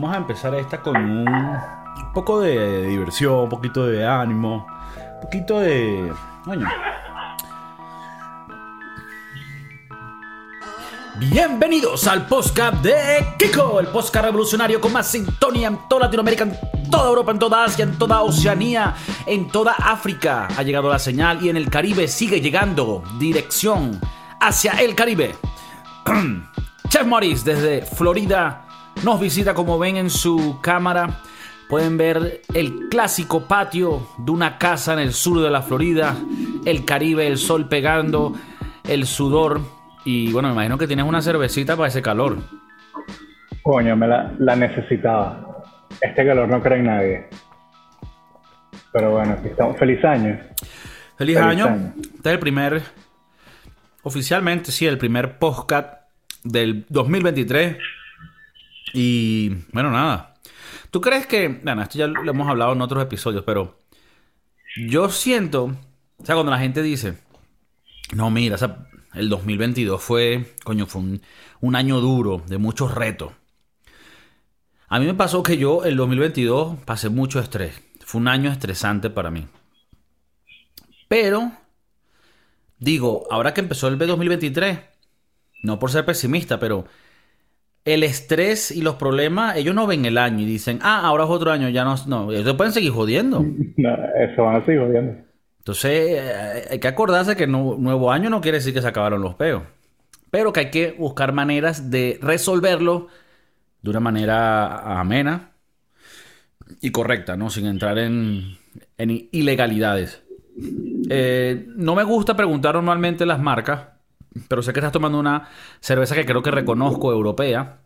Vamos 0.00 0.14
a 0.14 0.20
empezar 0.20 0.54
esta 0.54 0.80
con 0.80 0.96
un 0.96 2.12
poco 2.14 2.40
de 2.40 2.86
diversión, 2.86 3.34
un 3.34 3.48
poquito 3.48 3.84
de 3.84 4.06
ánimo, 4.06 4.64
un 5.14 5.20
poquito 5.20 5.58
de... 5.58 6.12
Coño. 6.44 6.68
Bienvenidos 11.18 12.06
al 12.06 12.28
podcast 12.28 12.80
de 12.80 13.26
Kiko, 13.40 13.80
el 13.80 13.88
podcast 13.88 14.26
revolucionario 14.26 14.80
con 14.80 14.92
más 14.92 15.08
sintonía 15.08 15.66
en 15.66 15.80
toda 15.88 16.04
Latinoamérica, 16.04 16.44
en 16.44 16.90
toda 16.92 17.08
Europa, 17.08 17.32
en 17.32 17.38
toda 17.40 17.64
Asia, 17.64 17.82
en 17.82 17.98
toda 17.98 18.22
Oceanía, 18.22 18.94
en 19.26 19.48
toda 19.48 19.72
África. 19.72 20.46
Ha 20.56 20.62
llegado 20.62 20.88
la 20.90 21.00
señal 21.00 21.44
y 21.44 21.48
en 21.48 21.56
el 21.56 21.68
Caribe 21.68 22.06
sigue 22.06 22.40
llegando. 22.40 23.02
Dirección 23.18 24.00
hacia 24.38 24.74
el 24.74 24.94
Caribe. 24.94 25.34
Chef 26.88 27.04
Morris 27.04 27.44
desde 27.44 27.82
Florida 27.82 28.67
nos 29.04 29.20
visita 29.20 29.54
como 29.54 29.78
ven 29.78 29.96
en 29.96 30.10
su 30.10 30.60
cámara. 30.60 31.20
Pueden 31.68 31.98
ver 31.98 32.42
el 32.54 32.88
clásico 32.88 33.46
patio 33.46 34.08
de 34.18 34.30
una 34.30 34.58
casa 34.58 34.94
en 34.94 35.00
el 35.00 35.12
sur 35.12 35.42
de 35.42 35.50
la 35.50 35.62
Florida, 35.62 36.16
el 36.64 36.84
Caribe, 36.84 37.26
el 37.26 37.36
sol 37.36 37.68
pegando, 37.68 38.34
el 38.88 39.06
sudor. 39.06 39.60
Y 40.04 40.32
bueno, 40.32 40.48
me 40.48 40.54
imagino 40.54 40.78
que 40.78 40.86
tienes 40.86 41.04
una 41.04 41.20
cervecita 41.20 41.76
para 41.76 41.88
ese 41.88 42.00
calor. 42.00 42.38
Coño, 43.62 43.96
me 43.96 44.08
la, 44.08 44.32
la 44.38 44.56
necesitaba. 44.56 45.62
Este 46.00 46.26
calor 46.26 46.48
no 46.48 46.62
cree 46.62 46.78
en 46.78 46.86
nadie. 46.86 47.28
Pero 48.92 49.10
bueno, 49.12 49.32
aquí 49.38 49.48
estamos. 49.48 49.76
Feliz 49.76 50.02
año. 50.04 50.40
Feliz, 51.18 51.36
año. 51.36 51.92
Este 51.96 52.28
es 52.28 52.32
el 52.32 52.38
primer, 52.38 52.80
oficialmente 54.02 54.70
sí, 54.70 54.86
el 54.86 54.98
primer 54.98 55.38
podcast 55.38 56.04
del 56.44 56.86
2023. 56.88 57.76
Y 58.92 59.50
bueno, 59.72 59.90
nada. 59.90 60.34
¿Tú 60.90 61.00
crees 61.00 61.26
que, 61.26 61.48
bueno, 61.48 61.82
esto 61.82 61.98
ya 61.98 62.06
lo 62.06 62.30
hemos 62.30 62.48
hablado 62.48 62.72
en 62.72 62.80
otros 62.80 63.02
episodios, 63.02 63.44
pero 63.44 63.78
yo 64.76 65.10
siento, 65.10 65.76
o 66.16 66.24
sea, 66.24 66.34
cuando 66.34 66.50
la 66.50 66.58
gente 66.58 66.82
dice, 66.82 67.18
no, 68.14 68.30
mira, 68.30 68.54
o 68.54 68.58
sea, 68.58 68.88
el 69.14 69.28
2022 69.28 70.02
fue, 70.02 70.54
coño, 70.64 70.86
fue 70.86 71.02
un, 71.02 71.22
un 71.60 71.76
año 71.76 72.00
duro, 72.00 72.42
de 72.46 72.58
muchos 72.58 72.94
retos. 72.94 73.32
A 74.88 74.98
mí 74.98 75.06
me 75.06 75.14
pasó 75.14 75.42
que 75.42 75.58
yo, 75.58 75.84
el 75.84 75.96
2022, 75.96 76.78
pasé 76.84 77.10
mucho 77.10 77.40
estrés. 77.40 77.82
Fue 78.06 78.20
un 78.20 78.28
año 78.28 78.50
estresante 78.50 79.10
para 79.10 79.30
mí. 79.30 79.46
Pero, 81.08 81.52
digo, 82.78 83.26
ahora 83.30 83.52
que 83.52 83.60
empezó 83.60 83.88
el 83.88 83.98
2023, 83.98 84.78
no 85.62 85.78
por 85.78 85.90
ser 85.90 86.06
pesimista, 86.06 86.58
pero 86.58 86.86
el 87.94 88.02
estrés 88.02 88.70
y 88.70 88.82
los 88.82 88.96
problemas, 88.96 89.56
ellos 89.56 89.74
no 89.74 89.86
ven 89.86 90.04
el 90.04 90.18
año 90.18 90.40
y 90.40 90.46
dicen, 90.46 90.78
ah, 90.82 91.00
ahora 91.04 91.24
es 91.24 91.30
otro 91.30 91.50
año, 91.50 91.68
ya 91.68 91.84
no, 91.84 91.94
no, 92.06 92.32
ellos 92.32 92.54
pueden 92.54 92.72
seguir 92.72 92.92
jodiendo. 92.92 93.44
No, 93.76 93.90
eso 94.18 94.42
van 94.42 94.56
a 94.56 94.64
seguir 94.64 94.80
jodiendo. 94.80 95.14
Entonces, 95.58 96.18
eh, 96.18 96.64
hay 96.70 96.78
que 96.80 96.88
acordarse 96.88 97.36
que 97.36 97.46
no, 97.46 97.76
nuevo 97.78 98.10
año 98.10 98.28
no 98.28 98.40
quiere 98.40 98.58
decir 98.58 98.74
que 98.74 98.82
se 98.82 98.88
acabaron 98.88 99.22
los 99.22 99.36
peos, 99.36 99.62
pero 100.30 100.52
que 100.52 100.60
hay 100.60 100.70
que 100.70 100.92
buscar 100.92 101.32
maneras 101.32 101.90
de 101.90 102.18
resolverlo 102.20 103.06
de 103.82 103.90
una 103.90 104.00
manera 104.00 104.98
amena 104.98 105.52
y 106.80 106.90
correcta, 106.90 107.36
¿no? 107.36 107.50
Sin 107.50 107.66
entrar 107.66 107.98
en, 107.98 108.56
en 108.96 109.28
ilegalidades. 109.30 110.22
Eh, 111.08 111.66
no 111.76 111.94
me 111.94 112.02
gusta 112.02 112.36
preguntar 112.36 112.74
normalmente 112.74 113.24
las 113.24 113.40
marcas, 113.40 113.88
pero 114.48 114.62
sé 114.62 114.72
que 114.72 114.80
estás 114.80 114.92
tomando 114.92 115.18
una 115.18 115.48
cerveza 115.80 116.14
que 116.14 116.24
creo 116.24 116.42
que 116.42 116.50
reconozco 116.50 117.12
europea. 117.12 117.78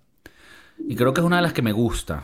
Y 0.89 0.97
creo 0.97 1.13
que 1.15 1.21
es 1.21 1.27
una 1.27 1.37
de 1.37 1.43
las 1.43 1.53
que 1.53 1.63
me 1.63 1.73
gusta. 1.73 2.23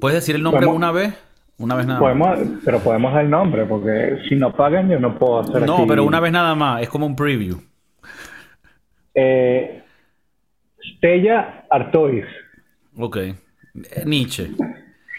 ¿Puedes 0.00 0.16
decir 0.20 0.34
el 0.36 0.42
nombre 0.42 0.60
¿Podemos? 0.66 0.76
una 0.76 0.92
vez? 0.92 1.14
Una 1.58 1.74
vez 1.76 1.86
nada 1.86 2.00
Podemos, 2.00 2.38
pero 2.64 2.80
podemos 2.80 3.12
dar 3.12 3.24
el 3.24 3.30
nombre, 3.30 3.66
porque 3.66 4.18
si 4.28 4.34
no 4.34 4.52
pagan 4.52 4.88
yo 4.90 4.98
no 4.98 5.16
puedo 5.18 5.40
hacer. 5.40 5.62
No, 5.66 5.76
aquí- 5.78 5.84
pero 5.86 6.04
una 6.04 6.18
vez 6.18 6.32
nada 6.32 6.54
más. 6.54 6.82
Es 6.82 6.88
como 6.88 7.06
un 7.06 7.14
preview. 7.14 7.58
Eh, 9.14 9.82
Stella 10.96 11.64
Artois. 11.70 12.24
Ok. 12.96 13.16
Eh, 13.18 13.36
Nietzsche. 14.06 14.50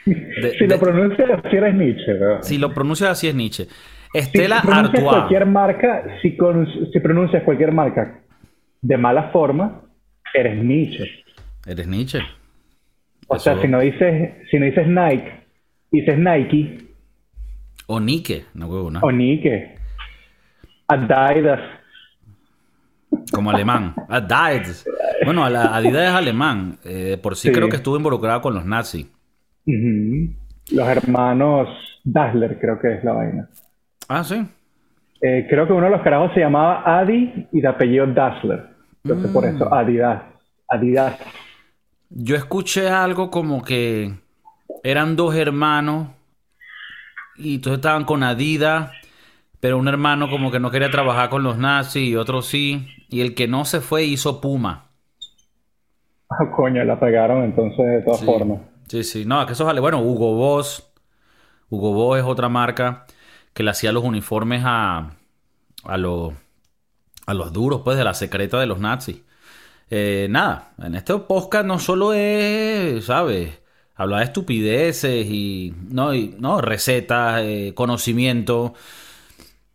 De- 0.05 0.51
si 0.59 0.65
de- 0.67 0.75
lo 0.75 0.79
pronuncias 0.79 1.29
así 1.43 1.55
eres 1.55 1.75
Nietzsche, 1.75 2.13
¿verdad? 2.13 2.41
si 2.41 2.57
lo 2.57 2.73
pronuncias 2.73 3.11
así 3.11 3.27
es 3.27 3.35
Nietzsche. 3.35 3.67
Si 4.13 4.19
Estela 4.19 4.61
pronuncias 4.61 4.93
Artois. 5.03 5.03
cualquier 5.17 5.45
marca, 5.47 6.03
si, 6.21 6.37
con- 6.37 6.67
si 6.91 6.99
pronuncias 6.99 7.43
cualquier 7.43 7.71
marca 7.71 8.19
de 8.81 8.97
mala 8.97 9.29
forma, 9.31 9.81
eres 10.33 10.63
Nietzsche. 10.63 11.05
Eres 11.65 11.87
Nietzsche. 11.87 12.19
O 13.27 13.39
sea, 13.39 13.59
si 13.61 13.67
no 13.67 13.79
dices, 13.79 14.31
si 14.51 14.59
no 14.59 14.65
dices 14.65 14.85
Nike, 14.87 15.31
dices 15.91 16.17
Nike 16.19 16.77
O 17.87 17.99
Nike. 17.99 18.45
No 18.53 18.67
huevo, 18.67 18.91
no. 18.91 18.99
o 19.01 19.11
Nike. 19.11 19.75
Adidas. 20.87 21.59
Como 23.31 23.49
alemán. 23.51 23.95
Adidas. 24.09 24.85
Bueno, 25.25 25.43
Adidas 25.45 26.09
es 26.09 26.13
alemán. 26.15 26.77
Eh, 26.83 27.17
por 27.21 27.35
sí, 27.35 27.47
Sí. 27.47 27.53
creo 27.53 27.69
que 27.69 27.77
estuvo 27.77 27.97
involucrado 27.97 28.41
con 28.41 28.53
los 28.53 28.65
nazis. 28.65 29.07
Los 29.65 30.87
hermanos 30.87 31.67
Dassler, 32.03 32.59
creo 32.59 32.79
que 32.79 32.95
es 32.95 33.03
la 33.03 33.13
vaina. 33.13 33.49
Ah, 34.07 34.23
sí. 34.23 34.45
Eh, 35.21 35.47
creo 35.49 35.65
que 35.67 35.73
uno 35.73 35.85
de 35.85 35.91
los 35.91 36.01
carajos 36.01 36.31
se 36.33 36.41
llamaba 36.41 36.83
Adi 36.99 37.47
y 37.51 37.61
de 37.61 37.67
apellido 37.67 38.05
Dassler. 38.07 38.69
Entonces, 39.03 39.31
por 39.31 39.45
Mm. 39.45 39.55
eso, 39.55 39.73
Adidas. 39.73 40.23
Adidas. 40.67 41.17
Yo 42.09 42.35
escuché 42.35 42.89
algo 42.89 43.31
como 43.31 43.63
que 43.63 44.13
eran 44.83 45.15
dos 45.15 45.35
hermanos 45.35 46.09
y 47.37 47.55
entonces 47.55 47.77
estaban 47.79 48.05
con 48.05 48.23
Adidas, 48.23 48.91
pero 49.59 49.77
un 49.77 49.87
hermano 49.87 50.29
como 50.29 50.51
que 50.51 50.59
no 50.59 50.69
quería 50.71 50.91
trabajar 50.91 51.29
con 51.29 51.43
los 51.43 51.57
nazis 51.57 52.07
y 52.09 52.15
otro 52.15 52.41
sí, 52.41 52.87
y 53.09 53.21
el 53.21 53.33
que 53.33 53.47
no 53.47 53.65
se 53.65 53.81
fue 53.81 54.03
hizo 54.03 54.41
Puma. 54.41 54.89
Ah, 56.29 56.49
coño, 56.55 56.83
la 56.83 56.99
pegaron 56.99 57.43
entonces 57.43 57.85
de 57.85 58.01
todas 58.01 58.19
Sí. 58.19 58.25
formas. 58.25 58.59
Sí, 58.87 59.03
sí, 59.03 59.25
no, 59.25 59.45
que 59.45 59.53
eso 59.53 59.65
vale. 59.65 59.79
Bueno, 59.79 60.01
Hugo 60.01 60.35
Boss. 60.35 60.91
Hugo 61.69 61.93
Boss 61.93 62.19
es 62.19 62.25
otra 62.25 62.49
marca 62.49 63.05
que 63.53 63.63
le 63.63 63.71
hacía 63.71 63.91
los 63.91 64.03
uniformes 64.03 64.63
a, 64.65 65.11
a, 65.83 65.97
los, 65.97 66.33
a 67.25 67.33
los 67.33 67.53
duros, 67.53 67.81
pues, 67.83 67.97
de 67.97 68.03
la 68.03 68.13
secreta 68.13 68.59
de 68.59 68.65
los 68.65 68.79
nazis. 68.79 69.21
Eh, 69.89 70.27
nada, 70.29 70.73
en 70.81 70.95
este 70.95 71.15
podcast 71.19 71.65
no 71.65 71.77
solo 71.77 72.13
es, 72.13 73.05
¿sabes? 73.05 73.61
Hablar 73.95 74.19
de 74.19 74.25
estupideces 74.25 75.27
y, 75.27 75.73
no, 75.89 76.15
y, 76.15 76.35
no 76.39 76.61
recetas, 76.61 77.41
eh, 77.43 77.73
conocimiento, 77.75 78.73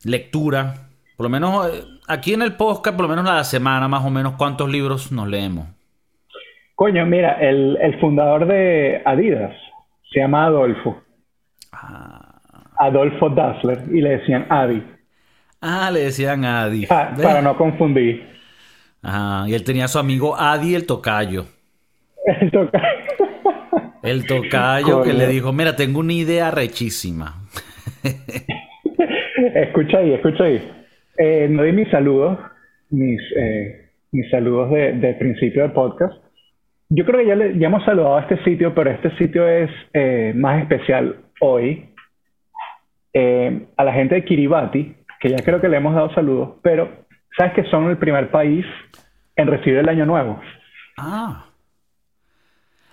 lectura. 0.04 0.88
Por 1.16 1.24
lo 1.24 1.30
menos 1.30 1.68
eh, 1.68 1.84
aquí 2.08 2.34
en 2.34 2.42
el 2.42 2.56
podcast, 2.56 2.96
por 2.96 3.06
lo 3.06 3.10
menos 3.10 3.30
a 3.30 3.36
la 3.36 3.44
semana, 3.44 3.86
más 3.86 4.04
o 4.04 4.10
menos, 4.10 4.34
¿cuántos 4.34 4.68
libros 4.68 5.12
nos 5.12 5.28
leemos? 5.28 5.68
Coño, 6.74 7.06
mira, 7.06 7.34
el, 7.40 7.76
el 7.80 8.00
fundador 8.00 8.46
de 8.46 9.02
Adidas 9.04 9.54
se 10.12 10.20
llama 10.20 10.46
Adolfo. 10.46 11.00
Ah, 11.72 12.17
Adolfo 12.78 13.28
Dassler. 13.30 13.80
Y 13.92 14.00
le 14.00 14.10
decían 14.18 14.46
Adi. 14.50 14.82
ah, 15.60 15.90
le 15.92 16.00
decían 16.00 16.44
Adi. 16.44 16.86
Pa- 16.86 17.12
¿Ves? 17.16 17.26
para 17.26 17.42
no 17.42 17.56
confundir. 17.56 18.26
Ajá, 19.02 19.48
y 19.48 19.54
él 19.54 19.62
tenía 19.64 19.84
a 19.84 19.88
su 19.88 19.98
amigo 19.98 20.38
Adi 20.38 20.74
el 20.74 20.86
tocayo. 20.86 21.46
El 22.40 22.50
toca- 22.50 22.82
El 24.02 24.26
tocayo 24.26 25.02
que 25.02 25.12
le 25.14 25.26
dijo, 25.28 25.52
mira, 25.52 25.74
tengo 25.76 26.00
una 26.00 26.12
idea 26.12 26.50
rechísima. 26.50 27.34
escucha 29.54 29.98
ahí, 29.98 30.12
escucha 30.14 30.44
ahí. 30.44 30.70
Eh, 31.16 31.48
no 31.50 31.62
di 31.62 31.72
mis 31.72 31.88
saludos, 31.90 32.38
mis, 32.90 33.20
eh, 33.36 33.88
mis 34.12 34.30
saludos 34.30 34.70
de, 34.70 34.92
de 34.92 35.14
principio 35.14 35.62
del 35.62 35.72
podcast. 35.72 36.14
Yo 36.90 37.04
creo 37.04 37.20
que 37.20 37.26
ya, 37.26 37.34
le- 37.34 37.58
ya 37.58 37.66
hemos 37.68 37.84
saludado 37.84 38.16
a 38.18 38.20
este 38.22 38.42
sitio, 38.44 38.74
pero 38.74 38.90
este 38.90 39.10
sitio 39.16 39.46
es 39.48 39.70
eh, 39.94 40.32
más 40.34 40.60
especial 40.62 41.16
hoy. 41.40 41.88
Eh, 43.12 43.66
a 43.76 43.84
la 43.84 43.92
gente 43.92 44.14
de 44.16 44.24
Kiribati, 44.24 44.94
que 45.20 45.30
ya 45.30 45.38
creo 45.44 45.60
que 45.60 45.68
le 45.68 45.76
hemos 45.78 45.94
dado 45.94 46.12
saludos, 46.14 46.50
pero 46.62 46.88
sabes 47.36 47.54
que 47.54 47.64
son 47.70 47.88
el 47.90 47.96
primer 47.96 48.30
país 48.30 48.64
en 49.36 49.46
recibir 49.48 49.78
el 49.78 49.88
año 49.88 50.04
nuevo. 50.06 50.40
Ah. 50.98 51.44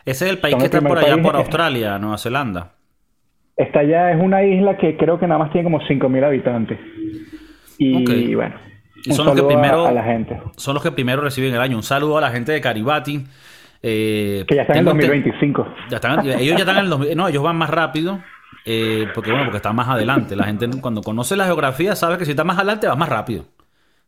Ese 0.06 0.26
es 0.26 0.32
el 0.32 0.38
país 0.38 0.52
Son 0.54 0.60
que 0.62 0.68
el 0.68 0.74
está 0.74 0.88
por 0.88 0.98
allá 1.00 1.22
por 1.22 1.36
Australia, 1.36 1.98
Nueva 2.00 2.18
Zelanda. 2.18 2.72
Esta 3.58 3.84
ya 3.84 4.12
es 4.12 4.22
una 4.22 4.44
isla 4.44 4.78
que 4.78 4.98
creo 4.98 5.20
que 5.20 5.28
nada 5.28 5.40
más 5.40 5.52
tiene 5.52 5.64
como 5.66 5.80
5.000 5.82 6.24
habitantes. 6.24 6.78
Y 7.78 8.36
bueno, 8.36 8.56
Y 9.04 9.12
son 9.14 9.26
los 9.28 9.36
que 9.36 9.42
a- 9.42 9.48
primero- 9.48 9.86
a 9.88 9.92
la 9.92 10.04
gente. 10.04 10.40
Son 10.58 10.74
los 10.74 10.84
que 10.84 10.92
primero 10.92 11.22
reciben 11.22 11.54
el 11.54 11.62
año. 11.62 11.76
Un 11.78 11.84
saludo 11.84 12.18
a 12.18 12.22
la 12.22 12.32
gente 12.32 12.52
de 12.52 12.62
Caribati. 12.62 13.24
Eh, 13.82 14.46
Que 14.48 14.56
ya 14.56 14.62
están 14.64 14.78
en 14.78 14.88
ente- 14.88 15.08
2025. 15.08 15.68
Ya 15.90 15.98
están, 15.98 16.20
ellos 16.26 16.40
ya 16.58 16.64
están 16.64 16.78
en 16.78 16.84
el 16.86 16.90
2000 16.90 17.16
No, 17.16 17.28
ellos 17.28 17.44
van 17.44 17.56
más 17.56 17.70
rápido. 17.70 18.20
Eh, 18.66 19.08
porque 19.14 19.30
bueno, 19.32 19.46
porque 19.46 19.58
están 19.58 19.76
más 19.76 19.88
adelante. 19.88 20.36
La 20.36 20.46
gente 20.46 20.68
cuando 20.82 21.02
conoce 21.02 21.36
la 21.36 21.46
geografía 21.46 21.96
sabe 21.96 22.18
que 22.18 22.26
si 22.26 22.32
está 22.32 22.44
más 22.44 22.58
adelante 22.58 22.88
vas 22.88 22.98
más 22.98 23.10
rápido. 23.10 23.46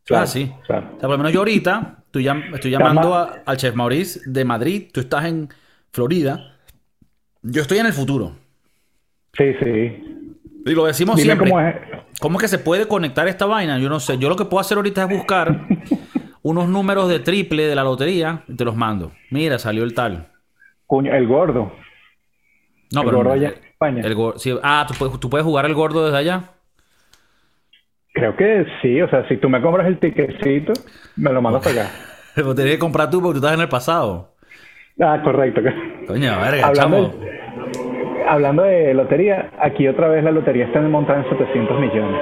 Claro, 0.06 0.24
es 0.24 0.30
así. 0.31 0.51
claro. 0.65 0.88
O 0.88 0.92
sea, 0.92 1.01
por 1.01 1.12
lo 1.12 1.18
menos 1.18 1.33
yo 1.33 1.39
ahorita 1.39 1.98
estoy, 2.06 2.24
llam- 2.25 2.54
estoy 2.56 2.71
llamando 2.71 3.13
a- 3.13 3.42
al 3.45 3.57
chef 3.57 3.75
Maurice 3.75 4.21
de 4.25 4.45
Madrid. 4.45 4.88
Tú 4.94 5.01
estás 5.01 5.25
en 5.25 5.50
Florida. 5.92 6.56
Yo 7.42 7.62
estoy 7.62 7.77
en 7.80 7.86
el 7.88 7.94
futuro. 7.94 8.33
Sí, 9.33 9.54
sí. 9.62 10.04
Y 10.65 10.71
lo 10.71 10.86
decimos 10.86 11.15
Dime 11.18 11.25
siempre. 11.33 11.50
cómo 11.50 11.62
es. 11.62 11.75
¿Cómo 12.19 12.38
es 12.39 12.42
que 12.44 12.48
se 12.48 12.57
puede 12.59 12.88
conectar 12.88 13.27
esta 13.27 13.45
vaina? 13.45 13.77
Yo 13.80 13.89
no 13.89 14.00
sé. 14.00 14.18
Yo 14.18 14.27
lo 14.30 14.36
que 14.36 14.45
puedo 14.45 14.59
hacer 14.62 14.77
ahorita 14.77 15.04
es 15.04 15.09
buscar 15.09 15.68
unos 16.42 16.68
números 16.68 17.07
de 17.09 17.19
triple 17.19 17.68
de 17.68 17.75
la 17.75 17.83
lotería 17.83 18.44
y 18.48 18.56
te 18.56 18.65
los 18.65 18.75
mando. 18.75 19.12
Mira, 19.30 19.59
salió 19.59 19.83
el 19.83 19.94
tal. 19.94 20.30
Coño, 20.88 21.13
el 21.13 21.27
gordo. 21.27 21.71
No, 22.93 23.01
El 23.01 23.05
pero 23.07 23.17
gordo 23.17 23.31
allá 23.33 23.49
en 23.49 23.63
España. 23.65 24.01
el 24.05 24.15
gor- 24.15 24.37
sí, 24.37 24.57
ah, 24.63 24.85
¿tú 24.87 24.93
puedes, 24.97 25.19
tú 25.19 25.29
puedes 25.29 25.43
jugar 25.45 25.65
el 25.65 25.73
gordo 25.73 26.05
desde 26.05 26.17
allá. 26.17 26.43
Creo 28.13 28.35
que 28.35 28.65
sí, 28.81 28.99
o 29.01 29.09
sea, 29.09 29.27
si 29.27 29.37
tú 29.37 29.49
me 29.49 29.61
compras 29.61 29.85
el 29.87 29.99
tiquecito, 29.99 30.73
me 31.17 31.31
lo 31.31 31.41
mandas 31.41 31.63
para 31.63 31.81
acá. 31.83 31.91
Lo 32.37 32.53
tienes 32.55 32.73
que 32.73 32.79
comprar 32.79 33.09
tú 33.09 33.19
porque 33.21 33.39
tú 33.39 33.45
estás 33.45 33.55
en 33.55 33.61
el 33.61 33.69
pasado. 33.69 34.35
Ah, 35.01 35.19
correcto. 35.23 35.61
Coño, 36.07 36.39
verga, 36.39 36.67
Hablando 36.67 37.11
chamo. 37.11 37.23
de, 37.23 38.25
hablando 38.27 38.63
de 38.63 38.93
lotería, 38.93 39.51
aquí 39.59 39.87
otra 39.87 40.07
vez 40.07 40.23
la 40.23 40.31
lotería 40.31 40.65
está 40.65 40.79
montada 40.81 41.19
en 41.23 41.29
700 41.29 41.79
millones. 41.79 42.21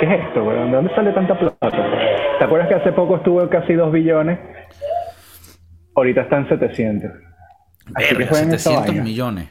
¿Qué 0.00 0.06
es 0.06 0.26
esto, 0.26 0.42
weón? 0.44 0.70
¿De 0.70 0.76
dónde 0.76 0.94
sale 0.94 1.12
tanta 1.12 1.38
plata? 1.38 1.70
¿Te 2.38 2.44
acuerdas 2.44 2.68
que 2.68 2.74
hace 2.74 2.92
poco 2.92 3.16
estuvo 3.16 3.40
en 3.42 3.48
casi 3.48 3.72
2 3.74 3.90
billones? 3.92 4.38
Ahorita 5.94 6.22
está 6.22 6.36
en 6.38 6.48
700. 6.50 7.10
Así 7.94 8.08
que 8.08 8.14
Verga, 8.14 8.28
jueguen 8.30 8.48
esa 8.52 8.58
700 8.70 8.86
vaina. 8.88 9.02
millones. 9.04 9.48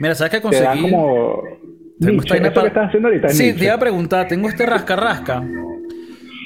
Mira, 0.00 0.14
¿sabes 0.16 0.32
qué 0.32 0.40
Te 0.40 0.60
dan 0.62 0.78
conseguí? 0.78 0.90
como... 0.92 1.42
Tengo 2.00 2.22
esta 2.22 2.34
para- 2.34 2.62
que 2.62 2.68
estás 2.68 2.88
haciendo 2.88 3.08
ahorita 3.08 3.26
es 3.26 3.36
Sí, 3.36 3.42
Nietzsche. 3.44 3.58
te 3.58 3.64
iba 3.66 3.74
a 3.74 3.78
preguntar, 3.78 4.26
tengo 4.28 4.48
este 4.48 4.64
rasca-rasca. 4.66 5.42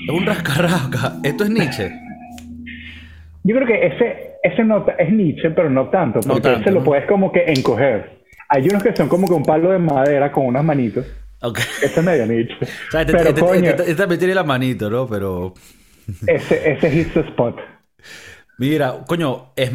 Es 0.06 0.10
un 0.12 0.26
rasca-rasca. 0.26 1.18
Esto 1.22 1.44
es 1.44 1.50
Nietzsche. 1.50 1.90
Yo 3.44 3.54
creo 3.56 3.66
que 3.66 3.86
ese, 3.86 4.32
ese 4.42 4.64
no, 4.64 4.84
es 4.98 5.12
Nietzsche, 5.12 5.50
pero 5.50 5.70
no 5.70 5.88
tanto, 5.90 6.18
No 6.26 6.34
porque 6.34 6.42
tanto, 6.42 6.60
ese 6.62 6.70
lo 6.72 6.80
¿no? 6.80 6.84
puedes 6.84 7.06
como 7.06 7.30
que 7.30 7.44
encoger. 7.46 8.24
Hay 8.48 8.66
unos 8.68 8.82
que 8.82 8.94
son 8.96 9.08
como 9.08 9.26
que 9.28 9.34
un 9.34 9.44
palo 9.44 9.70
de 9.70 9.78
madera 9.78 10.32
con 10.32 10.46
unas 10.46 10.64
manitos. 10.64 11.06
Ok. 11.42 11.58
Ese 11.82 12.00
es 12.00 12.02
medio 12.04 12.26
Nietzsche. 12.26 12.56
O 12.88 12.90
sea, 12.90 13.00
este, 13.02 13.12
pero 13.12 13.28
este- 13.28 13.40
coño, 13.40 13.70
este- 13.70 13.82
este 13.82 13.94
también 13.94 14.18
tiene 14.18 14.34
la 14.34 14.44
manito, 14.44 14.90
¿no? 14.90 15.06
Pero. 15.06 15.54
ese, 16.26 16.72
ese 16.72 16.94
hits 16.94 17.14
the 17.14 17.20
spot. 17.20 17.58
Mira, 18.58 18.94
coño, 19.06 19.52
es- 19.56 19.72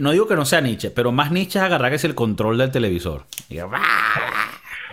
no 0.00 0.10
digo 0.12 0.26
que 0.26 0.34
no 0.36 0.44
sea 0.44 0.60
Nietzsche, 0.60 0.90
pero 0.90 1.12
más 1.12 1.30
Nietzsche 1.32 1.58
es 1.58 1.64
agarrar 1.64 1.90
que 1.90 1.96
es 1.96 2.04
el 2.04 2.14
control 2.14 2.58
del 2.58 2.70
televisor. 2.72 3.24
Y- 3.48 3.58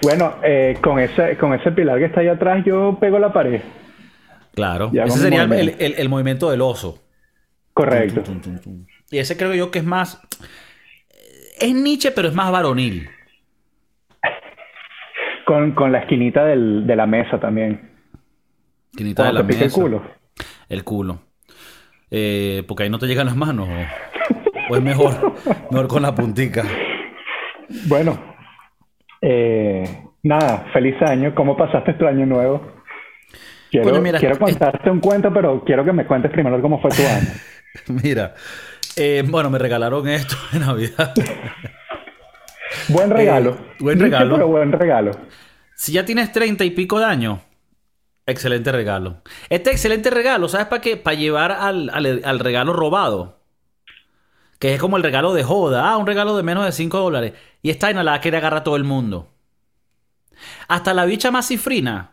Bueno, 0.01 0.35
eh, 0.43 0.77
con, 0.81 0.99
ese, 0.99 1.37
con 1.37 1.53
ese 1.53 1.71
pilar 1.71 1.97
que 1.99 2.05
está 2.05 2.19
ahí 2.21 2.27
atrás, 2.27 2.63
yo 2.65 2.97
pego 2.99 3.19
la 3.19 3.31
pared. 3.31 3.61
Claro. 4.53 4.91
Ese 4.93 5.17
sería 5.17 5.43
el, 5.43 5.47
movimiento. 5.47 5.83
el- 5.83 5.93
el 5.97 6.09
movimiento 6.09 6.51
del 6.51 6.61
oso. 6.61 6.99
Correcto. 7.73 8.21
Tum, 8.21 8.41
tum, 8.41 8.59
tum. 8.59 8.85
Y 9.09 9.17
ese 9.19 9.35
creo 9.37 9.53
yo 9.55 9.71
que 9.71 9.79
es 9.79 9.85
más. 9.85 10.21
Es 11.59 11.73
Nietzsche, 11.73 12.11
pero 12.11 12.27
es 12.27 12.33
más 12.35 12.51
varonil. 12.51 13.09
Con, 15.45 15.73
con 15.73 15.91
la 15.91 15.99
esquinita 15.99 16.45
del, 16.45 16.87
de 16.87 16.95
la 16.95 17.05
mesa 17.05 17.39
también. 17.39 17.91
Quinita 18.95 19.25
de 19.25 19.33
la 19.33 19.41
te 19.41 19.47
pica 19.47 19.59
el 19.59 19.65
mesa. 19.65 19.81
culo. 19.81 20.03
El 20.69 20.83
culo. 20.83 21.19
Eh, 22.09 22.63
porque 22.67 22.83
ahí 22.83 22.89
no 22.89 22.97
te 22.99 23.07
llegan 23.07 23.25
las 23.25 23.35
manos. 23.35 23.67
O, 23.67 23.73
o 24.69 24.75
es 24.75 24.81
mejor, 24.81 25.33
mejor 25.71 25.87
con 25.87 26.01
la 26.01 26.13
puntica. 26.15 26.63
Bueno, 27.87 28.17
eh, 29.21 29.83
nada, 30.23 30.65
feliz 30.73 30.95
año. 31.01 31.33
¿Cómo 31.35 31.55
pasaste 31.57 31.93
tu 31.93 32.05
año 32.07 32.25
nuevo? 32.25 32.61
Quiero, 33.71 33.89
Coño, 33.89 34.01
mira, 34.01 34.19
quiero 34.19 34.37
contarte 34.37 34.89
un 34.89 34.99
cuento, 34.99 35.33
pero 35.33 35.63
quiero 35.65 35.83
que 35.83 35.91
me 35.93 36.05
cuentes 36.05 36.31
primero 36.31 36.61
cómo 36.61 36.79
fue 36.81 36.91
tu 36.91 37.01
año. 37.07 38.01
Mira. 38.03 38.35
eh, 38.95 39.23
bueno, 39.27 39.49
me 39.49 39.57
regalaron 39.57 40.07
esto 40.07 40.35
de 40.51 40.59
Navidad. 40.59 41.13
Buen 42.89 43.09
regalo. 43.09 43.51
Eh, 43.51 43.75
buen 43.79 43.97
Nietzsche, 43.97 44.11
regalo. 44.17 44.35
pero 44.35 44.47
buen 44.47 44.71
regalo. 44.71 45.11
Si 45.75 45.91
ya 45.93 46.05
tienes 46.05 46.31
treinta 46.31 46.63
y 46.63 46.71
pico 46.71 46.99
de 46.99 47.05
años, 47.05 47.39
excelente 48.25 48.71
regalo. 48.71 49.21
Este 49.49 49.71
excelente 49.71 50.09
regalo, 50.09 50.47
¿sabes 50.47 50.67
para 50.67 50.81
qué? 50.81 50.97
Para 50.97 51.15
llevar 51.15 51.51
al, 51.51 51.89
al- 51.93 52.21
al 52.23 52.39
regalo 52.39 52.73
robado. 52.73 53.42
Que 54.63 54.75
es 54.75 54.79
como 54.79 54.95
el 54.95 55.03
regalo 55.03 55.33
de 55.33 55.43
joda. 55.43 55.91
Ah, 55.91 55.97
un 55.97 56.07
regalo 56.07 56.37
de 56.37 56.41
menos 56.43 56.63
de 56.63 56.71
5 56.71 56.97
dólares. 56.97 57.33
Y 57.61 57.69
esta 57.69 57.87
vaina 57.87 58.01
la 58.01 58.21
quiere 58.21 58.37
agarrar 58.37 58.63
todo 58.63 58.77
el 58.77 58.85
mundo. 58.85 59.27
Hasta 60.69 60.93
la 60.93 61.03
bicha 61.03 61.31
más 61.31 61.49
cifrina. 61.49 62.11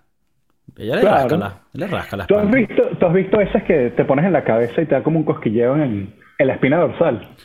Ella 0.76 0.96
le 0.96 1.00
Claro. 1.02 1.16
rasca 1.28 1.36
la, 1.36 1.60
le 1.72 1.86
rasca 1.86 2.16
la 2.16 2.26
¿Tú 2.26 2.36
has, 2.36 2.50
visto, 2.50 2.82
¿Tú 2.98 3.06
has 3.06 3.14
visto 3.14 3.40
esas 3.40 3.62
que 3.62 3.90
te 3.96 4.04
pones 4.04 4.24
en 4.24 4.32
la 4.32 4.42
cabeza 4.42 4.82
y 4.82 4.86
te 4.86 4.96
da 4.96 5.02
como 5.04 5.20
un 5.20 5.24
cosquilleo 5.24 5.76
en, 5.76 6.12
en 6.38 6.46
la 6.48 6.54
espina 6.54 6.78
dorsal? 6.78 7.36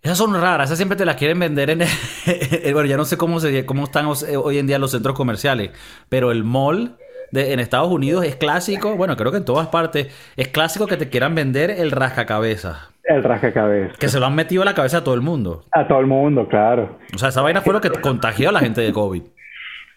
Esas 0.00 0.16
son 0.16 0.32
raras, 0.40 0.68
esas 0.68 0.78
siempre 0.78 0.96
te 0.96 1.04
las 1.04 1.16
quieren 1.16 1.38
vender 1.38 1.68
en... 1.68 1.82
el- 1.82 1.88
bueno, 2.72 2.86
ya 2.88 2.96
no 2.96 3.04
sé 3.04 3.18
cómo, 3.18 3.40
se, 3.40 3.66
cómo 3.66 3.84
están 3.84 4.06
eh, 4.26 4.36
hoy 4.38 4.56
en 4.56 4.66
día 4.66 4.78
los 4.78 4.92
centros 4.92 5.14
comerciales, 5.16 5.70
pero 6.08 6.30
el 6.30 6.44
mall 6.44 6.96
de, 7.30 7.52
en 7.52 7.60
Estados 7.60 7.90
Unidos 7.90 8.24
es 8.24 8.36
clásico, 8.36 8.96
bueno, 8.96 9.16
creo 9.16 9.30
que 9.30 9.38
en 9.38 9.44
todas 9.44 9.68
partes, 9.68 10.08
es 10.36 10.48
clásico 10.48 10.86
que 10.86 10.96
te 10.96 11.08
quieran 11.08 11.34
vender 11.34 11.70
el 11.70 11.90
rascacabezas, 11.90 12.90
El 13.04 13.22
rascacabezas. 13.22 13.96
que 13.98 14.08
se 14.08 14.20
lo 14.20 14.26
han 14.26 14.34
metido 14.34 14.62
a 14.62 14.64
la 14.64 14.74
cabeza 14.74 14.98
a 14.98 15.04
todo 15.04 15.14
el 15.14 15.20
mundo. 15.20 15.64
A 15.72 15.86
todo 15.86 16.00
el 16.00 16.06
mundo, 16.06 16.46
claro. 16.48 16.98
O 17.14 17.18
sea, 17.18 17.28
esa 17.30 17.42
vaina 17.42 17.60
fue 17.60 17.72
lo 17.72 17.80
que 17.80 17.90
contagió 17.90 18.48
a 18.48 18.52
la 18.52 18.60
gente 18.60 18.80
de 18.80 18.92
COVID. 18.92 19.22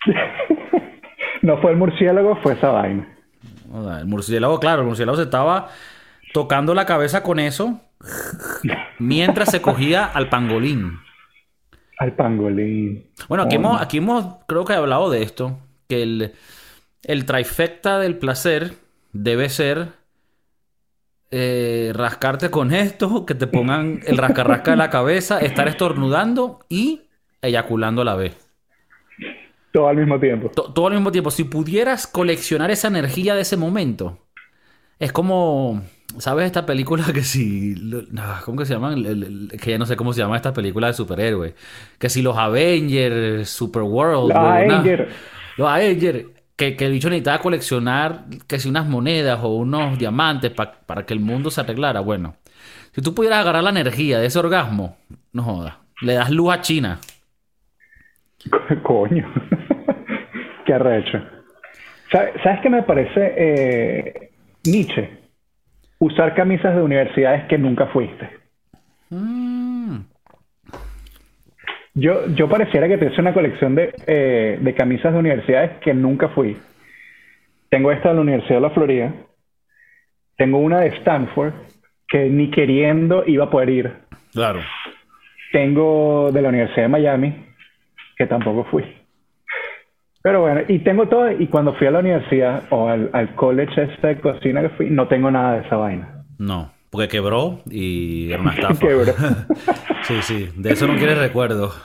No 1.42 1.58
fue 1.60 1.72
el 1.72 1.78
murciélago, 1.78 2.36
fue 2.44 2.54
esa 2.54 2.70
vaina. 2.70 3.08
O 3.74 3.84
sea, 3.84 4.00
el 4.00 4.06
murciélago, 4.06 4.60
claro, 4.60 4.82
el 4.82 4.88
murciélago 4.88 5.18
se 5.18 5.24
estaba 5.24 5.70
tocando 6.34 6.76
la 6.76 6.86
cabeza 6.86 7.24
con 7.24 7.40
eso 7.40 7.82
mientras 9.00 9.50
se 9.50 9.62
cogía 9.62 10.06
al 10.06 10.30
pangolín. 10.30 11.00
Al 11.98 12.14
pangolín. 12.14 13.08
Bueno, 13.28 13.44
aquí 13.44 13.56
hemos, 13.56 13.82
aquí 13.82 13.98
hemos, 13.98 14.38
creo 14.48 14.66
que 14.66 14.74
he 14.74 14.76
hablado 14.76 15.10
de 15.10 15.24
esto, 15.24 15.58
que 15.88 16.04
el, 16.04 16.34
el 17.04 17.26
trifecta 17.26 18.00
del 18.00 18.18
placer 18.18 18.74
debe 19.14 19.50
ser 19.50 19.90
eh, 21.32 21.92
rascarte 21.96 22.50
con 22.50 22.74
esto, 22.74 23.26
que 23.26 23.36
te 23.36 23.48
pongan 23.48 24.02
el 24.06 24.18
rasca-rasca 24.18 24.72
de 24.72 24.78
la 24.78 24.90
cabeza, 24.90 25.40
estar 25.40 25.68
estornudando 25.68 26.60
y 26.70 27.04
eyaculando 27.42 28.02
a 28.02 28.06
la 28.06 28.16
vez. 28.16 28.36
Todo 29.72 29.88
al 29.88 29.96
mismo 29.98 30.20
tiempo. 30.20 30.50
To- 30.50 30.74
todo 30.74 30.88
al 30.88 30.94
mismo 30.94 31.12
tiempo. 31.12 31.32
Si 31.32 31.46
pudieras 31.46 32.06
coleccionar 32.06 32.72
esa 32.72 32.90
energía 32.90 33.36
de 33.36 33.42
ese 33.42 33.56
momento, 33.56 34.18
es 35.00 35.14
como, 35.14 35.82
¿sabes 36.18 36.46
esta 36.48 36.66
película 36.66 37.06
que 37.14 37.24
si, 37.24 37.76
¿cómo 38.44 38.58
que 38.58 38.66
se 38.66 38.74
el- 38.74 39.50
que 39.62 39.72
ya 39.72 39.78
no 39.78 39.86
sé 39.86 39.96
cómo 39.96 40.12
se 40.12 40.20
llaman 40.20 40.36
estas 40.36 40.52
películas 40.54 40.90
de 40.92 40.94
superhéroes. 40.98 41.54
Que 41.98 42.10
si 42.10 42.22
los 42.22 42.38
Avengers, 42.38 43.50
Superworld, 43.50 44.30
Los 44.34 44.38
una- 44.38 44.56
Avengers. 44.58 45.14
los 45.56 45.70
Avengers, 45.70 46.26
que, 46.62 46.76
que 46.76 46.86
el 46.86 46.92
bicho 46.92 47.10
necesitaba 47.10 47.40
coleccionar 47.40 48.26
que 48.48 48.60
si 48.60 48.70
unas 48.70 48.86
monedas 48.86 49.40
o 49.42 49.48
unos 49.50 49.98
diamantes 49.98 50.52
pa- 50.52 50.74
para 50.86 51.08
que 51.08 51.14
el 51.16 51.20
mundo 51.20 51.50
se 51.50 51.60
arreglara. 51.62 52.02
Bueno, 52.02 52.36
si 52.94 53.02
tú 53.02 53.16
pudieras 53.16 53.40
agarrar 53.40 53.64
la 53.64 53.72
energía 53.72 54.20
de 54.20 54.28
ese 54.28 54.38
orgasmo, 54.38 54.96
no 55.34 55.42
jodas, 55.42 55.74
le 56.02 56.14
das 56.14 56.30
luz 56.30 56.54
a 56.54 56.62
China. 56.62 57.00
Coño. 58.84 59.26
Qué 60.68 60.74
arrecho. 60.76 61.20
¿Sabes, 62.12 62.34
¿Sabes 62.44 62.60
qué 62.62 62.70
me 62.70 62.84
parece 62.84 63.34
eh, 63.38 64.30
Nietzsche? 64.66 65.10
Usar 65.98 66.36
camisas 66.36 66.76
de 66.76 66.82
universidades 66.84 67.46
que 67.48 67.58
nunca 67.58 67.88
fuiste. 67.88 68.30
Mm. 69.10 69.51
Yo, 71.94 72.28
yo 72.28 72.48
pareciera 72.48 72.88
que 72.88 72.98
te 72.98 73.20
una 73.20 73.34
colección 73.34 73.76
de, 73.76 73.94
eh, 74.08 74.58
de 74.62 74.74
camisas 74.74 75.12
de 75.12 75.20
universidades 75.20 75.72
que 75.80 75.94
nunca 75.94 76.30
fui. 76.30 76.58
Tengo 77.70 77.92
esta 77.92 78.10
de 78.10 78.16
la 78.16 78.22
Universidad 78.22 78.56
de 78.56 78.62
la 78.62 78.70
Florida. 78.70 79.14
Tengo 80.38 80.60
una 80.60 80.82
de 80.82 80.88
Stanford 80.88 81.54
que 82.08 82.30
ni 82.30 82.50
queriendo 82.50 83.24
iba 83.28 83.46
a 83.46 83.50
poder 83.50 83.70
ir. 83.70 83.94
Claro. 84.34 84.62
Tengo 85.52 86.32
de 86.32 86.42
la 86.42 86.50
Universidad 86.50 86.84
de 86.84 86.90
Miami, 86.90 87.46
que 88.18 88.26
tampoco 88.26 88.66
fui. 88.66 88.84
Pero 90.24 90.42
bueno, 90.42 90.62
y 90.68 90.80
tengo 90.80 91.08
todo, 91.08 91.32
y 91.32 91.48
cuando 91.48 91.74
fui 91.74 91.88
a 91.88 91.92
la 91.92 92.00
universidad 92.00 92.64
o 92.70 92.88
al, 92.88 93.10
al 93.12 93.34
college 93.36 93.82
este 93.82 94.08
de 94.08 94.20
cocina 94.20 94.62
que 94.62 94.70
fui, 94.70 94.90
no 94.90 95.08
tengo 95.08 95.32
nada 95.32 95.56
de 95.56 95.66
esa 95.66 95.78
vaina. 95.78 96.24
No, 96.38 96.72
porque 96.92 97.08
quebró 97.08 97.62
y 97.70 98.32
era 98.32 98.42
una 98.42 98.54
estafa. 98.56 98.76
Quebró. 98.88 99.14
sí, 100.08 100.22
sí, 100.22 100.50
de 100.56 100.74
eso 100.74 100.86
no 100.86 100.96
quieres 100.98 101.18
recuerdo. 101.18 101.74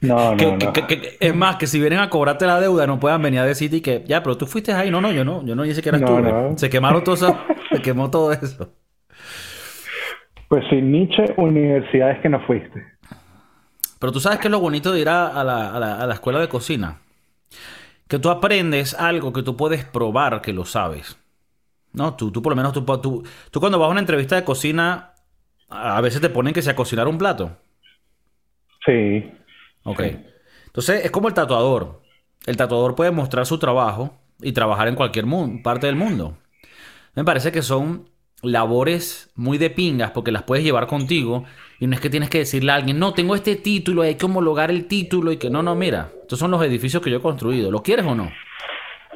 No, 0.00 0.32
no, 0.32 0.36
Que- 0.36 0.46
no. 0.66 0.72
que- 0.72 1.16
es 1.20 1.34
más, 1.34 1.56
que 1.56 1.66
si 1.68 1.78
vienen 1.80 1.98
a 2.00 2.08
cobrarte 2.10 2.46
la 2.46 2.60
deuda, 2.60 2.86
no 2.86 2.98
puedan 3.00 3.20
venir 3.22 3.40
a 3.40 3.44
decirte 3.44 3.80
que, 3.82 4.04
ya, 4.06 4.22
pero 4.22 4.36
tú 4.36 4.46
fuiste 4.46 4.72
ahí. 4.72 4.90
No, 4.92 5.00
no, 5.00 5.10
yo 5.12 5.24
no, 5.24 5.44
yo 5.44 5.54
no, 5.56 5.64
ni 5.64 5.74
siquiera 5.74 5.98
estuve. 5.98 6.22
no. 6.22 6.56
Se 6.58 6.68
quemaron 6.70 7.02
todo 7.04 7.14
eso, 7.16 7.36
se 7.72 7.80
quemó 7.82 8.08
todo 8.10 8.32
eso. 8.32 8.72
Pues 10.48 10.64
sí, 10.70 10.76
Nietzsche, 10.80 11.34
universidades 11.36 12.20
que 12.20 12.28
no 12.28 12.40
fuiste. 12.46 12.84
Pero 13.98 14.12
tú 14.12 14.20
sabes 14.20 14.38
que 14.38 14.48
es 14.48 14.52
lo 14.52 14.60
bonito 14.60 14.92
de 14.92 15.00
ir 15.00 15.08
a, 15.08 15.28
a 15.28 15.44
la, 15.44 15.70
a 15.74 15.78
la- 15.80 15.96
a 16.00 16.06
la 16.06 16.14
escuela 16.14 16.38
de 16.40 16.48
cocina. 16.48 16.98
Que 18.08 18.18
tú 18.18 18.30
aprendes 18.30 18.94
algo 18.94 19.32
que 19.32 19.42
tú 19.42 19.56
puedes 19.56 19.84
probar 19.84 20.40
que 20.42 20.52
lo 20.52 20.64
sabes. 20.64 21.18
No, 21.92 22.14
tú, 22.14 22.30
tú 22.30 22.42
por 22.42 22.52
lo 22.52 22.56
menos, 22.56 22.72
tú, 22.72 22.84
tú, 23.00 23.24
tú 23.50 23.60
cuando 23.60 23.78
vas 23.78 23.88
a 23.88 23.90
una 23.90 24.00
entrevista 24.00 24.36
de 24.36 24.44
cocina, 24.44 25.14
a 25.68 26.00
veces 26.00 26.20
te 26.20 26.30
ponen 26.30 26.54
que 26.54 26.62
sea 26.62 26.76
cocinar 26.76 27.08
un 27.08 27.18
plato. 27.18 27.56
Sí. 28.84 29.30
Ok. 29.84 30.02
Entonces 30.66 31.04
es 31.04 31.10
como 31.10 31.28
el 31.28 31.34
tatuador. 31.34 32.02
El 32.46 32.56
tatuador 32.56 32.94
puede 32.94 33.10
mostrar 33.10 33.46
su 33.46 33.58
trabajo 33.58 34.16
y 34.40 34.52
trabajar 34.52 34.88
en 34.88 34.94
cualquier 34.94 35.26
parte 35.62 35.86
del 35.86 35.96
mundo. 35.96 36.38
Me 37.14 37.24
parece 37.24 37.52
que 37.52 37.62
son 37.62 38.08
labores 38.42 39.30
muy 39.34 39.58
de 39.58 39.70
pingas 39.70 40.12
porque 40.12 40.30
las 40.30 40.44
puedes 40.44 40.64
llevar 40.64 40.86
contigo 40.86 41.44
y 41.80 41.86
no 41.86 41.94
es 41.94 42.00
que 42.00 42.10
tienes 42.10 42.30
que 42.30 42.38
decirle 42.38 42.72
a 42.72 42.76
alguien, 42.76 42.98
no, 42.98 43.12
tengo 43.12 43.34
este 43.34 43.56
título, 43.56 44.02
hay 44.02 44.14
que 44.14 44.26
homologar 44.26 44.70
el 44.70 44.86
título 44.86 45.32
y 45.32 45.36
que 45.36 45.50
no, 45.50 45.62
no, 45.62 45.74
mira, 45.74 46.12
estos 46.22 46.38
son 46.38 46.50
los 46.50 46.62
edificios 46.62 47.02
que 47.02 47.10
yo 47.10 47.18
he 47.18 47.22
construido, 47.22 47.70
¿lo 47.70 47.82
quieres 47.82 48.06
o 48.06 48.14
no? 48.14 48.30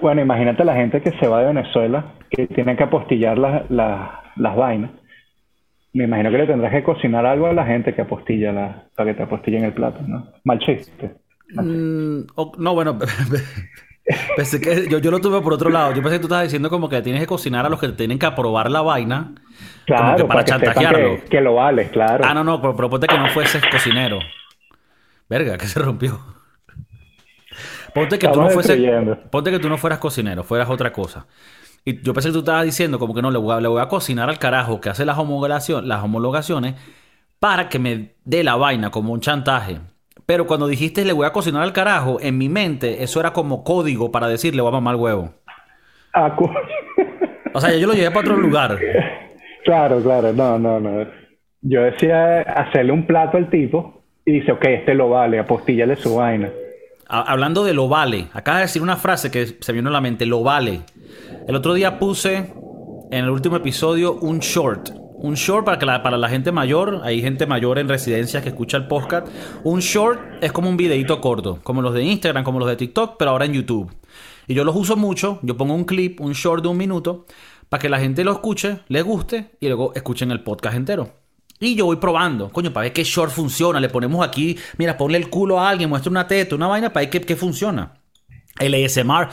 Bueno, 0.01 0.21
imagínate 0.23 0.65
la 0.65 0.75
gente 0.75 1.01
que 1.01 1.13
se 1.13 1.29
va 1.29 1.41
de 1.41 1.47
Venezuela, 1.47 2.15
que 2.31 2.47
tiene 2.49 2.77
que 2.77 2.85
apostillar 2.85 3.39
las 3.39 4.57
vainas. 4.57 4.91
Me 5.93 6.05
imagino 6.05 6.31
que 6.31 6.39
le 6.39 6.47
tendrás 6.47 6.73
que 6.73 6.83
cocinar 6.83 7.27
algo 7.27 7.47
a 7.47 7.53
la 7.53 7.67
gente 7.67 7.95
que 7.95 8.03
apostilla 8.03 8.51
la, 8.51 8.85
para 8.97 9.11
que 9.11 9.17
te 9.17 9.23
apostillen 9.25 9.65
el 9.65 9.75
plato, 9.75 10.01
¿no? 10.07 10.27
Mal 10.45 10.59
chiste. 10.59 11.13
Mm, 11.55 12.23
no, 12.59 12.75
bueno, 12.75 12.99
pensé 14.37 14.59
que 14.59 14.89
yo, 14.89 14.99
yo, 14.99 15.11
lo 15.11 15.21
tuve 15.21 15.43
por 15.43 15.53
otro 15.53 15.69
lado. 15.69 15.93
Yo 15.93 16.01
pensé 16.01 16.17
que 16.17 16.21
tú 16.21 16.27
estabas 16.27 16.45
diciendo 16.45 16.71
como 16.71 16.89
que 16.89 17.03
tienes 17.03 17.21
que 17.21 17.27
cocinar 17.27 17.67
a 17.67 17.69
los 17.69 17.79
que 17.79 17.89
tienen 17.89 18.19
que 18.19 18.25
aprobar 18.25 18.71
la 18.71 18.81
vaina. 18.81 19.35
Claro, 19.85 20.27
para, 20.27 20.45
chantajearlo. 20.45 21.19
Que, 21.29 21.41
lo 21.43 21.55
vale, 21.55 21.89
claro. 21.91 22.25
Ah, 22.27 22.33
no, 22.33 22.43
no, 22.43 22.63
pero 22.63 22.89
ponte 22.89 23.07
que 23.07 23.19
no 23.19 23.29
fueses 23.29 23.63
cocinero. 23.71 24.19
Verga, 25.29 25.59
que 25.59 25.67
se 25.67 25.79
rompió. 25.79 26.32
Ponte 27.95 28.19
que, 28.19 28.29
tú 28.29 28.41
no 28.41 28.49
fuese, 28.51 28.77
ponte 29.31 29.51
que 29.51 29.59
tú 29.59 29.69
no 29.69 29.77
fueras 29.77 29.99
cocinero, 29.99 30.43
fueras 30.45 30.71
otra 30.71 30.93
cosa. 30.93 31.27
Y 31.85 32.01
yo 32.03 32.15
pensé 32.15 32.29
que 32.29 32.35
tú 32.35 32.39
estabas 32.39 32.65
diciendo 32.65 32.99
como 32.99 33.15
que 33.15 33.23
no, 33.23 33.31
le 33.31 33.39
voy 33.39 33.55
a, 33.55 33.61
le 33.61 33.69
voy 33.69 33.83
a 33.83 33.89
cocinar 33.89 34.29
al 34.29 34.39
carajo 34.39 34.81
que 34.81 34.89
hace 34.89 35.05
las, 35.05 35.19
homologaciones, 35.19 35.87
las 35.87 36.03
homologaciones 36.03 36.75
para 37.39 37.69
que 37.69 37.79
me 37.79 38.15
dé 38.25 38.45
la 38.45 38.57
vaina 38.57 38.91
como 38.91 39.13
un 39.13 39.21
chantaje. 39.21 39.81
Pero 40.25 40.47
cuando 40.47 40.69
dijiste 40.69 41.05
le 41.05 41.13
voy 41.13 41.27
a 41.27 41.33
cocinar 41.33 41.63
al 41.63 41.73
carajo, 41.73 42.19
en 42.21 42.39
mi 42.39 42.49
mente 42.49 43.03
eso 43.03 43.21
era 43.21 43.33
como 43.33 43.65
código 43.65 44.13
para 44.13 44.29
decirle 44.29 44.63
voy 44.63 44.69
a 44.69 44.73
mamar 44.73 44.95
el 44.95 45.01
huevo. 45.01 45.35
Ah, 46.15 46.37
o 47.55 47.61
sea, 47.61 47.75
yo 47.77 47.87
lo 47.87 47.95
llevé 47.95 48.11
para 48.11 48.21
otro 48.21 48.37
lugar. 48.37 48.79
Claro, 49.65 50.03
claro, 50.03 50.33
no, 50.33 50.59
no, 50.59 50.81
no. 50.81 51.07
Yo 51.61 51.83
decía 51.83 52.41
hacerle 52.41 52.91
un 52.91 53.07
plato 53.07 53.37
al 53.37 53.49
tipo 53.49 54.03
y 54.25 54.33
dice, 54.33 54.51
ok, 54.51 54.65
este 54.65 54.93
lo 54.93 55.11
vale, 55.11 55.39
apostillale 55.39 55.95
su 55.95 56.17
vaina. 56.17 56.51
Hablando 57.15 57.63
de 57.63 57.75
lo 57.75 57.89
vale, 57.89 58.29
acaba 58.33 58.59
de 58.59 58.65
decir 58.65 58.81
una 58.81 58.97
frase 58.97 59.31
que 59.31 59.59
se 59.61 59.73
vino 59.73 59.91
a 59.91 59.93
la 59.93 60.01
mente, 60.01 60.25
lo 60.25 60.43
vale. 60.43 60.83
El 61.47 61.55
otro 61.55 61.75
día 61.75 61.99
puse 61.99 62.55
en 63.11 63.25
el 63.25 63.29
último 63.29 63.57
episodio 63.57 64.15
un 64.15 64.39
short 64.39 65.03
un 65.23 65.35
short 65.35 65.65
para, 65.65 65.79
que 65.79 65.87
la, 65.87 66.03
para 66.03 66.19
la 66.19 66.29
gente 66.29 66.51
mayor, 66.51 67.01
hay 67.05 67.23
gente 67.23 67.47
mayor 67.47 67.79
en 67.79 67.89
residencias 67.89 68.43
que 68.43 68.49
escucha 68.49 68.77
el 68.77 68.89
podcast. 68.89 69.29
Un 69.63 69.79
short 69.79 70.43
es 70.43 70.51
como 70.51 70.69
un 70.69 70.77
videito 70.77 71.21
corto, 71.21 71.61
como 71.63 71.81
los 71.81 71.95
de 71.95 72.03
Instagram, 72.03 72.43
como 72.43 72.59
los 72.59 72.69
de 72.69 72.77
TikTok, 72.77 73.17
pero 73.19 73.31
ahora 73.31 73.45
en 73.45 73.53
YouTube. 73.53 73.95
Y 74.49 74.55
yo 74.55 74.65
los 74.65 74.75
uso 74.75 74.97
mucho, 74.97 75.39
yo 75.43 75.57
pongo 75.57 75.75
un 75.75 75.85
clip, 75.85 76.21
un 76.21 76.33
short 76.33 76.65
de 76.65 76.69
un 76.71 76.77
minuto, 76.77 77.27
para 77.69 77.81
que 77.81 77.89
la 77.89 78.01
gente 78.01 78.25
lo 78.25 78.33
escuche, 78.33 78.81
le 78.89 79.03
guste 79.03 79.53
y 79.61 79.69
luego 79.69 79.93
escuchen 79.95 80.33
el 80.33 80.43
podcast 80.43 80.77
entero. 80.77 81.22
Y 81.63 81.77
yo 81.77 81.85
voy 81.85 81.95
probando, 81.95 82.51
coño, 82.51 82.73
para 82.73 82.87
ver 82.87 82.93
qué 82.93 83.05
short 83.05 83.31
funciona. 83.31 83.79
Le 83.79 83.89
ponemos 83.89 84.27
aquí, 84.27 84.59
mira, 84.79 84.97
ponle 84.97 85.17
el 85.17 85.31
culo 85.31 85.61
a 85.61 85.69
alguien, 85.69 85.89
muestra 85.89 86.11
una 86.11 86.27
teta, 86.27 86.57
una 86.57 86.67
vaina 86.67 86.93
para 86.93 87.05
ver 87.05 87.11
qué, 87.11 87.21
qué 87.21 87.37
funciona. 87.37 87.93
El 88.59 88.75
ASMR, 88.75 89.29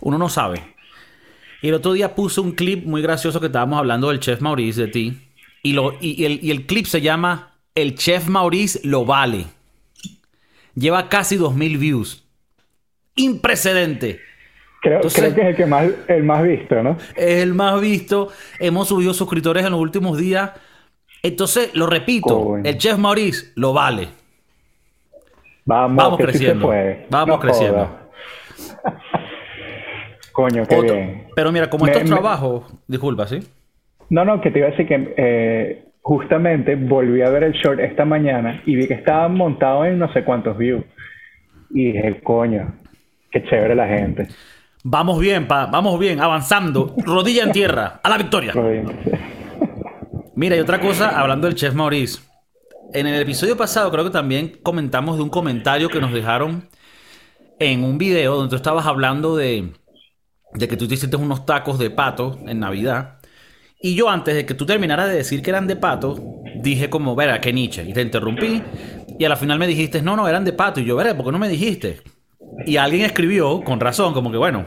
uno 0.00 0.16
no 0.16 0.28
sabe. 0.28 0.62
Y 1.60 1.68
el 1.68 1.74
otro 1.74 1.92
día 1.92 2.14
puse 2.14 2.40
un 2.40 2.52
clip 2.52 2.86
muy 2.86 3.02
gracioso 3.02 3.40
que 3.40 3.46
estábamos 3.46 3.80
hablando 3.80 4.10
del 4.10 4.20
chef 4.20 4.40
Maurice 4.42 4.82
de 4.82 4.86
ti. 4.86 5.28
Y, 5.64 5.72
lo, 5.72 5.96
y, 6.00 6.24
el, 6.24 6.66
clip 6.66 6.86
se 6.86 7.00
llama 7.00 7.56
El 7.74 7.96
chef 7.96 8.28
Maurice 8.28 8.78
lo 8.84 9.04
vale. 9.04 9.46
Lleva 10.76 11.08
casi 11.08 11.36
2.000 11.36 11.78
views. 11.80 12.24
Imprecedente. 13.16 14.20
Creo, 14.82 15.00
que 15.00 15.06
es 15.08 15.18
el, 15.18 15.56
que 15.56 15.66
más, 15.66 15.90
el 16.06 16.22
más 16.22 16.44
visto, 16.44 16.80
¿no? 16.80 16.96
Es 17.16 17.42
el 17.42 17.54
más 17.54 17.80
visto. 17.80 18.28
Hemos 18.60 18.86
subido 18.86 19.12
suscriptores 19.14 19.64
en 19.64 19.72
los 19.72 19.80
últimos 19.80 20.16
días. 20.16 20.52
Entonces, 21.24 21.74
lo 21.74 21.86
repito, 21.86 22.58
el 22.62 22.76
chef 22.76 22.98
Maurice 22.98 23.52
lo 23.56 23.72
vale. 23.72 24.08
Vamos, 25.64 26.18
creciendo. 26.18 26.70
Vamos 27.08 27.40
creciendo. 27.40 27.88
Coño, 30.32 30.66
qué 30.66 30.80
bien. 30.82 31.28
Pero 31.34 31.50
mira, 31.50 31.70
como 31.70 31.86
estos 31.86 32.04
trabajos, 32.04 32.64
disculpa, 32.86 33.26
¿sí? 33.26 33.38
No, 34.10 34.26
no, 34.26 34.42
que 34.42 34.50
te 34.50 34.58
iba 34.58 34.68
a 34.68 34.72
decir 34.72 34.86
que 34.86 35.14
eh, 35.16 35.86
justamente 36.02 36.76
volví 36.76 37.22
a 37.22 37.30
ver 37.30 37.44
el 37.44 37.52
short 37.52 37.80
esta 37.80 38.04
mañana 38.04 38.60
y 38.66 38.76
vi 38.76 38.86
que 38.86 38.92
estaba 38.92 39.26
montado 39.28 39.86
en 39.86 39.98
no 39.98 40.12
sé 40.12 40.24
cuántos 40.24 40.58
views. 40.58 40.84
Y 41.70 41.92
dije, 41.92 42.20
coño, 42.22 42.70
qué 43.30 43.42
chévere 43.44 43.74
la 43.74 43.88
gente. 43.88 44.28
Vamos 44.82 45.18
bien, 45.18 45.46
pa, 45.48 45.64
vamos 45.64 45.98
bien, 45.98 46.20
avanzando, 46.20 46.94
rodilla 46.98 47.44
en 47.44 47.52
tierra, 47.52 48.00
a 48.02 48.10
la 48.10 48.18
victoria. 48.18 48.52
Mira, 50.36 50.56
y 50.56 50.60
otra 50.60 50.80
cosa, 50.80 51.20
hablando 51.20 51.46
del 51.46 51.56
chef 51.56 51.74
Maurice. 51.74 52.20
En 52.92 53.06
el 53.06 53.20
episodio 53.20 53.56
pasado 53.56 53.90
creo 53.90 54.04
que 54.04 54.10
también 54.10 54.58
comentamos 54.62 55.16
de 55.16 55.22
un 55.22 55.30
comentario 55.30 55.88
que 55.88 56.00
nos 56.00 56.12
dejaron 56.12 56.68
en 57.58 57.82
un 57.82 57.98
video 57.98 58.36
donde 58.36 58.50
tú 58.50 58.56
estabas 58.56 58.86
hablando 58.86 59.36
de 59.36 59.72
de 60.54 60.68
que 60.68 60.76
tú 60.76 60.88
te 60.88 60.94
hiciste 60.94 61.16
unos 61.16 61.44
tacos 61.44 61.78
de 61.78 61.90
pato 61.90 62.38
en 62.46 62.60
Navidad. 62.60 63.18
Y 63.80 63.94
yo 63.94 64.08
antes 64.08 64.34
de 64.34 64.46
que 64.46 64.54
tú 64.54 64.64
terminaras 64.64 65.08
de 65.08 65.16
decir 65.16 65.42
que 65.42 65.50
eran 65.50 65.66
de 65.66 65.76
pato, 65.76 66.16
dije 66.62 66.88
como, 66.88 67.14
verá, 67.14 67.40
que 67.40 67.52
Nietzsche. 67.52 67.84
Y 67.84 67.92
te 67.92 68.00
interrumpí. 68.00 68.62
Y 69.18 69.24
a 69.24 69.28
la 69.28 69.36
final 69.36 69.58
me 69.58 69.66
dijiste, 69.66 70.00
no, 70.00 70.16
no, 70.16 70.26
eran 70.26 70.44
de 70.44 70.52
pato. 70.52 70.80
Y 70.80 70.84
yo, 70.84 70.96
verá, 70.96 71.14
¿por 71.14 71.26
qué 71.26 71.32
no 71.32 71.38
me 71.38 71.48
dijiste? 71.48 72.00
Y 72.66 72.76
alguien 72.76 73.04
escribió, 73.04 73.62
con 73.62 73.80
razón, 73.80 74.14
como 74.14 74.30
que, 74.30 74.38
bueno, 74.38 74.66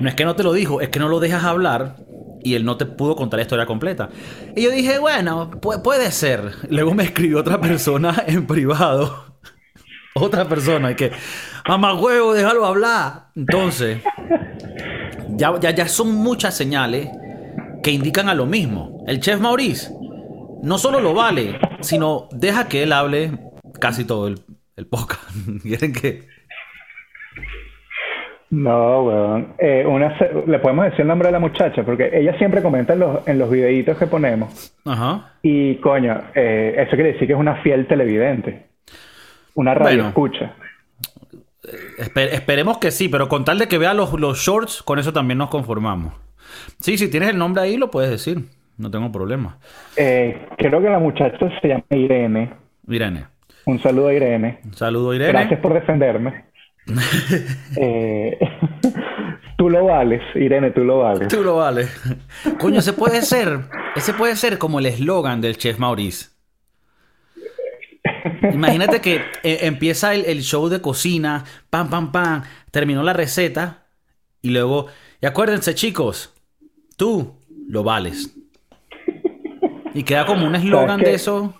no 0.00 0.08
es 0.08 0.14
que 0.14 0.24
no 0.24 0.34
te 0.34 0.44
lo 0.44 0.52
dijo, 0.52 0.80
es 0.80 0.88
que 0.88 0.98
no 0.98 1.08
lo 1.08 1.20
dejas 1.20 1.44
hablar. 1.44 1.96
Y 2.44 2.54
él 2.54 2.64
no 2.64 2.76
te 2.76 2.86
pudo 2.86 3.16
contar 3.16 3.38
la 3.38 3.42
historia 3.42 3.66
completa. 3.66 4.10
Y 4.54 4.62
yo 4.62 4.70
dije, 4.70 4.98
bueno, 4.98 5.50
puede 5.60 6.12
ser. 6.12 6.52
Luego 6.68 6.94
me 6.94 7.04
escribió 7.04 7.40
otra 7.40 7.60
persona 7.60 8.22
en 8.26 8.46
privado. 8.46 9.34
otra 10.14 10.46
persona. 10.46 10.92
Y 10.92 10.94
que, 10.94 11.10
mamá 11.66 11.94
huevo, 11.94 12.34
déjalo 12.34 12.66
hablar. 12.66 13.28
Entonces, 13.34 14.02
ya, 15.30 15.58
ya, 15.58 15.88
son 15.88 16.14
muchas 16.14 16.56
señales 16.56 17.08
que 17.82 17.90
indican 17.90 18.28
a 18.28 18.34
lo 18.34 18.46
mismo. 18.46 19.02
El 19.06 19.20
chef 19.20 19.40
Maurice 19.40 19.90
no 20.62 20.78
solo 20.78 21.00
lo 21.00 21.14
vale, 21.14 21.58
sino 21.80 22.28
deja 22.30 22.68
que 22.68 22.82
él 22.82 22.92
hable 22.92 23.38
casi 23.80 24.04
todo 24.04 24.28
el, 24.28 24.40
el 24.76 24.86
podcast. 24.86 25.22
¿Quieren 25.62 25.92
que...? 25.92 26.28
No, 28.54 29.02
weón. 29.02 29.54
Eh, 29.58 29.84
le 30.46 30.58
podemos 30.58 30.84
decir 30.84 31.00
el 31.00 31.08
nombre 31.08 31.28
de 31.28 31.32
la 31.32 31.38
muchacha, 31.38 31.82
porque 31.82 32.10
ella 32.12 32.36
siempre 32.38 32.62
comenta 32.62 32.92
en 32.92 33.00
los, 33.00 33.28
en 33.28 33.38
los 33.38 33.50
videitos 33.50 33.98
que 33.98 34.06
ponemos. 34.06 34.74
Ajá. 34.84 35.32
Y 35.42 35.76
coño, 35.76 36.20
eh, 36.34 36.74
eso 36.78 36.90
quiere 36.90 37.12
decir 37.12 37.26
que 37.26 37.32
es 37.32 37.38
una 37.38 37.56
fiel 37.62 37.86
televidente. 37.86 38.66
Una 39.54 39.74
radio 39.74 40.08
escucha 40.08 40.54
esperemos 42.32 42.78
que 42.78 42.90
sí, 42.90 43.08
pero 43.08 43.28
con 43.28 43.44
tal 43.44 43.58
de 43.58 43.68
que 43.68 43.78
vea 43.78 43.94
los, 43.94 44.12
los 44.18 44.38
shorts, 44.38 44.82
con 44.82 44.98
eso 44.98 45.12
también 45.12 45.38
nos 45.38 45.50
conformamos. 45.50 46.14
Sí, 46.78 46.98
si 46.98 47.10
tienes 47.10 47.30
el 47.30 47.38
nombre 47.38 47.62
ahí, 47.62 47.76
lo 47.76 47.90
puedes 47.90 48.10
decir. 48.10 48.44
No 48.76 48.90
tengo 48.90 49.10
problema. 49.12 49.58
Eh, 49.96 50.46
creo 50.58 50.82
que 50.82 50.90
la 50.90 50.98
muchacha 50.98 51.38
se 51.60 51.68
llama 51.68 51.84
Irene. 51.90 52.50
Irene. 52.88 53.26
Un 53.66 53.78
saludo 53.80 54.08
a 54.08 54.14
Irene. 54.14 54.58
Un 54.64 54.74
saludo 54.74 55.12
a 55.12 55.16
Irene. 55.16 55.32
Gracias 55.32 55.60
por 55.60 55.72
defenderme. 55.74 56.44
Eh, 57.76 58.38
tú 59.56 59.70
lo 59.70 59.84
vales, 59.86 60.22
Irene, 60.34 60.70
tú 60.70 60.84
lo 60.84 60.98
vales. 60.98 61.28
Tú 61.28 61.42
lo 61.42 61.56
vales. 61.56 61.90
Coño, 62.60 62.80
ese 62.80 62.92
puede 62.92 63.22
ser, 63.22 63.60
ese 63.96 64.12
puede 64.12 64.36
ser 64.36 64.58
como 64.58 64.78
el 64.78 64.86
eslogan 64.86 65.40
del 65.40 65.56
chef 65.56 65.78
Maurice. 65.78 66.34
Imagínate 68.52 69.00
que 69.00 69.16
eh, 69.42 69.60
empieza 69.62 70.14
el, 70.14 70.40
show 70.42 70.68
de 70.68 70.80
cocina, 70.80 71.44
pam, 71.70 71.88
pam, 71.88 72.12
pam, 72.12 72.42
terminó 72.70 73.02
la 73.02 73.12
receta 73.12 73.84
y 74.42 74.50
luego, 74.50 74.86
y 75.20 75.26
acuérdense 75.26 75.74
chicos, 75.74 76.34
tú 76.96 77.34
lo 77.68 77.82
vales. 77.82 78.36
Y 79.94 80.02
queda 80.02 80.26
como 80.26 80.46
un 80.46 80.54
eslogan 80.54 81.00
de 81.00 81.14
eso. 81.14 81.54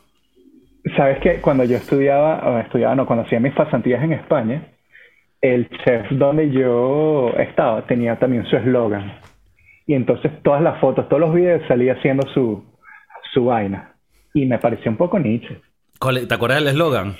Sabes 0.96 1.18
que 1.20 1.40
cuando 1.40 1.64
yo 1.64 1.76
estudiaba, 1.76 2.60
estudiaba, 2.60 2.94
no, 2.94 3.06
cuando 3.06 3.24
hacía 3.24 3.40
mis 3.40 3.54
pasantías 3.54 4.02
en 4.02 4.12
España, 4.12 4.73
el 5.44 5.68
chef 5.84 6.10
donde 6.12 6.50
yo 6.50 7.34
estaba 7.36 7.86
tenía 7.86 8.18
también 8.18 8.46
su 8.46 8.56
eslogan. 8.56 9.12
Y 9.86 9.92
entonces 9.92 10.32
todas 10.42 10.62
las 10.62 10.80
fotos, 10.80 11.06
todos 11.10 11.20
los 11.20 11.34
videos 11.34 11.60
salía 11.68 11.92
haciendo 11.92 12.26
su, 12.32 12.64
su 13.34 13.44
vaina. 13.44 13.92
Y 14.32 14.46
me 14.46 14.58
pareció 14.58 14.90
un 14.90 14.96
poco 14.96 15.18
nicho. 15.18 15.54
¿Te 16.26 16.34
acuerdas 16.34 16.60
del 16.60 16.68
eslogan? 16.68 17.16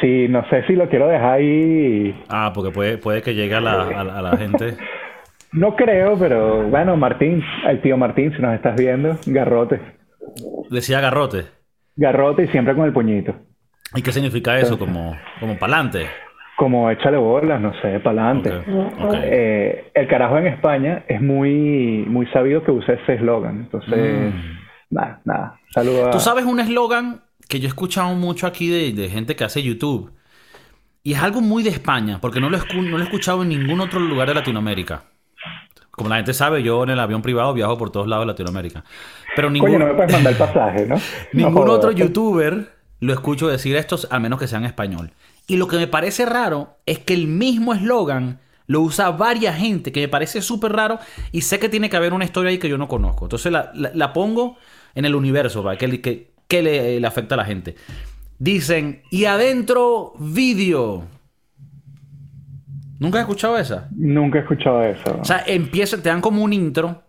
Sí, 0.00 0.26
no 0.28 0.48
sé 0.50 0.66
si 0.66 0.72
lo 0.74 0.88
quiero 0.88 1.06
dejar 1.06 1.34
ahí. 1.34 2.24
Ah, 2.28 2.50
porque 2.52 2.72
puede, 2.72 2.98
puede 2.98 3.22
que 3.22 3.34
llegue 3.36 3.54
a 3.54 3.60
la, 3.60 4.36
gente. 4.36 4.76
no 5.52 5.76
creo, 5.76 6.18
pero 6.18 6.64
bueno, 6.64 6.96
Martín, 6.96 7.44
el 7.68 7.80
tío 7.80 7.96
Martín, 7.96 8.32
si 8.34 8.42
nos 8.42 8.54
estás 8.54 8.74
viendo, 8.76 9.16
garrote. 9.26 9.80
Decía 10.70 11.00
garrote. 11.00 11.44
Garrote 11.94 12.44
y 12.44 12.48
siempre 12.48 12.74
con 12.74 12.84
el 12.84 12.92
puñito. 12.92 13.36
¿Y 13.94 14.02
qué 14.02 14.10
significa 14.10 14.58
eso? 14.58 14.76
Como, 14.76 15.16
como 15.38 15.56
pa'lante. 15.56 16.08
Como 16.58 16.90
échale 16.90 17.16
bolas, 17.18 17.60
no 17.60 17.72
sé, 17.80 18.00
pa'lante. 18.00 18.50
Eh, 19.22 19.92
el 19.94 20.08
carajo 20.08 20.38
en 20.38 20.48
España 20.48 21.04
es 21.06 21.22
muy, 21.22 22.04
muy 22.08 22.26
sabido 22.32 22.64
que 22.64 22.72
usa 22.72 22.94
ese 22.94 23.14
eslogan. 23.14 23.58
Entonces, 23.58 24.34
mm. 24.34 24.58
nada, 24.90 25.20
nada. 25.24 25.60
Saludos. 25.72 26.10
Tú 26.10 26.18
sabes 26.18 26.44
un 26.44 26.58
eslogan 26.58 27.20
que 27.48 27.60
yo 27.60 27.66
he 27.66 27.68
escuchado 27.68 28.12
mucho 28.16 28.48
aquí 28.48 28.68
de, 28.68 28.92
de, 28.92 29.08
gente 29.08 29.36
que 29.36 29.44
hace 29.44 29.62
YouTube. 29.62 30.10
Y 31.04 31.12
es 31.12 31.22
algo 31.22 31.40
muy 31.40 31.62
de 31.62 31.70
España, 31.70 32.18
porque 32.20 32.40
no 32.40 32.50
lo, 32.50 32.58
no 32.58 32.82
lo 32.82 32.98
he 32.98 33.04
escuchado 33.04 33.44
en 33.44 33.50
ningún 33.50 33.80
otro 33.80 34.00
lugar 34.00 34.26
de 34.26 34.34
Latinoamérica. 34.34 35.04
Como 35.92 36.10
la 36.10 36.16
gente 36.16 36.34
sabe, 36.34 36.64
yo 36.64 36.82
en 36.82 36.90
el 36.90 36.98
avión 36.98 37.22
privado 37.22 37.54
viajo 37.54 37.78
por 37.78 37.90
todos 37.90 38.08
lados 38.08 38.26
de 38.26 38.32
Latinoamérica. 38.32 38.82
Pero 39.36 39.48
ningún... 39.48 39.70
Coño, 39.70 39.78
no 39.78 39.86
me 39.86 39.94
puedes 39.94 40.12
mandar 40.12 40.32
el 40.32 40.38
pasaje, 40.40 40.86
¿no? 40.86 40.96
ningún 41.32 41.68
otro 41.68 41.92
youtuber 41.92 42.72
lo 42.98 43.12
escucho 43.12 43.46
decir 43.46 43.76
esto, 43.76 43.96
a 44.10 44.18
menos 44.18 44.40
que 44.40 44.48
sea 44.48 44.58
en 44.58 44.64
español. 44.64 45.12
Y 45.48 45.56
lo 45.56 45.66
que 45.66 45.78
me 45.78 45.88
parece 45.88 46.26
raro 46.26 46.76
es 46.86 47.00
que 47.00 47.14
el 47.14 47.26
mismo 47.26 47.74
eslogan 47.74 48.38
lo 48.66 48.82
usa 48.82 49.10
varias 49.10 49.56
gente, 49.56 49.90
que 49.90 50.00
me 50.00 50.08
parece 50.08 50.42
súper 50.42 50.72
raro 50.72 50.98
y 51.32 51.40
sé 51.40 51.58
que 51.58 51.70
tiene 51.70 51.88
que 51.88 51.96
haber 51.96 52.12
una 52.12 52.26
historia 52.26 52.50
ahí 52.50 52.58
que 52.58 52.68
yo 52.68 52.76
no 52.76 52.86
conozco. 52.86 53.24
Entonces 53.24 53.50
la, 53.50 54.12
pongo 54.12 54.58
en 54.94 55.06
el 55.06 55.14
universo, 55.14 55.64
para 55.64 55.78
que, 55.78 56.02
que, 56.02 56.32
que 56.46 56.62
le, 56.62 57.00
le 57.00 57.06
afecta 57.06 57.34
a 57.34 57.38
la 57.38 57.46
gente. 57.46 57.76
Dicen, 58.38 59.02
y 59.10 59.24
adentro 59.24 60.12
vídeo. 60.18 61.04
¿Nunca 62.98 63.18
has 63.18 63.22
escuchado 63.22 63.56
esa? 63.56 63.88
Nunca 63.96 64.38
he 64.38 64.42
escuchado 64.42 64.82
eso. 64.82 65.18
O 65.18 65.24
sea, 65.24 65.42
empieza, 65.46 65.96
te 66.02 66.10
dan 66.10 66.20
como 66.20 66.42
un 66.42 66.52
intro. 66.52 67.04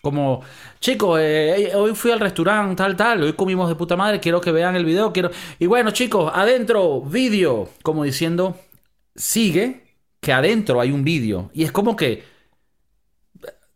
Como, 0.00 0.42
chicos, 0.78 1.20
eh, 1.20 1.68
eh, 1.68 1.74
hoy 1.74 1.94
fui 1.94 2.10
al 2.10 2.20
restaurante, 2.20 2.76
tal, 2.76 2.96
tal, 2.96 3.22
hoy 3.22 3.34
comimos 3.34 3.68
de 3.68 3.74
puta 3.74 3.96
madre, 3.96 4.18
quiero 4.18 4.40
que 4.40 4.50
vean 4.50 4.74
el 4.74 4.84
video, 4.84 5.12
quiero... 5.12 5.30
Y 5.58 5.66
bueno, 5.66 5.90
chicos, 5.90 6.32
adentro, 6.34 7.02
vídeo. 7.02 7.68
Como 7.82 8.04
diciendo, 8.04 8.58
sigue, 9.14 9.82
que 10.20 10.32
adentro 10.32 10.80
hay 10.80 10.90
un 10.90 11.04
vídeo. 11.04 11.50
Y 11.52 11.64
es 11.64 11.72
como 11.72 11.96
que, 11.96 12.24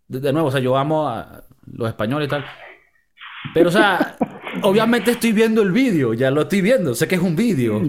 de 0.08 0.32
nuevo, 0.32 0.48
o 0.48 0.50
sea, 0.50 0.60
yo 0.60 0.76
amo 0.78 1.08
a 1.08 1.44
los 1.66 1.88
españoles 1.88 2.28
y 2.28 2.30
tal. 2.30 2.44
Pero, 3.52 3.68
o 3.68 3.72
sea, 3.72 4.16
obviamente 4.62 5.10
estoy 5.10 5.32
viendo 5.32 5.60
el 5.60 5.72
vídeo, 5.72 6.14
ya 6.14 6.30
lo 6.30 6.42
estoy 6.42 6.62
viendo, 6.62 6.94
sé 6.94 7.06
que 7.06 7.16
es 7.16 7.20
un 7.20 7.36
vídeo. 7.36 7.82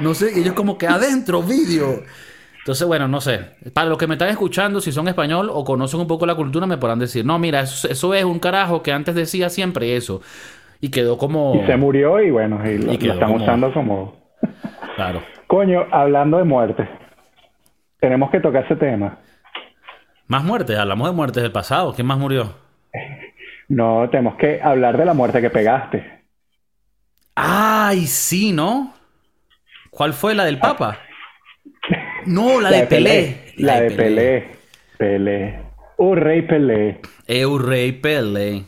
No 0.00 0.14
sé, 0.14 0.32
y 0.34 0.40
ellos 0.40 0.54
como 0.54 0.78
que 0.78 0.86
adentro, 0.86 1.42
vídeo. 1.42 2.02
Entonces, 2.64 2.86
bueno, 2.86 3.06
no 3.08 3.20
sé. 3.20 3.40
Para 3.74 3.90
los 3.90 3.98
que 3.98 4.06
me 4.06 4.14
están 4.14 4.30
escuchando, 4.30 4.80
si 4.80 4.90
son 4.90 5.06
español 5.06 5.50
o 5.52 5.64
conocen 5.64 6.00
un 6.00 6.06
poco 6.06 6.24
la 6.24 6.34
cultura, 6.34 6.66
me 6.66 6.78
podrán 6.78 6.98
decir, 6.98 7.22
no, 7.22 7.38
mira, 7.38 7.60
eso, 7.60 8.14
es 8.14 8.24
un 8.24 8.38
carajo 8.38 8.82
que 8.82 8.90
antes 8.90 9.14
decía 9.14 9.50
siempre 9.50 9.96
eso. 9.96 10.22
Y 10.80 10.90
quedó 10.90 11.18
como... 11.18 11.60
Y 11.62 11.66
se 11.66 11.76
murió 11.76 12.22
y 12.22 12.30
bueno, 12.30 12.58
y 12.66 12.78
lo, 12.78 12.92
están 12.92 13.32
usando 13.32 13.70
como... 13.70 14.16
Claro. 14.96 15.20
Coño, 15.46 15.84
hablando 15.90 16.38
de 16.38 16.44
muerte, 16.44 16.88
tenemos 18.00 18.30
que 18.30 18.40
tocar 18.40 18.64
ese 18.64 18.76
tema. 18.76 19.18
Más 20.26 20.42
muertes, 20.42 20.78
hablamos 20.78 21.08
de 21.08 21.14
muertes 21.14 21.42
del 21.42 21.52
pasado. 21.52 21.92
¿Quién 21.92 22.06
más 22.06 22.18
murió? 22.18 22.54
No, 23.66 24.08
tenemos 24.10 24.36
que 24.36 24.60
hablar 24.62 24.98
de 24.98 25.06
la 25.06 25.14
muerte 25.14 25.40
que 25.40 25.48
pegaste. 25.48 26.22
Ay, 27.34 28.00
sí, 28.06 28.52
¿no? 28.52 28.92
¿Cuál 29.90 30.12
fue 30.12 30.34
la 30.34 30.44
del 30.44 30.58
Papa? 30.58 30.98
No, 32.26 32.60
la, 32.60 32.70
de, 32.70 32.86
Pelé. 32.86 33.36
La, 33.56 33.80
de 33.80 33.90
Pelé. 33.90 34.48
Pelé. 34.98 35.60
Un 35.96 36.16
rey 36.16 36.42
Pelé. 36.42 37.00
Eh, 37.26 37.46
un 37.46 37.66
rey 37.66 37.92
Pelé. 37.92 38.64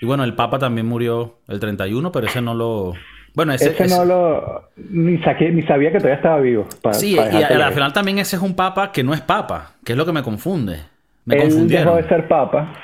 Y 0.00 0.06
bueno, 0.06 0.24
el 0.24 0.34
Papa 0.34 0.58
también 0.58 0.86
murió 0.86 1.38
el 1.48 1.60
31, 1.60 2.12
pero 2.12 2.26
ese 2.26 2.42
no 2.42 2.54
lo... 2.54 2.92
Bueno, 3.34 3.52
ese, 3.52 3.70
ese, 3.70 3.88
no 3.88 4.04
lo... 4.04 4.68
Ni, 4.76 5.16
ni 5.16 5.62
sabía 5.62 5.90
que 5.90 5.98
todavía 5.98 6.16
estaba 6.16 6.40
vivo. 6.40 6.66
sí, 6.92 7.14
y 7.14 7.18
al 7.18 7.72
final 7.72 7.92
también 7.92 8.18
ese 8.18 8.36
es 8.36 8.42
un 8.42 8.54
Papa 8.54 8.92
que 8.92 9.02
no 9.02 9.12
es 9.12 9.20
Papa, 9.20 9.72
que 9.84 9.92
es 9.92 9.98
lo 9.98 10.06
que 10.06 10.12
me 10.12 10.22
confunde. 10.22 10.78
Me 11.24 11.36
él 11.36 11.68
dejó 11.68 11.96
de 11.96 12.08
ser 12.08 12.28
Papa. 12.28 12.74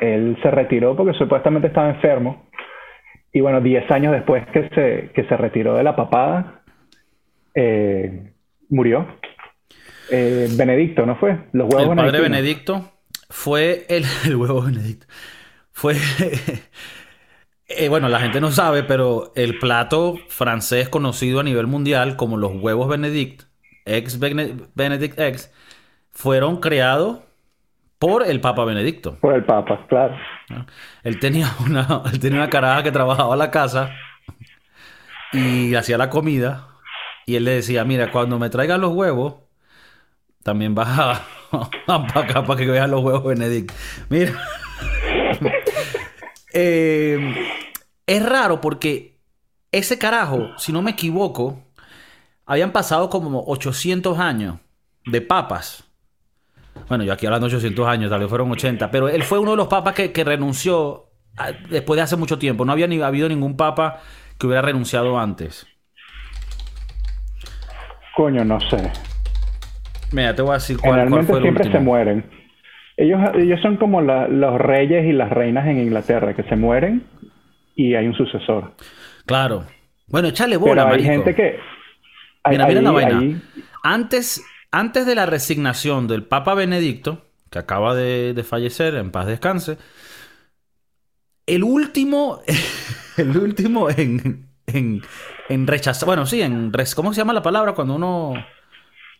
Él 0.00 0.36
se 0.42 0.50
retiró 0.50 0.96
porque 0.96 1.16
supuestamente 1.16 1.68
estaba 1.68 1.90
enfermo. 1.90 2.48
Y 3.32 3.40
bueno, 3.40 3.60
10 3.60 3.90
años 3.90 4.12
después 4.12 4.46
que 4.48 4.68
se, 4.70 5.10
que 5.12 5.24
se 5.28 5.36
retiró 5.36 5.74
de 5.74 5.82
la 5.84 5.94
papada, 5.94 6.62
eh, 7.54 8.32
murió. 8.68 9.06
Eh, 10.10 10.48
Benedicto, 10.52 11.04
¿no 11.06 11.16
fue? 11.16 11.48
Los 11.52 11.72
huevos 11.72 11.90
el 11.90 11.96
padre 11.96 12.20
Benedicto 12.20 12.92
fue 13.28 13.86
el, 13.88 14.04
huevo 14.36 14.62
Benedicto. 14.62 15.06
Fue. 15.72 15.96
Eh, 17.70 17.90
bueno, 17.90 18.08
la 18.08 18.18
gente 18.18 18.40
no 18.40 18.50
sabe, 18.50 18.82
pero 18.82 19.30
el 19.36 19.58
plato 19.58 20.16
francés 20.28 20.88
conocido 20.88 21.40
a 21.40 21.42
nivel 21.42 21.66
mundial 21.66 22.16
como 22.16 22.38
los 22.38 22.52
huevos 22.54 22.88
Benedict, 22.88 23.42
ex 23.84 24.18
Benedict 24.18 25.20
ex, 25.20 25.52
fueron 26.10 26.60
creados 26.60 27.18
por 27.98 28.26
el 28.26 28.40
Papa 28.40 28.64
Benedicto. 28.64 29.18
Por 29.20 29.34
el 29.34 29.44
Papa, 29.44 29.84
claro. 29.86 30.16
Él 31.02 31.18
tenía 31.18 31.48
una, 31.64 32.02
él 32.12 32.18
tenía 32.18 32.38
una 32.38 32.50
caraja 32.50 32.82
que 32.82 32.90
trabajaba 32.90 33.34
en 33.34 33.38
la 33.38 33.50
casa 33.50 33.90
y 35.32 35.74
hacía 35.74 35.98
la 35.98 36.08
comida. 36.10 36.68
Y 37.26 37.36
él 37.36 37.44
le 37.44 37.50
decía, 37.52 37.84
mira, 37.84 38.10
cuando 38.10 38.38
me 38.38 38.48
traigan 38.48 38.80
los 38.80 38.92
huevos, 38.92 39.34
también 40.42 40.74
vas 40.74 41.20
para 41.86 42.20
acá 42.20 42.44
para 42.44 42.58
que 42.58 42.66
veas 42.66 42.88
los 42.88 43.02
huevos 43.02 43.24
Benedict. 43.24 43.72
Mira. 44.08 44.32
Eh, 46.54 47.46
es 48.06 48.26
raro 48.26 48.60
porque 48.62 49.18
ese 49.70 49.98
carajo, 49.98 50.48
si 50.56 50.72
no 50.72 50.80
me 50.80 50.92
equivoco, 50.92 51.62
habían 52.46 52.72
pasado 52.72 53.10
como 53.10 53.44
800 53.46 54.18
años 54.18 54.58
de 55.04 55.20
papas. 55.20 55.84
Bueno, 56.88 57.04
yo 57.04 57.12
aquí 57.12 57.26
hablando 57.26 57.48
de 57.48 57.56
800 57.56 57.86
años, 57.86 58.10
tal 58.10 58.20
vez 58.20 58.28
fueron 58.28 58.50
80, 58.50 58.90
pero 58.90 59.08
él 59.08 59.22
fue 59.24 59.38
uno 59.38 59.50
de 59.52 59.56
los 59.58 59.68
papas 59.68 59.94
que, 59.94 60.24
renunció 60.24 61.10
después 61.68 61.96
de 61.96 62.02
hace 62.02 62.16
mucho 62.16 62.38
tiempo. 62.38 62.64
No 62.64 62.72
había 62.72 62.86
ni, 62.86 63.00
habido 63.02 63.28
ningún 63.28 63.56
papa 63.56 64.00
que 64.38 64.46
hubiera 64.46 64.62
renunciado 64.62 65.18
antes. 65.18 65.66
Coño, 68.16 68.44
no 68.44 68.58
sé. 68.60 68.90
Mira, 70.12 70.34
te 70.34 70.42
voy 70.42 70.52
a 70.52 70.54
decir 70.54 70.78
cuál, 70.78 71.08
cuál 71.08 71.24
fue 71.24 71.40
siempre 71.40 71.70
se 71.70 71.78
mueren. 71.78 72.24
Ellos, 72.96 73.20
ellos 73.34 73.60
son 73.60 73.76
como 73.76 74.00
los 74.00 74.58
reyes 74.58 75.06
y 75.06 75.12
las 75.12 75.30
reinas 75.30 75.66
en 75.66 75.78
Inglaterra, 75.78 76.34
que 76.34 76.42
se 76.44 76.56
mueren 76.56 77.04
y 77.76 77.94
hay 77.94 78.06
un 78.06 78.14
sucesor. 78.14 78.72
Claro. 79.24 79.64
Bueno, 80.08 80.28
échale 80.28 80.56
bola, 80.56 80.84
Pero 80.84 80.96
hay 80.96 81.04
gente 81.04 81.34
que... 81.34 81.58
mira, 82.50 82.66
mira 82.66 82.82
la 82.82 82.90
vaina. 82.90 83.40
Antes, 83.84 84.44
antes 84.72 85.06
de 85.06 85.14
la 85.14 85.26
resignación 85.26 86.08
del 86.08 86.24
Papa 86.24 86.54
Benedicto, 86.54 87.22
que 87.50 87.58
acaba 87.60 87.94
de, 87.94 88.42
fallecer, 88.42 88.94
en 88.94 89.12
paz 89.12 89.26
descanse, 89.26 89.78
el 91.46 91.62
último, 91.62 92.40
el 93.16 93.36
último 93.36 93.88
en, 93.90 94.48
en, 94.66 95.02
en 95.48 95.66
rechazar, 95.66 96.06
bueno, 96.06 96.26
sí, 96.26 96.42
en, 96.42 96.72
¿cómo 96.96 97.12
se 97.12 97.20
llama 97.20 97.32
la 97.32 97.42
palabra 97.42 97.74
cuando 97.74 97.94
uno 97.94 98.34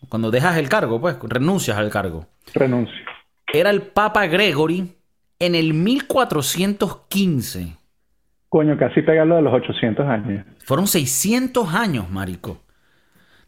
cuando 0.08 0.30
dejas 0.30 0.56
el 0.56 0.68
cargo, 0.68 1.00
pues, 1.00 1.16
renuncias 1.22 1.76
al 1.76 1.90
cargo. 1.90 2.26
Renuncio. 2.54 2.94
Era 3.52 3.70
el 3.70 3.82
Papa 3.82 4.26
Gregory 4.26 4.94
en 5.38 5.54
el 5.54 5.74
1415. 5.74 7.76
Coño, 8.48 8.78
casi 8.78 9.02
pegarlo 9.02 9.36
de 9.36 9.42
los 9.42 9.52
800 9.52 10.06
años. 10.06 10.46
Fueron 10.64 10.86
600 10.86 11.74
años, 11.74 12.08
marico. 12.10 12.62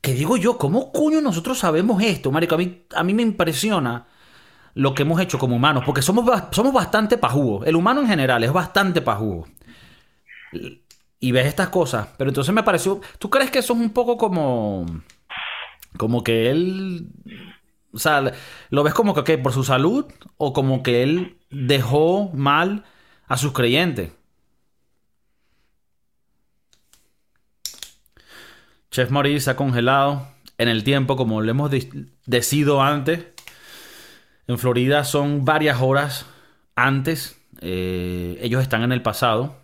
Que 0.01 0.13
digo 0.13 0.37
yo, 0.37 0.59
¿cómo 0.59 0.93
coño 0.93 1.21
nosotros 1.21 1.59
sabemos 1.59 2.03
esto, 2.03 2.31
marico? 2.31 2.55
A 2.55 2.59
mí, 2.59 2.85
a 2.95 3.05
mí 3.05 3.15
me 3.15 3.23
impresiona 3.23 4.07
lo 4.75 4.95
que 4.95 5.03
hemos 5.03 5.21
hecho 5.21 5.39
como 5.39 5.57
humanos, 5.57 5.83
porque 5.85 6.03
somos, 6.03 6.25
somos 6.53 6.73
bastante 6.73 7.19
pajugos. 7.19 7.67
El 7.67 7.77
humano 7.77 8.01
en 8.01 8.07
general 8.07 8.45
es 8.45 8.53
bastante 8.53 9.03
pajugo. 9.03 9.47
Y 11.19 11.33
ves 11.33 11.47
estas 11.47 11.69
cosas. 11.69 12.09
Pero 12.17 12.31
entonces 12.31 12.55
me 12.55 12.63
pareció... 12.63 13.01
¿Tú 13.19 13.29
crees 13.29 13.51
que 13.51 13.59
eso 13.59 13.75
es 13.75 13.81
un 13.81 13.91
poco 13.91 14.17
como 14.17 14.87
como 15.97 16.23
que 16.25 16.51
él, 16.51 17.09
o 17.93 17.99
sea, 17.99 18.33
lo 18.71 18.83
ves 18.83 18.95
como 18.95 19.15
que 19.25 19.39
por 19.39 19.53
su 19.53 19.65
salud 19.65 20.07
o 20.37 20.53
como 20.53 20.83
que 20.83 21.03
él 21.03 21.39
dejó 21.51 22.31
mal 22.33 22.85
a 23.27 23.37
sus 23.37 23.53
creyentes. 23.53 24.13
Chef 28.91 29.11
Maurice 29.11 29.51
ha 29.51 29.57
congelado 29.57 30.27
en 30.59 30.69
el 30.69 30.83
tiempo, 30.83 31.17
como 31.17 31.41
le 31.43 31.53
hemos 31.53 31.71
decido 32.27 32.83
antes. 32.83 33.25
En 34.49 34.59
Florida 34.59 35.05
son 35.05 35.45
varias 35.45 35.81
horas 35.81 36.27
antes. 36.75 37.41
Eh, 37.61 38.39
ellos 38.43 38.61
están 38.63 38.83
en 38.83 38.91
el 38.91 39.01
pasado. 39.01 39.57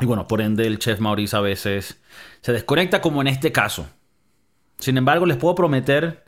Y 0.00 0.06
bueno, 0.06 0.26
por 0.26 0.40
ende 0.40 0.66
el 0.66 0.78
chef 0.78 0.98
Maurice 0.98 1.36
a 1.36 1.40
veces 1.40 2.00
se 2.40 2.52
desconecta 2.52 3.00
como 3.00 3.20
en 3.20 3.28
este 3.28 3.52
caso. 3.52 3.86
Sin 4.78 4.98
embargo, 4.98 5.26
les 5.26 5.36
puedo 5.36 5.54
prometer, 5.54 6.24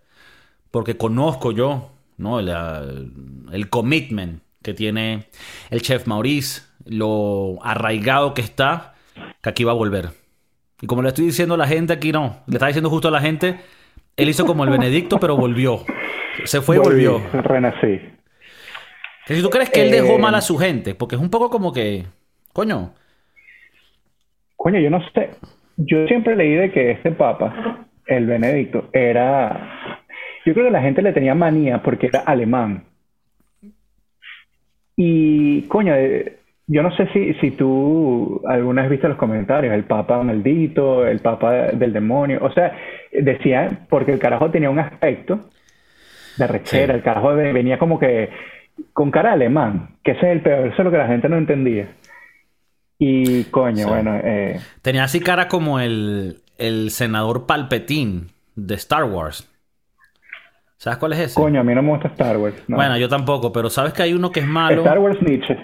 porque 0.70 0.96
conozco 0.96 1.52
yo 1.52 1.90
¿no? 2.16 2.40
el, 2.40 3.68
commitment 3.70 4.42
que 4.62 4.74
tiene 4.74 5.24
el 5.70 5.82
chef 5.82 6.06
Maurice, 6.06 6.62
lo 6.84 7.58
arraigado 7.62 8.34
que 8.34 8.42
está, 8.42 8.94
que 9.42 9.48
aquí 9.48 9.64
va 9.64 9.72
a 9.72 9.76
volver. 9.76 10.10
Y 10.80 10.86
como 10.86 11.02
le 11.02 11.08
estoy 11.08 11.26
diciendo 11.26 11.54
a 11.54 11.58
la 11.58 11.66
gente 11.66 11.92
aquí, 11.92 12.12
no. 12.12 12.40
Le 12.46 12.54
está 12.54 12.66
diciendo 12.66 12.90
justo 12.90 13.08
a 13.08 13.10
la 13.10 13.20
gente, 13.20 13.56
él 14.16 14.28
hizo 14.28 14.46
como 14.46 14.64
el 14.64 14.70
Benedicto, 14.70 15.18
pero 15.18 15.36
volvió. 15.36 15.84
Se 16.44 16.60
fue 16.60 16.76
y 16.76 16.78
volvió. 16.78 17.20
Renací. 17.32 18.00
si 19.26 19.42
tú 19.42 19.50
crees 19.50 19.70
que 19.70 19.82
él 19.82 19.90
dejó 19.90 20.18
mal 20.18 20.34
a 20.34 20.40
su 20.40 20.56
gente, 20.56 20.94
porque 20.94 21.16
es 21.16 21.20
un 21.20 21.30
poco 21.30 21.50
como 21.50 21.72
que, 21.72 22.06
coño. 22.52 22.94
Coño, 24.56 24.80
yo 24.80 24.90
no 24.90 25.00
sé. 25.10 25.30
Yo 25.76 26.06
siempre 26.06 26.34
leí 26.34 26.54
de 26.54 26.72
que 26.72 26.92
este 26.92 27.12
papa, 27.12 27.86
el 28.08 28.26
Benedicto, 28.26 28.88
era... 28.92 30.00
Yo 30.44 30.54
creo 30.54 30.66
que 30.66 30.72
la 30.72 30.82
gente 30.82 31.02
le 31.02 31.12
tenía 31.12 31.34
manía 31.34 31.82
porque 31.82 32.06
era 32.06 32.20
alemán. 32.20 32.84
Y, 34.96 35.62
coño, 35.68 35.94
eh, 35.94 36.38
yo 36.66 36.82
no 36.82 36.94
sé 36.96 37.08
si, 37.12 37.34
si 37.34 37.50
tú 37.52 38.42
alguna 38.46 38.82
vez 38.82 38.92
viste 38.92 39.08
los 39.08 39.18
comentarios, 39.18 39.74
el 39.74 39.84
Papa 39.84 40.22
maldito, 40.22 41.06
el 41.06 41.20
Papa 41.20 41.52
del 41.72 41.92
demonio. 41.92 42.40
O 42.42 42.50
sea, 42.52 42.76
decía, 43.12 43.86
porque 43.88 44.12
el 44.12 44.18
carajo 44.18 44.50
tenía 44.50 44.70
un 44.70 44.78
aspecto 44.78 45.40
de 46.36 46.46
rechera, 46.46 46.94
el 46.94 47.02
carajo 47.02 47.34
venía 47.34 47.78
como 47.78 47.98
que 47.98 48.30
con 48.92 49.10
cara 49.10 49.32
alemán, 49.32 49.96
que 50.04 50.12
ese 50.12 50.26
es 50.26 50.32
el 50.32 50.40
peor, 50.40 50.66
eso 50.68 50.76
es 50.78 50.84
lo 50.84 50.90
que 50.90 50.98
la 50.98 51.08
gente 51.08 51.28
no 51.28 51.36
entendía. 51.36 51.88
Y 52.98 53.44
coño, 53.44 53.88
bueno. 53.88 54.18
Eh... 54.22 54.58
Tenía 54.82 55.04
así 55.04 55.20
cara 55.20 55.48
como 55.48 55.80
el, 55.80 56.42
el 56.58 56.90
senador 56.90 57.46
Palpetín 57.46 58.32
de 58.56 58.74
Star 58.74 59.04
Wars. 59.04 59.48
¿Sabes 60.76 60.98
cuál 60.98 61.12
es 61.14 61.20
ese? 61.20 61.40
Coño, 61.40 61.60
a 61.60 61.64
mí 61.64 61.74
no 61.74 61.82
me 61.82 61.90
gusta 61.90 62.08
Star 62.08 62.36
Wars. 62.36 62.54
Bueno, 62.68 62.96
yo 62.98 63.08
tampoco, 63.08 63.52
pero 63.52 63.70
sabes 63.70 63.92
que 63.92 64.02
hay 64.02 64.12
uno 64.12 64.30
que 64.30 64.40
es 64.40 64.46
malo. 64.46 64.82
Star 64.82 64.98
Wars 64.98 65.20
Nietzsche. 65.22 65.56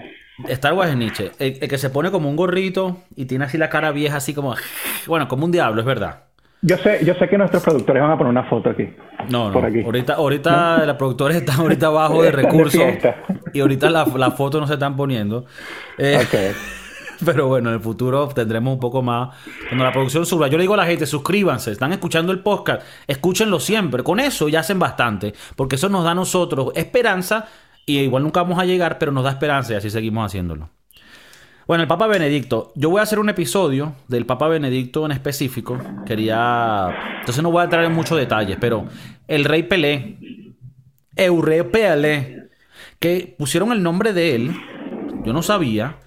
Star 0.49 0.73
Wars 0.73 0.91
es 0.91 0.97
Nietzsche. 0.97 1.31
El, 1.39 1.59
que 1.59 1.77
se 1.77 1.89
pone 1.89 2.11
como 2.11 2.29
un 2.29 2.35
gorrito 2.35 2.97
y 3.15 3.25
tiene 3.25 3.45
así 3.45 3.57
la 3.57 3.69
cara 3.69 3.91
vieja, 3.91 4.17
así 4.17 4.33
como. 4.33 4.55
Bueno, 5.07 5.27
como 5.27 5.45
un 5.45 5.51
diablo, 5.51 5.79
es 5.79 5.85
verdad. 5.85 6.23
Yo 6.61 6.77
sé, 6.77 7.05
yo 7.05 7.13
sé 7.13 7.29
que 7.29 7.37
nuestros 7.37 7.63
productores 7.63 8.01
van 8.01 8.11
a 8.11 8.17
poner 8.17 8.31
una 8.31 8.43
foto 8.49 8.71
aquí. 8.71 8.89
No, 9.29 9.51
no. 9.51 9.59
Ahorita, 9.59 10.15
ahorita 10.15 10.85
los 10.85 10.95
productores 10.97 11.37
están 11.37 11.59
ahorita 11.59 11.87
abajo 11.87 12.23
de 12.23 12.31
recursos. 12.31 12.81
y 13.53 13.59
ahorita 13.59 13.89
la, 13.89 14.05
la 14.05 14.31
foto 14.31 14.59
no 14.59 14.67
se 14.67 14.73
están 14.73 14.95
poniendo. 14.95 15.45
Eh, 15.97 16.19
pero 17.25 17.47
bueno, 17.47 17.69
en 17.69 17.75
el 17.75 17.81
futuro 17.81 18.27
tendremos 18.29 18.73
un 18.73 18.79
poco 18.79 19.01
más. 19.01 19.35
Cuando 19.67 19.83
la 19.83 19.91
producción 19.91 20.25
suba, 20.25 20.47
yo 20.47 20.57
le 20.57 20.63
digo 20.63 20.73
a 20.73 20.77
la 20.77 20.85
gente, 20.85 21.05
suscríbanse, 21.05 21.71
están 21.71 21.93
escuchando 21.93 22.31
el 22.31 22.39
podcast, 22.39 22.81
escúchenlo 23.07 23.59
siempre. 23.59 24.03
Con 24.03 24.19
eso 24.19 24.49
ya 24.49 24.61
hacen 24.61 24.79
bastante, 24.79 25.33
porque 25.55 25.75
eso 25.75 25.89
nos 25.89 26.03
da 26.03 26.11
a 26.11 26.15
nosotros 26.15 26.71
esperanza 26.75 27.47
y 27.85 27.99
igual 27.99 28.23
nunca 28.23 28.41
vamos 28.41 28.59
a 28.59 28.65
llegar, 28.65 28.97
pero 28.97 29.11
nos 29.11 29.23
da 29.23 29.31
esperanza 29.31 29.73
y 29.73 29.75
así 29.75 29.89
seguimos 29.89 30.25
haciéndolo. 30.25 30.69
Bueno, 31.67 31.81
el 31.81 31.87
Papa 31.87 32.05
Benedicto. 32.05 32.71
Yo 32.75 32.91
voy 32.91 32.99
a 32.99 33.03
hacer 33.03 33.17
un 33.17 33.29
episodio 33.29 33.95
del 34.07 34.27
Papa 34.27 34.47
Benedicto 34.47 35.03
en 35.03 35.11
específico. 35.11 35.79
Quería. 36.05 36.89
Entonces 37.19 37.41
no 37.41 37.49
voy 37.49 37.61
a 37.61 37.63
entrar 37.63 37.83
en 37.83 37.91
muchos 37.91 38.19
detalles, 38.19 38.57
pero 38.61 38.85
el 39.27 39.45
rey 39.45 39.63
Pelé, 39.63 40.19
Euré 41.15 41.63
Pelé, 41.63 42.49
que 42.99 43.35
pusieron 43.37 43.71
el 43.71 43.81
nombre 43.81 44.13
de 44.13 44.35
él, 44.35 44.55
yo 45.23 45.33
no 45.33 45.41
sabía, 45.41 45.97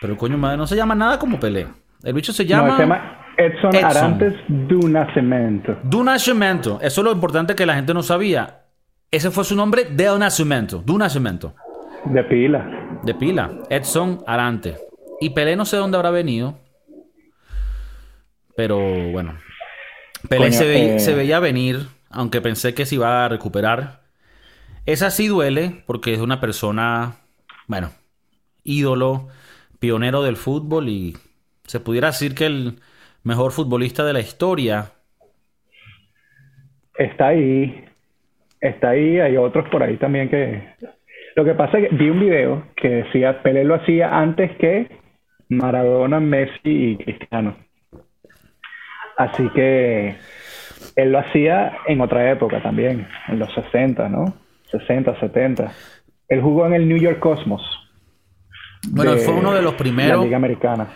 pero 0.00 0.12
el 0.12 0.18
coño 0.18 0.38
madre 0.38 0.56
no 0.56 0.66
se 0.66 0.76
llama 0.76 0.94
nada 0.94 1.18
como 1.18 1.40
Pelé. 1.40 1.66
El 2.02 2.14
bicho 2.14 2.32
se 2.32 2.46
llama. 2.46 2.76
se 2.76 2.82
llama 2.82 3.18
Edson, 3.36 3.76
Arantes 3.76 4.34
do 4.48 4.88
Nascimento. 4.88 5.76
Do 5.82 6.02
Nascimento. 6.02 6.78
Eso 6.82 7.00
es 7.00 7.04
lo 7.04 7.12
importante 7.12 7.54
que 7.54 7.66
la 7.66 7.74
gente 7.74 7.94
no 7.94 8.02
sabía. 8.02 8.62
Ese 9.10 9.30
fue 9.30 9.44
su 9.44 9.56
nombre 9.56 9.84
del 9.84 10.18
nacimiento, 10.18 10.82
do 10.84 10.98
nacimiento. 10.98 11.54
De 12.04 12.22
pila. 12.24 13.00
De 13.02 13.14
pila. 13.14 13.50
Edson 13.70 14.22
Arante. 14.26 14.76
Y 15.20 15.30
Pelé 15.30 15.56
no 15.56 15.64
sé 15.64 15.76
dónde 15.76 15.96
habrá 15.96 16.10
venido. 16.10 16.58
Pero 18.56 18.78
bueno. 19.10 19.38
Pelé 20.28 20.52
se, 20.52 20.98
se, 20.98 21.12
eh, 21.12 21.14
veía 21.14 21.40
venir, 21.40 21.86
aunque 22.10 22.40
pensé 22.40 22.74
que 22.74 22.86
se 22.86 22.96
iba 22.96 23.24
a 23.24 23.28
recuperar. 23.28 24.00
Esa 24.84 25.10
sí 25.10 25.28
duele, 25.28 25.82
porque 25.86 26.12
es 26.14 26.20
una 26.20 26.40
persona, 26.40 27.16
bueno, 27.66 27.90
ídolo, 28.64 29.28
pionero 29.78 30.22
del 30.22 30.36
fútbol 30.36 30.88
y 30.88 31.16
se 31.64 31.80
pudiera 31.80 32.08
decir 32.08 32.34
que 32.34 32.46
el 32.46 32.78
mejor 33.22 33.52
futbolista 33.52 34.04
de 34.04 34.12
la 34.12 34.20
historia. 34.20 34.92
Está 36.96 37.28
ahí, 37.28 37.84
está 38.60 38.90
ahí, 38.90 39.20
hay 39.20 39.36
otros 39.36 39.68
por 39.68 39.82
ahí 39.82 39.96
también 39.96 40.28
que... 40.28 40.74
Lo 41.36 41.44
que 41.44 41.54
pasa 41.54 41.78
es 41.78 41.88
que 41.88 41.94
vi 41.94 42.10
un 42.10 42.18
video 42.18 42.64
que 42.74 42.88
decía, 42.88 43.42
Pelé 43.42 43.62
lo 43.64 43.76
hacía 43.76 44.18
antes 44.18 44.50
que 44.56 44.88
Maradona, 45.48 46.18
Messi 46.18 46.60
y 46.64 46.96
Cristiano. 46.96 47.56
Así 49.16 49.48
que 49.50 50.16
él 50.96 51.12
lo 51.12 51.18
hacía 51.18 51.78
en 51.86 52.00
otra 52.00 52.30
época 52.30 52.62
también, 52.62 53.06
en 53.28 53.38
los 53.38 53.52
60, 53.54 54.08
¿no? 54.08 54.34
60, 54.70 55.18
70. 55.20 55.72
Él 56.28 56.42
jugó 56.42 56.66
en 56.66 56.74
el 56.74 56.88
New 56.88 56.98
York 56.98 57.18
Cosmos. 57.20 57.62
Bueno, 58.86 59.16
fue 59.16 59.34
uno 59.34 59.52
de 59.52 59.62
los 59.62 59.74
primeros 59.74 60.18
la 60.18 60.24
Liga 60.24 60.36
Americana. 60.36 60.88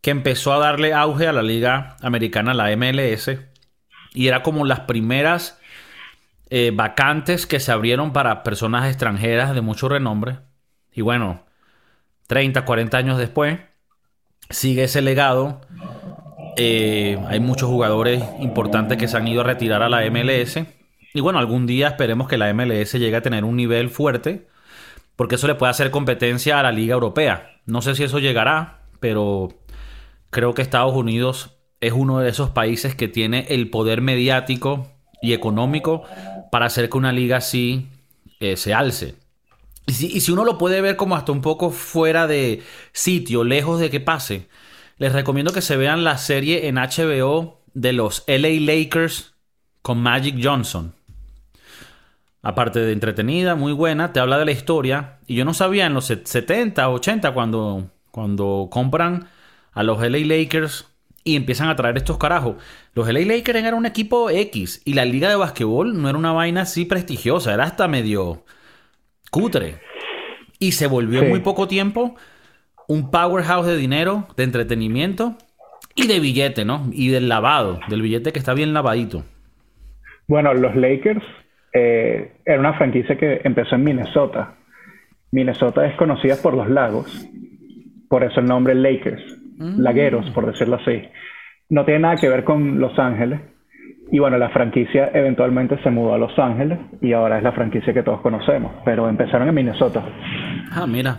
que 0.00 0.10
empezó 0.10 0.52
a 0.52 0.58
darle 0.58 0.92
auge 0.92 1.26
a 1.26 1.32
la 1.32 1.42
Liga 1.42 1.96
Americana, 2.02 2.54
la 2.54 2.76
MLS, 2.76 3.30
y 4.14 4.28
era 4.28 4.42
como 4.42 4.64
las 4.64 4.80
primeras 4.80 5.58
eh, 6.50 6.70
vacantes 6.74 7.46
que 7.46 7.60
se 7.60 7.72
abrieron 7.72 8.12
para 8.12 8.42
personas 8.42 8.86
extranjeras 8.86 9.54
de 9.54 9.62
mucho 9.62 9.88
renombre. 9.88 10.40
Y 10.92 11.00
bueno, 11.00 11.44
30, 12.26 12.64
40 12.64 12.98
años 12.98 13.18
después, 13.18 13.58
sigue 14.50 14.84
ese 14.84 15.00
legado. 15.00 15.62
Eh, 16.56 17.18
hay 17.28 17.40
muchos 17.40 17.70
jugadores 17.70 18.22
importantes 18.40 18.98
que 18.98 19.08
se 19.08 19.16
han 19.16 19.26
ido 19.26 19.40
a 19.40 19.44
retirar 19.44 19.82
a 19.82 19.88
la 19.88 20.02
MLS. 20.10 20.60
Y 21.14 21.20
bueno, 21.20 21.38
algún 21.38 21.66
día 21.66 21.88
esperemos 21.88 22.28
que 22.28 22.38
la 22.38 22.52
MLS 22.52 22.92
llegue 22.92 23.16
a 23.16 23.22
tener 23.22 23.44
un 23.44 23.56
nivel 23.56 23.90
fuerte, 23.90 24.48
porque 25.16 25.36
eso 25.36 25.46
le 25.46 25.54
puede 25.54 25.70
hacer 25.70 25.90
competencia 25.90 26.58
a 26.58 26.62
la 26.62 26.72
Liga 26.72 26.94
Europea. 26.94 27.60
No 27.66 27.82
sé 27.82 27.94
si 27.94 28.04
eso 28.04 28.18
llegará, 28.18 28.82
pero 29.00 29.48
creo 30.30 30.54
que 30.54 30.62
Estados 30.62 30.94
Unidos 30.94 31.58
es 31.80 31.92
uno 31.92 32.20
de 32.20 32.30
esos 32.30 32.50
países 32.50 32.94
que 32.94 33.08
tiene 33.08 33.46
el 33.50 33.68
poder 33.68 34.00
mediático 34.00 34.92
y 35.20 35.32
económico 35.32 36.04
para 36.50 36.66
hacer 36.66 36.88
que 36.88 36.98
una 36.98 37.12
liga 37.12 37.38
así 37.38 37.88
eh, 38.40 38.56
se 38.56 38.74
alce. 38.74 39.16
Y 39.86 39.92
si, 39.92 40.06
y 40.06 40.20
si, 40.20 40.30
uno 40.30 40.44
lo 40.44 40.58
puede 40.58 40.80
ver 40.80 40.96
como 40.96 41.16
hasta 41.16 41.32
un 41.32 41.40
poco 41.40 41.70
fuera 41.70 42.26
de 42.26 42.62
sitio, 42.92 43.42
lejos 43.42 43.80
de 43.80 43.90
que 43.90 44.00
pase, 44.00 44.48
les 44.98 45.12
recomiendo 45.12 45.52
que 45.52 45.60
se 45.60 45.76
vean 45.76 46.04
la 46.04 46.18
serie 46.18 46.68
en 46.68 46.76
HBO 46.76 47.60
de 47.74 47.92
los 47.92 48.24
LA 48.26 48.60
Lakers 48.60 49.34
con 49.82 50.00
Magic 50.00 50.36
Johnson. 50.40 50.94
Aparte 52.42 52.80
de 52.80 52.92
entretenida, 52.92 53.54
muy 53.54 53.72
buena, 53.72 54.12
te 54.12 54.18
habla 54.18 54.36
de 54.36 54.44
la 54.44 54.50
historia. 54.50 55.18
Y 55.28 55.36
yo 55.36 55.44
no 55.44 55.54
sabía 55.54 55.86
en 55.86 55.94
los 55.94 56.06
70, 56.06 56.88
80, 56.88 57.32
cuando, 57.32 57.90
cuando 58.10 58.68
compran 58.70 59.28
a 59.72 59.84
los 59.84 60.00
LA 60.00 60.18
Lakers 60.26 60.88
y 61.22 61.36
empiezan 61.36 61.68
a 61.68 61.76
traer 61.76 61.96
estos 61.96 62.18
carajos. 62.18 62.56
Los 62.94 63.06
LA 63.06 63.20
Lakers 63.20 63.60
eran 63.60 63.74
un 63.74 63.86
equipo 63.86 64.28
X 64.28 64.82
y 64.84 64.94
la 64.94 65.04
liga 65.04 65.28
de 65.28 65.36
basquetbol 65.36 66.00
no 66.00 66.08
era 66.08 66.18
una 66.18 66.32
vaina 66.32 66.62
así 66.62 66.84
prestigiosa, 66.84 67.54
era 67.54 67.62
hasta 67.62 67.86
medio 67.86 68.44
cutre. 69.30 69.76
Y 70.58 70.72
se 70.72 70.88
volvió 70.88 71.22
en 71.22 71.28
muy 71.28 71.40
poco 71.40 71.68
tiempo 71.68 72.16
un 72.88 73.12
powerhouse 73.12 73.66
de 73.66 73.76
dinero, 73.76 74.26
de 74.36 74.42
entretenimiento 74.42 75.36
y 75.94 76.08
de 76.08 76.18
billete, 76.18 76.64
¿no? 76.64 76.88
Y 76.92 77.08
del 77.08 77.28
lavado, 77.28 77.78
del 77.88 78.02
billete 78.02 78.32
que 78.32 78.38
está 78.40 78.52
bien 78.52 78.74
lavadito. 78.74 79.24
Bueno, 80.26 80.54
los 80.54 80.74
Lakers 80.74 81.22
eh, 81.72 82.32
era 82.44 82.60
una 82.60 82.74
franquicia 82.74 83.16
que 83.16 83.40
empezó 83.44 83.74
en 83.74 83.84
Minnesota. 83.84 84.54
Minnesota 85.30 85.86
es 85.86 85.96
conocida 85.96 86.36
por 86.42 86.54
los 86.54 86.68
lagos, 86.68 87.28
por 88.08 88.22
eso 88.22 88.40
el 88.40 88.46
nombre 88.46 88.74
Lakers, 88.74 89.22
mm. 89.56 89.80
lagueros, 89.80 90.30
por 90.30 90.46
decirlo 90.46 90.76
así 90.76 91.02
no 91.72 91.86
tiene 91.86 92.00
nada 92.00 92.16
que 92.16 92.28
ver 92.28 92.44
con 92.44 92.78
Los 92.78 92.96
Ángeles. 92.98 93.40
Y 94.10 94.18
bueno, 94.18 94.36
la 94.36 94.50
franquicia 94.50 95.10
eventualmente 95.14 95.82
se 95.82 95.90
mudó 95.90 96.12
a 96.12 96.18
Los 96.18 96.38
Ángeles 96.38 96.78
y 97.00 97.14
ahora 97.14 97.38
es 97.38 97.42
la 97.42 97.52
franquicia 97.52 97.94
que 97.94 98.02
todos 98.02 98.20
conocemos, 98.20 98.72
pero 98.84 99.08
empezaron 99.08 99.48
en 99.48 99.54
Minnesota. 99.54 100.04
Ah, 100.70 100.86
mira. 100.86 101.16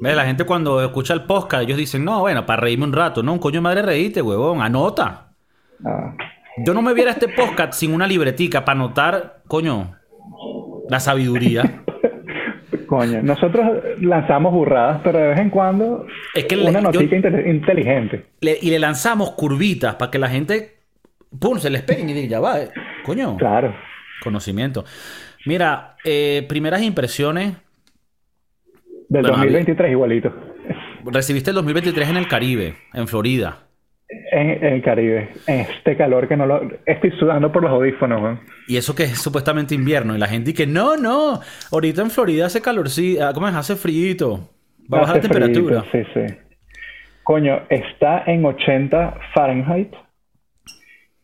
Ve, 0.00 0.14
la 0.14 0.24
gente 0.24 0.44
cuando 0.44 0.82
escucha 0.82 1.12
el 1.12 1.24
podcast, 1.24 1.64
ellos 1.64 1.76
dicen, 1.76 2.06
no, 2.06 2.20
bueno, 2.20 2.46
para 2.46 2.62
reírme 2.62 2.86
un 2.86 2.94
rato, 2.94 3.22
no, 3.22 3.34
un 3.34 3.38
coño 3.38 3.60
madre 3.60 3.82
reíte, 3.82 4.22
huevón, 4.22 4.62
anota. 4.62 5.34
Ah. 5.84 6.14
Yo 6.58 6.74
no 6.74 6.82
me 6.82 6.92
viera 6.94 7.12
este 7.12 7.28
podcast 7.28 7.72
sin 7.74 7.94
una 7.94 8.06
libretica 8.06 8.64
para 8.64 8.78
anotar, 8.78 9.42
coño, 9.48 9.96
la 10.88 11.00
sabiduría. 11.00 11.82
Coño, 12.86 13.22
nosotros 13.22 13.64
lanzamos 14.00 14.52
burradas, 14.52 15.00
pero 15.02 15.18
de 15.18 15.28
vez 15.28 15.38
en 15.38 15.48
cuando 15.48 16.06
es 16.34 16.44
que 16.44 16.56
una 16.56 16.82
noticia 16.82 17.16
inteligente. 17.46 18.26
y 18.40 18.70
le 18.70 18.78
lanzamos 18.78 19.30
curvitas 19.30 19.94
para 19.94 20.10
que 20.10 20.18
la 20.18 20.28
gente, 20.28 20.76
pum, 21.40 21.56
se 21.56 21.70
les 21.70 21.80
pegue 21.82 22.02
y 22.02 22.12
diga, 22.12 22.28
ya 22.28 22.40
va, 22.40 22.60
eh, 22.60 22.68
coño. 23.02 23.38
Claro. 23.38 23.74
Conocimiento. 24.22 24.84
Mira, 25.46 25.96
eh, 26.04 26.44
primeras 26.46 26.82
impresiones. 26.82 27.54
Del 29.08 29.22
2023 29.22 29.90
igualito. 29.90 30.30
Recibiste 31.06 31.48
el 31.48 31.56
2023 31.56 32.10
en 32.10 32.16
el 32.18 32.28
Caribe, 32.28 32.74
en 32.92 33.08
Florida. 33.08 33.68
En, 34.30 34.64
el 34.64 34.82
Caribe, 34.82 35.30
en 35.46 35.60
este 35.60 35.96
calor 35.96 36.28
que 36.28 36.36
no 36.36 36.46
lo... 36.46 36.68
Estoy 36.84 37.10
sudando 37.12 37.50
por 37.50 37.62
los 37.62 37.70
audífonos, 37.70 38.22
weón. 38.22 38.40
Y 38.68 38.76
eso 38.76 38.94
que 38.94 39.04
es 39.04 39.18
supuestamente 39.18 39.74
invierno. 39.74 40.14
Y 40.14 40.18
la 40.18 40.26
gente 40.26 40.52
dice 40.52 40.64
que 40.64 40.70
no, 40.70 40.96
no. 40.96 41.40
Ahorita 41.70 42.02
en 42.02 42.10
Florida 42.10 42.46
hace 42.46 42.60
calor, 42.60 42.88
sí. 42.90 43.18
Ah, 43.18 43.32
¿Cómo 43.32 43.48
es? 43.48 43.54
Hace 43.54 43.76
frío. 43.76 44.40
Va 44.92 44.98
a 44.98 45.00
bajar 45.02 45.16
la 45.16 45.22
temperatura. 45.22 45.84
sí, 45.92 46.02
sí. 46.12 46.34
Coño, 47.22 47.62
está 47.68 48.24
en 48.26 48.44
80 48.44 49.18
Fahrenheit. 49.34 49.92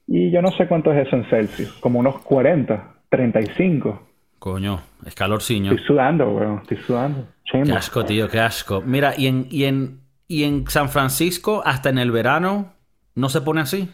Y 0.07 0.31
yo 0.31 0.41
no 0.41 0.51
sé 0.53 0.67
cuánto 0.67 0.93
es 0.93 1.07
eso 1.07 1.17
en 1.17 1.25
Celsius. 1.29 1.73
Como 1.81 1.99
unos 1.99 2.21
40, 2.21 2.95
35. 3.11 4.03
Coño, 4.39 4.81
es 5.05 5.15
calorciño. 5.15 5.73
Estoy 5.73 5.87
sudando, 5.87 6.31
weón. 6.31 6.61
Estoy 6.63 6.77
sudando. 6.79 7.27
Qué 7.51 7.73
asco, 7.73 8.05
tío, 8.05 8.29
qué 8.29 8.41
asco. 8.41 8.83
Mira, 8.83 9.15
y 9.17 9.27
en, 9.27 9.47
y 9.51 9.65
en, 9.65 10.01
y 10.29 10.45
en 10.45 10.67
San 10.69 10.89
Francisco, 10.89 11.63
hasta 11.65 11.89
en 11.89 11.99
el 11.99 12.13
verano, 12.13 12.75
¿no 13.19 13.29
se 13.29 13.41
pone 13.41 13.61
así? 13.61 13.91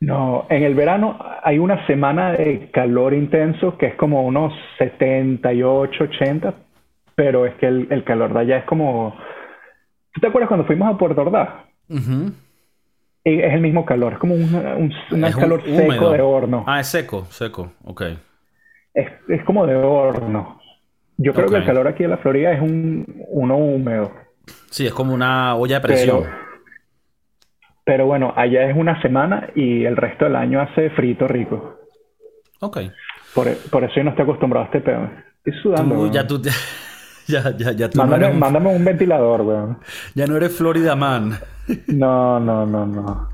No, 0.00 0.46
en 0.50 0.62
el 0.64 0.74
verano 0.74 1.18
hay 1.42 1.58
una 1.58 1.86
semana 1.86 2.32
de 2.32 2.70
calor 2.72 3.14
intenso 3.14 3.78
que 3.78 3.86
es 3.86 3.94
como 3.94 4.26
unos 4.26 4.52
78, 4.78 6.04
80, 6.04 6.54
pero 7.14 7.46
es 7.46 7.54
que 7.54 7.66
el, 7.66 8.04
calor 8.04 8.32
de 8.34 8.40
allá 8.40 8.58
es 8.58 8.64
como... 8.64 9.16
¿Tú 10.12 10.20
te 10.20 10.26
acuerdas 10.26 10.48
cuando 10.48 10.66
fuimos 10.66 10.92
a 10.92 10.98
Puerto 10.98 11.22
Ordaz? 11.22 11.48
Es 13.24 13.54
el 13.54 13.60
mismo 13.60 13.84
calor, 13.84 14.14
es 14.14 14.18
como 14.18 14.34
un, 14.34 14.92
calor 15.32 15.62
seco 15.64 16.10
de 16.10 16.20
horno. 16.20 16.64
Ah, 16.66 16.80
es 16.80 16.88
seco, 16.88 17.26
seco, 17.30 17.72
ok. 17.84 18.02
Es, 18.92 19.08
es 19.28 19.44
como 19.44 19.66
de 19.66 19.76
horno. 19.76 20.60
Yo 21.16 21.32
creo 21.32 21.48
que 21.48 21.56
el 21.56 21.64
calor 21.64 21.88
aquí 21.88 22.04
en 22.04 22.10
la 22.10 22.18
Florida 22.18 22.52
es 22.52 22.60
un, 22.60 23.24
uno 23.28 23.56
húmedo. 23.56 24.12
Sí, 24.70 24.86
es 24.86 24.92
como 24.92 25.14
una 25.14 25.54
olla 25.56 25.76
de 25.76 25.80
presión. 25.80 26.24
Pero, 26.24 26.43
bueno, 28.06 28.32
allá 28.36 28.68
es 28.68 28.76
una 28.76 29.00
semana 29.02 29.50
y 29.54 29.84
el 29.84 29.96
resto 29.96 30.24
del 30.24 30.36
año 30.36 30.60
hace 30.60 30.90
frito 30.90 31.28
rico. 31.28 31.80
Ok. 32.60 32.78
Por, 33.34 33.54
por 33.70 33.84
eso 33.84 33.94
yo 33.96 34.04
no 34.04 34.10
estoy 34.10 34.24
acostumbrado 34.24 34.64
a 34.64 34.66
este 34.66 34.80
pedo. 34.80 35.10
Estoy 35.44 35.62
sudando. 35.62 36.10
ya 36.10 36.26
tú 36.26 36.40
Ya, 37.26 37.56
ya, 37.56 37.72
ya 37.72 37.88
tú 37.88 37.98
mándame, 37.98 38.26
un... 38.26 38.38
mándame 38.38 38.76
un 38.76 38.84
ventilador, 38.84 39.40
weón. 39.42 39.78
Ya 40.14 40.26
no 40.26 40.36
eres 40.36 40.54
Florida 40.54 40.94
Man. 40.94 41.38
no, 41.86 42.38
no, 42.38 42.66
no, 42.66 42.86
no. 42.86 43.28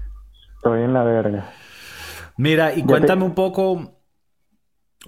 Estoy 0.57 0.83
en 0.83 0.95
la 0.95 1.03
verga. 1.03 1.51
Mira, 2.37 2.75
y 2.75 2.83
cuéntame 2.83 3.25
un 3.25 3.35
poco 3.35 4.01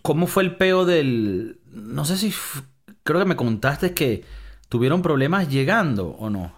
cómo 0.03 0.27
fue 0.27 0.43
el 0.43 0.57
peo 0.57 0.85
del... 0.85 1.61
No 1.67 2.05
sé 2.05 2.17
si... 2.17 2.33
Creo 3.05 3.21
que 3.21 3.27
me 3.27 3.37
contaste 3.37 3.95
que 3.95 4.25
tuvieron 4.69 5.03
problemas 5.03 5.49
llegando 5.49 6.09
o 6.19 6.31
no. 6.31 6.53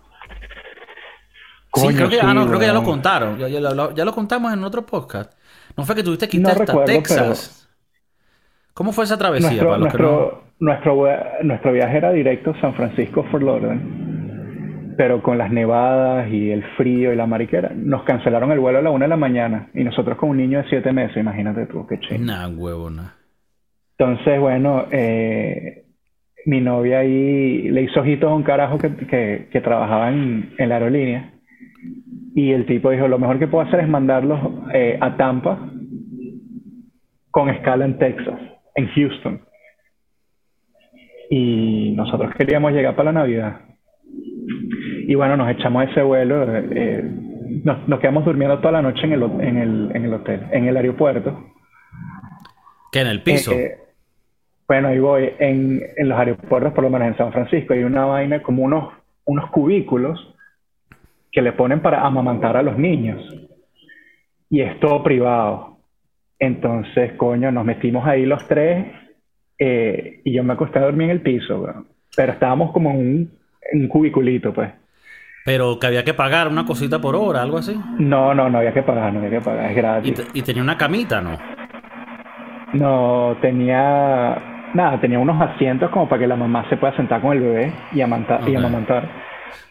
Sí, 1.74 1.94
creo 1.94 2.08
que, 2.08 2.20
ah, 2.20 2.34
no, 2.34 2.46
creo 2.46 2.58
que 2.58 2.66
ya 2.66 2.72
lo 2.72 2.82
contaron. 2.82 3.38
Ya, 3.38 4.04
lo 4.04 4.12
contamos 4.12 4.52
en 4.52 4.64
otro 4.64 4.84
podcast. 4.86 5.32
No 5.76 5.84
fue 5.84 5.94
que 5.94 6.02
tuviste 6.02 6.28
que 6.28 6.36
irte 6.36 6.50
hasta 6.50 6.84
Texas. 6.84 7.68
¿Cómo 8.74 8.92
fue 8.92 9.04
esa 9.04 9.16
travesía 9.16 9.48
nuestro, 9.50 9.68
para 9.68 9.78
los 9.78 9.94
nuestro, 9.94 10.44
nuestro, 10.58 11.42
nuestro, 11.44 11.72
viaje 11.72 11.96
era 11.96 12.12
directo 12.12 12.54
San 12.60 12.74
Francisco 12.74 13.24
Fort 13.30 13.44
Lauderdale, 13.44 13.80
pero 14.96 15.22
con 15.22 15.38
las 15.38 15.52
nevadas 15.52 16.28
y 16.28 16.50
el 16.50 16.64
frío 16.76 17.12
y 17.12 17.16
la 17.16 17.26
mariquera, 17.26 17.70
nos 17.72 18.02
cancelaron 18.02 18.50
el 18.50 18.58
vuelo 18.58 18.80
a 18.80 18.82
la 18.82 18.90
una 18.90 19.04
de 19.04 19.10
la 19.10 19.16
mañana 19.16 19.68
y 19.74 19.84
nosotros 19.84 20.18
con 20.18 20.30
un 20.30 20.38
niño 20.38 20.58
de 20.58 20.68
siete 20.68 20.92
meses, 20.92 21.16
imagínate 21.16 21.66
tú, 21.66 21.86
qué 21.86 22.00
chido. 22.00 22.18
Nah, 22.18 22.48
huevona. 22.48 23.14
Entonces, 23.96 24.40
bueno, 24.40 24.86
eh, 24.90 25.84
mi 26.46 26.60
novia 26.60 26.98
ahí 26.98 27.70
le 27.70 27.82
hizo 27.82 28.00
ojitos 28.00 28.28
a 28.28 28.34
un 28.34 28.42
carajo 28.42 28.76
que, 28.76 29.46
que, 29.50 29.60
trabajaba 29.60 30.08
en, 30.10 30.52
en, 30.58 30.68
la 30.68 30.76
aerolínea 30.76 31.33
y 32.34 32.50
el 32.50 32.66
tipo 32.66 32.90
dijo, 32.90 33.06
lo 33.06 33.18
mejor 33.18 33.38
que 33.38 33.46
puedo 33.46 33.66
hacer 33.66 33.80
es 33.80 33.88
mandarlos 33.88 34.40
eh, 34.72 34.98
a 35.00 35.16
Tampa 35.16 35.70
con 37.30 37.48
escala 37.48 37.84
en 37.84 37.98
Texas 37.98 38.40
en 38.74 38.88
Houston. 38.88 39.40
Y 41.30 41.92
nosotros 41.96 42.34
queríamos 42.36 42.72
llegar 42.72 42.96
para 42.96 43.12
la 43.12 43.20
Navidad. 43.20 43.60
Y 45.06 45.14
bueno, 45.14 45.36
nos 45.36 45.50
echamos 45.50 45.88
ese 45.88 46.02
vuelo. 46.02 46.44
Eh, 46.48 47.02
nos, 47.64 48.00
quedamos 48.00 48.24
durmiendo 48.24 48.58
toda 48.58 48.72
la 48.72 48.82
noche 48.82 49.04
en 49.04 49.12
el, 49.12 49.22
en 49.22 49.56
el, 49.56 49.90
en 49.94 50.04
el 50.04 50.14
hotel, 50.14 50.42
en 50.50 50.66
el 50.66 50.76
aeropuerto. 50.76 51.50
¿Que 52.90 53.00
en 53.00 53.06
el 53.06 53.22
piso? 53.22 53.52
Eh, 53.52 53.78
bueno, 54.66 54.88
ahí 54.88 54.98
voy. 54.98 55.30
En, 55.38 55.82
en, 55.96 56.08
los 56.08 56.18
aeropuertos, 56.18 56.72
por 56.72 56.84
lo 56.84 56.90
menos 56.90 57.08
en 57.08 57.16
San 57.16 57.32
Francisco, 57.32 57.74
hay 57.74 57.84
una 57.84 58.06
vaina 58.06 58.42
como 58.42 58.64
unos, 58.64 58.92
unos 59.24 59.50
cubículos 59.50 60.33
que 61.34 61.42
le 61.42 61.52
ponen 61.52 61.80
para 61.80 62.06
amamantar 62.06 62.56
a 62.56 62.62
los 62.62 62.78
niños. 62.78 63.20
Y 64.48 64.60
es 64.60 64.78
todo 64.78 65.02
privado. 65.02 65.78
Entonces, 66.38 67.14
coño, 67.14 67.50
nos 67.50 67.64
metimos 67.64 68.06
ahí 68.06 68.24
los 68.24 68.46
tres 68.46 68.86
eh, 69.58 70.20
y 70.24 70.32
yo 70.32 70.44
me 70.44 70.52
acosté 70.52 70.78
a 70.78 70.82
dormir 70.82 71.06
en 71.06 71.10
el 71.10 71.22
piso, 71.22 71.66
pero 72.16 72.32
estábamos 72.32 72.70
como 72.72 72.90
en 72.90 72.96
un, 72.98 73.30
en 73.72 73.88
cubiculito, 73.88 74.54
pues. 74.54 74.70
Pero 75.44 75.78
que 75.78 75.88
había 75.88 76.04
que 76.04 76.14
pagar 76.14 76.48
una 76.48 76.64
cosita 76.64 77.00
por 77.00 77.16
hora, 77.16 77.42
algo 77.42 77.58
así. 77.58 77.78
No, 77.98 78.32
no, 78.32 78.48
no 78.48 78.58
había 78.58 78.72
que 78.72 78.82
pagar, 78.82 79.12
no 79.12 79.18
había 79.18 79.38
que 79.38 79.40
pagar, 79.40 79.70
es 79.70 79.76
gratis. 79.76 80.30
¿Y, 80.32 80.42
tenía 80.42 80.62
una 80.62 80.78
camita, 80.78 81.20
no? 81.20 81.36
No, 82.72 83.36
tenía. 83.42 84.70
Nada, 84.72 85.00
tenía 85.00 85.18
unos 85.18 85.40
asientos 85.40 85.90
como 85.90 86.08
para 86.08 86.20
que 86.20 86.26
la 86.26 86.36
mamá 86.36 86.68
se 86.68 86.76
pueda 86.76 86.96
sentar 86.96 87.20
con 87.20 87.32
el 87.36 87.40
bebé 87.42 87.72
y, 87.92 87.98
y 87.98 88.02
amamantar. 88.02 89.23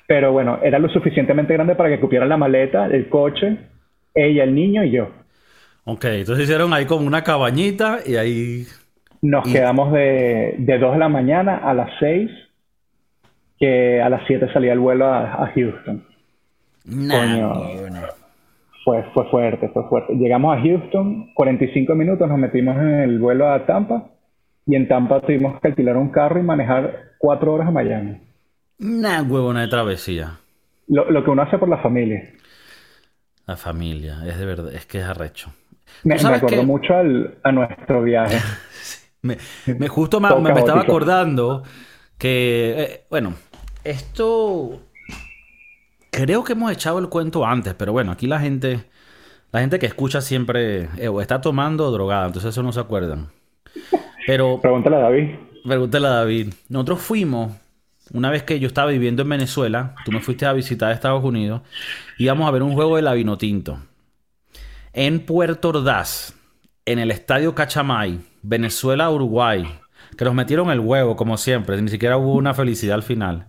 Pero 0.08 0.32
bueno, 0.32 0.60
era 0.62 0.80
lo 0.80 0.90
suficientemente 0.90 1.54
grande 1.54 1.76
para 1.76 1.90
que 1.90 2.00
cupiera 2.00 2.26
la 2.26 2.38
maleta, 2.38 2.86
el 2.88 3.10
coche, 3.10 3.58
ella, 4.14 4.44
el 4.44 4.54
niño 4.54 4.84
y 4.84 4.92
yo. 4.92 5.10
Ok, 5.86 6.06
entonces 6.06 6.46
hicieron 6.46 6.74
ahí 6.74 6.86
como 6.86 7.08
una 7.08 7.24
cabañita 7.24 8.00
y 8.06 8.16
ahí... 8.16 8.66
Nos 9.22 9.46
quedamos 9.46 9.94
de, 9.94 10.56
de 10.58 10.78
2 10.78 10.94
de 10.94 11.00
la 11.00 11.08
mañana 11.08 11.58
a 11.58 11.74
las 11.74 11.90
6, 12.00 12.30
que 13.58 14.02
a 14.02 14.10
las 14.10 14.22
7 14.28 14.52
salía 14.52 14.74
el 14.74 14.80
vuelo 14.80 15.08
a, 15.08 15.50
Houston. 15.56 16.04
Nah, 16.86 17.62
Fue, 18.84 19.04
fue 19.14 19.30
fuerte, 19.30 19.70
fue 19.70 19.88
fuerte. 19.88 20.14
Llegamos 20.16 20.58
a 20.58 20.62
Houston, 20.62 21.34
45 21.36 21.96
minutos, 21.96 22.28
nos 22.28 22.38
metimos 22.38 22.76
en 22.76 23.00
el 23.00 23.20
vuelo 23.20 23.50
a 23.50 23.66
Tampa 23.66 24.10
y 24.66 24.76
en 24.76 24.90
Tampa 24.90 25.22
tuvimos 25.22 25.60
que 25.62 25.70
alquilar 25.70 25.96
un 25.96 26.10
carro 26.10 26.42
y 26.42 26.44
manejar 26.44 27.14
4 27.18 27.54
horas 27.54 27.68
a 27.70 27.72
Miami. 27.72 28.18
Nah, 28.80 29.22
huevona 29.22 29.62
de 29.62 29.68
travesía. 29.68 30.40
Lo, 30.88 31.10
lo 31.10 31.24
que 31.24 31.30
uno 31.30 31.42
hace 31.42 31.58
por 31.58 31.70
la 31.70 31.78
familia. 31.78 32.34
La 33.46 33.58
familia, 33.58 34.20
es 34.26 34.38
de 34.38 34.46
verdad, 34.46 34.74
es 34.74 34.86
que 34.86 35.00
es 35.00 35.06
arrecho. 35.06 35.52
Me, 36.04 36.16
me 36.16 36.64
mucho 36.64 36.94
a 37.44 37.52
nuestro 37.52 38.02
viaje. 38.02 38.38
me, 39.22 39.38
justo 39.88 40.20
me, 40.20 40.30
estaba 40.60 40.82
acordando 40.82 41.64
que, 42.18 42.76
eh, 42.78 43.02
bueno, 43.10 43.34
esto 43.84 44.82
creo 46.10 46.44
que 46.44 46.54
hemos 46.54 46.72
echado 46.72 47.00
el 47.00 47.10
cuento 47.10 47.46
antes, 47.46 47.74
pero 47.74 47.92
bueno, 47.92 48.12
aquí 48.12 48.28
la 48.28 48.40
gente, 48.40 48.86
la 49.52 49.62
gente 49.62 49.80
que 49.80 49.86
escucha 49.86 50.22
siempre 50.22 50.90
eh, 50.98 51.12
está 51.22 51.42
tomando 51.42 51.88
o 51.88 51.92
drogada, 51.92 52.28
entonces 52.28 52.50
eso 52.50 52.64
no 52.64 52.72
se 52.72 52.80
acuerdan. 52.80 53.28
Pero 54.26 54.60
pregúntale 54.62 54.96
a 54.98 55.00
David. 55.00 55.36
Pregúntale 55.66 56.08
a 56.08 56.12
David. 56.12 56.54
Nosotros 56.70 57.02
fuimos 57.02 57.52
una 58.12 58.30
vez 58.30 58.44
que 58.44 58.60
yo 58.60 58.68
estaba 58.68 58.92
viviendo 58.92 59.22
en 59.22 59.30
Venezuela, 59.30 59.96
tú 60.06 60.12
me 60.12 60.20
fuiste 60.20 60.46
a 60.46 60.54
visitar 60.54 60.90
a 60.90 60.94
Estados 60.94 61.24
Unidos, 61.24 61.62
íbamos 62.18 62.48
a 62.48 62.52
ver 62.52 62.64
un 62.64 62.74
juego 62.74 62.98
de 62.98 63.02
la 63.02 63.14
Vinotinto 63.14 63.80
en 64.94 65.20
Puerto 65.20 65.70
Ordaz, 65.70 66.36
en 66.86 67.00
el 67.00 67.12
estadio 67.12 67.56
Cachamay, 67.56 68.20
Venezuela-Uruguay, 68.44 69.68
que 70.16 70.26
nos 70.26 70.36
metieron 70.36 70.70
el 70.70 70.80
huevo, 70.80 71.16
como 71.16 71.38
siempre, 71.38 71.82
ni 71.82 71.90
siquiera 71.90 72.18
hubo 72.18 72.36
una 72.36 72.54
felicidad 72.54 72.96
al 72.96 73.04
final. 73.04 73.48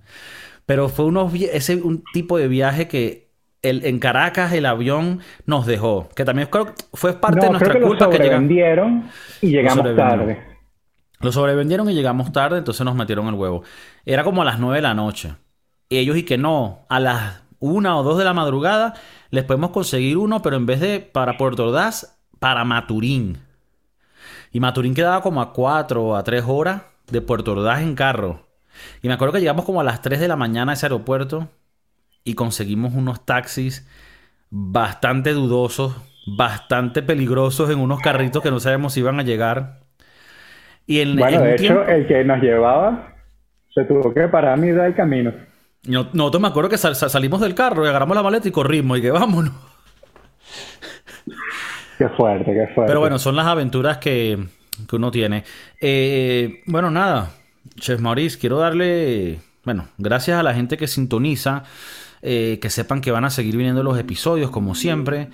Pero 0.66 0.88
fue 0.88 1.04
unos, 1.04 1.34
ese, 1.34 1.76
un 1.76 2.02
tipo 2.14 2.38
de 2.38 2.48
viaje 2.48 2.88
que 2.88 3.28
el, 3.60 3.84
en 3.84 3.98
Caracas 3.98 4.52
el 4.54 4.64
avión 4.64 5.20
nos 5.44 5.66
dejó, 5.66 6.08
que 6.16 6.24
también 6.24 6.48
creo 6.50 6.72
fue 6.94 7.12
parte 7.20 7.40
de 7.44 7.50
nuestra 7.50 7.74
creo 7.74 7.88
culpa. 7.88 8.06
Lo 8.06 8.12
sobrevendieron 8.12 9.10
y 9.42 9.48
llegamos 9.48 9.94
tarde. 9.96 10.53
Lo 11.20 11.32
sobrevendieron 11.32 11.88
y 11.90 11.94
llegamos 11.94 12.32
tarde, 12.32 12.58
entonces 12.58 12.84
nos 12.84 12.94
metieron 12.94 13.26
el 13.28 13.34
huevo. 13.34 13.62
Era 14.04 14.24
como 14.24 14.42
a 14.42 14.44
las 14.44 14.58
9 14.58 14.76
de 14.76 14.82
la 14.82 14.94
noche. 14.94 15.34
Y 15.88 15.98
ellos 15.98 16.16
y 16.16 16.24
que 16.24 16.38
no, 16.38 16.86
a 16.88 17.00
las 17.00 17.42
una 17.60 17.96
o 17.96 18.02
dos 18.02 18.18
de 18.18 18.24
la 18.24 18.34
madrugada 18.34 18.94
les 19.30 19.44
podemos 19.44 19.70
conseguir 19.70 20.18
uno, 20.18 20.42
pero 20.42 20.56
en 20.56 20.66
vez 20.66 20.80
de 20.80 21.00
para 21.00 21.38
Puerto 21.38 21.64
Ordaz, 21.64 22.18
para 22.38 22.64
Maturín. 22.64 23.38
Y 24.52 24.60
Maturín 24.60 24.94
quedaba 24.94 25.22
como 25.22 25.40
a 25.40 25.52
cuatro 25.52 26.04
o 26.04 26.16
a 26.16 26.24
tres 26.24 26.44
horas 26.46 26.82
de 27.10 27.20
Puerto 27.20 27.52
Ordaz 27.52 27.80
en 27.80 27.94
carro. 27.94 28.44
Y 29.02 29.08
me 29.08 29.14
acuerdo 29.14 29.34
que 29.34 29.40
llegamos 29.40 29.64
como 29.64 29.80
a 29.80 29.84
las 29.84 30.02
3 30.02 30.20
de 30.20 30.28
la 30.28 30.36
mañana 30.36 30.72
a 30.72 30.74
ese 30.74 30.86
aeropuerto 30.86 31.48
y 32.24 32.34
conseguimos 32.34 32.94
unos 32.94 33.24
taxis 33.24 33.86
bastante 34.50 35.32
dudosos, 35.32 35.94
bastante 36.26 37.02
peligrosos 37.02 37.70
en 37.70 37.78
unos 37.78 38.00
carritos 38.00 38.42
que 38.42 38.50
no 38.50 38.60
sabemos 38.60 38.94
si 38.94 39.00
iban 39.00 39.20
a 39.20 39.24
llegar. 39.24 39.83
Y 40.86 41.00
en, 41.00 41.16
bueno, 41.16 41.40
de 41.40 41.54
hecho, 41.54 41.84
el 41.86 42.06
que 42.06 42.24
nos 42.24 42.42
llevaba 42.42 43.14
se 43.74 43.84
tuvo 43.84 44.12
que 44.12 44.28
parar 44.28 44.52
a 44.52 44.56
mitad 44.56 44.82
del 44.82 44.94
camino. 44.94 45.32
No, 45.86 46.08
nosotros 46.12 46.40
me 46.40 46.48
acuerdo 46.48 46.70
que 46.70 46.78
salimos 46.78 47.40
del 47.40 47.54
carro 47.54 47.84
y 47.84 47.88
agarramos 47.88 48.16
la 48.16 48.22
maleta 48.22 48.48
y 48.48 48.50
corrimos 48.50 48.98
y 48.98 49.02
que 49.02 49.10
vámonos. 49.10 49.52
Qué 51.98 52.08
fuerte, 52.08 52.52
qué 52.52 52.66
fuerte. 52.74 52.88
Pero 52.88 52.98
bueno, 52.98 53.20
son 53.20 53.36
las 53.36 53.46
aventuras 53.46 53.98
que, 53.98 54.36
uno 54.92 55.10
tiene. 55.12 55.44
Eh, 55.80 56.62
bueno, 56.66 56.90
nada. 56.90 57.30
Chef 57.76 58.00
Maurice, 58.00 58.36
quiero 58.36 58.58
darle, 58.58 59.38
bueno, 59.62 59.86
gracias 59.96 60.38
a 60.38 60.42
la 60.42 60.54
gente 60.54 60.76
que 60.76 60.88
sintoniza, 60.88 61.62
eh, 62.20 62.58
que 62.60 62.68
sepan 62.68 63.00
que 63.00 63.12
van 63.12 63.24
a 63.24 63.30
seguir 63.30 63.56
viniendo 63.56 63.84
los 63.84 63.96
episodios 63.96 64.50
como 64.50 64.74
siempre. 64.74 65.28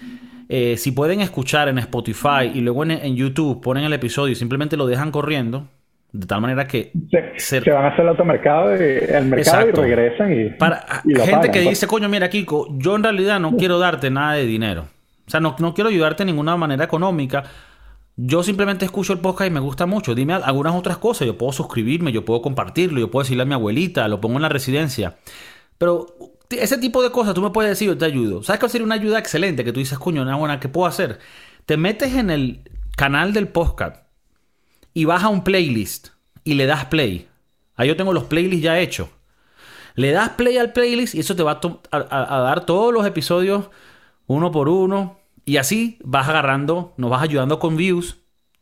Eh, 0.52 0.76
si 0.76 0.90
pueden 0.90 1.20
escuchar 1.20 1.68
en 1.68 1.78
Spotify 1.78 2.50
y 2.52 2.60
luego 2.60 2.82
en, 2.82 3.14
YouTube 3.14 3.60
ponen 3.62 3.84
el 3.84 3.92
episodio 3.92 4.32
y 4.32 4.34
simplemente 4.34 4.76
lo 4.76 4.88
dejan 4.88 5.12
corriendo, 5.12 5.68
de 6.10 6.26
tal 6.26 6.40
manera 6.40 6.66
que 6.66 6.90
se, 7.36 7.60
van 7.60 7.84
a 7.84 7.88
hacer 7.90 8.00
el 8.00 8.08
automercado 8.08 8.74
y, 8.74 8.80
el 8.80 9.26
mercado 9.26 9.68
y 9.68 9.70
regresan 9.70 10.32
y. 10.32 10.50
Para 10.50 10.84
gente 11.04 11.52
que 11.52 11.60
pues. 11.60 11.68
dice, 11.68 11.86
coño, 11.86 12.08
mira, 12.08 12.28
Kiko, 12.28 12.66
yo 12.78 12.96
en 12.96 13.04
realidad 13.04 13.38
no 13.38 13.56
quiero 13.56 13.78
darte 13.78 14.10
nada 14.10 14.32
de 14.32 14.44
dinero. 14.44 14.86
O 15.24 15.30
sea, 15.30 15.38
no, 15.38 15.54
no 15.60 15.72
quiero 15.72 15.88
ayudarte 15.88 16.24
de 16.24 16.32
ninguna 16.32 16.56
manera 16.56 16.82
económica. 16.82 17.44
Yo 18.16 18.42
simplemente 18.42 18.84
escucho 18.84 19.12
el 19.12 19.20
podcast 19.20 19.48
y 19.52 19.54
me 19.54 19.60
gusta 19.60 19.86
mucho. 19.86 20.16
Dime 20.16 20.34
algunas 20.34 20.74
otras 20.74 20.98
cosas. 20.98 21.28
Yo 21.28 21.38
puedo 21.38 21.52
suscribirme, 21.52 22.10
yo 22.10 22.24
puedo 22.24 22.42
compartirlo, 22.42 22.98
yo 22.98 23.08
puedo 23.08 23.22
decirle 23.22 23.44
a 23.44 23.46
mi 23.46 23.54
abuelita, 23.54 24.08
lo 24.08 24.20
pongo 24.20 24.34
en 24.34 24.42
la 24.42 24.48
residencia. 24.48 25.14
Pero 25.78 26.06
ese 26.50 26.78
tipo 26.78 27.02
de 27.02 27.10
cosas 27.10 27.34
tú 27.34 27.42
me 27.42 27.50
puedes 27.50 27.70
decir, 27.70 27.88
yo 27.88 27.98
te 27.98 28.04
ayudo. 28.04 28.42
¿Sabes 28.42 28.58
cuál 28.58 28.70
sería 28.70 28.84
una 28.84 28.96
ayuda 28.96 29.18
excelente? 29.18 29.64
Que 29.64 29.72
tú 29.72 29.80
dices, 29.80 29.98
coño, 29.98 30.22
una 30.22 30.36
buena, 30.36 30.60
¿qué 30.60 30.68
puedo 30.68 30.86
hacer? 30.86 31.18
Te 31.66 31.76
metes 31.76 32.14
en 32.14 32.30
el 32.30 32.62
canal 32.96 33.32
del 33.32 33.48
podcast 33.48 34.04
y 34.92 35.04
vas 35.04 35.22
a 35.22 35.28
un 35.28 35.44
playlist 35.44 36.08
y 36.44 36.54
le 36.54 36.66
das 36.66 36.86
play. 36.86 37.28
Ahí 37.76 37.88
yo 37.88 37.96
tengo 37.96 38.12
los 38.12 38.24
playlists 38.24 38.62
ya 38.62 38.78
hechos. 38.78 39.08
Le 39.94 40.12
das 40.12 40.30
play 40.30 40.56
al 40.58 40.72
playlist 40.72 41.14
y 41.14 41.20
eso 41.20 41.36
te 41.36 41.42
va 41.42 41.60
a, 41.90 42.36
a 42.36 42.40
dar 42.40 42.66
todos 42.66 42.92
los 42.92 43.06
episodios 43.06 43.70
uno 44.26 44.50
por 44.50 44.68
uno. 44.68 45.18
Y 45.44 45.56
así 45.56 45.98
vas 46.04 46.28
agarrando, 46.28 46.94
nos 46.96 47.10
vas 47.10 47.22
ayudando 47.22 47.58
con 47.58 47.76
views 47.76 48.19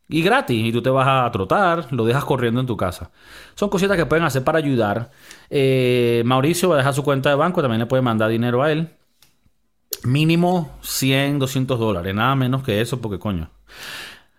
y 0.09 0.23
gratis. 0.23 0.64
Y 0.64 0.73
tú 0.73 0.83
te 0.83 0.90
vas 0.90 1.07
a 1.09 1.31
trotar, 1.31 1.92
lo 1.92 2.05
dejas 2.05 2.25
corriendo 2.25 2.61
en 2.61 2.66
tu 2.66 2.77
casa. 2.77 3.11
Son 3.55 3.68
cositas 3.68 3.97
que 3.97 4.07
pueden 4.07 4.25
hacer 4.25 4.42
para 4.44 4.59
ayudar. 4.59 5.11
Eh, 5.51 6.23
Mauricio 6.25 6.71
va 6.71 6.77
a 6.77 6.79
dejar 6.79 6.94
su 6.94 7.05
cuenta 7.05 7.29
de 7.29 7.37
banco, 7.37 7.61
también 7.62 7.81
le 7.81 7.87
puede 7.87 8.03
mandar 8.03 8.31
dinero 8.31 8.62
a 8.62 8.73
él. 8.73 8.90
Mínimo 10.05 10.79
100, 10.83 11.38
200 11.38 11.79
dólares, 11.79 12.14
nada 12.14 12.35
menos 12.35 12.62
que 12.62 12.81
eso, 12.81 13.01
porque 13.01 13.18
coño. 13.18 13.51